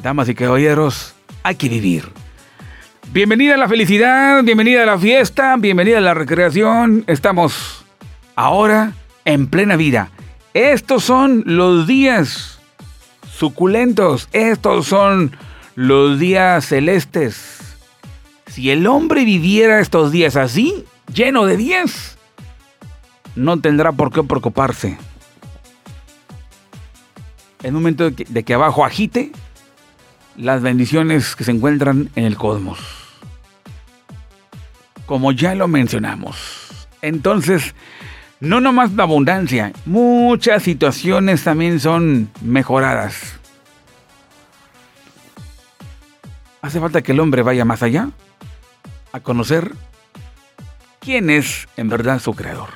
Damas 0.03 0.29
y 0.29 0.35
caballeros, 0.35 1.15
hay 1.43 1.57
que 1.57 1.69
vivir. 1.69 2.22
Bienvenida 3.11 3.55
a 3.55 3.59
la 3.59 3.69
felicidad, 3.69 4.43
bienvenida 4.43 4.85
a 4.85 4.87
la 4.87 4.99
fiesta, 4.99 5.57
bienvenida 5.59 5.99
a 5.99 6.01
la 6.01 6.15
recreación. 6.15 7.05
Estamos 7.07 7.85
ahora 8.37 8.95
en 9.27 9.49
plena 9.49 9.77
vida. 9.77 10.11
Estos 10.55 11.05
son 11.05 11.43
los 11.45 11.87
días 11.87 12.59
suculentos, 13.31 14.31
estos 14.33 14.87
son 14.87 15.37
los 15.75 16.19
días 16.19 16.65
celestes. 16.65 17.77
Si 18.47 18.71
el 18.71 18.87
hombre 18.87 19.27
viviera 19.27 19.81
estos 19.81 20.11
días 20.11 20.37
así, 20.37 20.87
lleno 21.13 21.45
de 21.45 21.59
días, 21.59 22.17
no 23.37 23.61
tendrá 23.61 23.93
por 23.93 24.11
qué 24.11 24.23
preocuparse. 24.23 24.97
Es 27.63 27.73
momento 27.73 28.11
de 28.11 28.43
que 28.43 28.55
abajo 28.55 28.87
agite 28.87 29.33
las 30.37 30.63
bendiciones 30.63 31.37
que 31.37 31.45
se 31.45 31.51
encuentran 31.51 32.11
en 32.17 32.25
el 32.25 32.37
cosmos. 32.37 32.79
Como 35.07 35.33
ya 35.33 35.55
lo 35.55 35.69
mencionamos. 35.69 36.87
Entonces, 37.03 37.75
no 38.41 38.61
nomás 38.61 38.93
la 38.93 39.05
abundancia, 39.05 39.73
muchas 39.85 40.63
situaciones 40.63 41.45
también 41.45 41.81
son 41.81 42.31
mejoradas. 42.41 43.39
Hace 46.61 46.81
falta 46.81 47.03
que 47.03 47.13
el 47.13 47.21
hombre 47.21 47.43
vaya 47.43 47.65
más 47.65 47.83
allá, 47.83 48.11
a 49.13 49.21
conocer 49.21 49.73
quién 51.01 51.31
es 51.31 51.69
en 51.77 51.89
verdad 51.89 52.21
su 52.21 52.35
creador. 52.35 52.71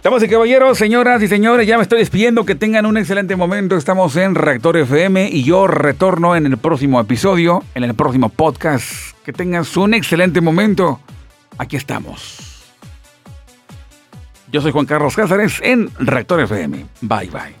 Estamos 0.00 0.22
y 0.22 0.28
caballeros, 0.28 0.78
señoras 0.78 1.22
y 1.22 1.28
señores, 1.28 1.66
ya 1.66 1.76
me 1.76 1.82
estoy 1.82 1.98
despidiendo, 1.98 2.46
que 2.46 2.54
tengan 2.54 2.86
un 2.86 2.96
excelente 2.96 3.36
momento. 3.36 3.76
Estamos 3.76 4.16
en 4.16 4.34
Reactor 4.34 4.78
FM 4.78 5.28
y 5.30 5.44
yo 5.44 5.66
retorno 5.66 6.36
en 6.36 6.46
el 6.46 6.56
próximo 6.56 6.98
episodio, 6.98 7.62
en 7.74 7.84
el 7.84 7.92
próximo 7.92 8.30
podcast. 8.30 9.14
Que 9.26 9.34
tengas 9.34 9.76
un 9.76 9.92
excelente 9.92 10.40
momento. 10.40 11.00
Aquí 11.58 11.76
estamos. 11.76 12.64
Yo 14.50 14.62
soy 14.62 14.72
Juan 14.72 14.86
Carlos 14.86 15.14
Cázares 15.14 15.60
en 15.62 15.90
Reactor 15.98 16.40
FM. 16.40 16.86
Bye 17.02 17.28
bye. 17.28 17.59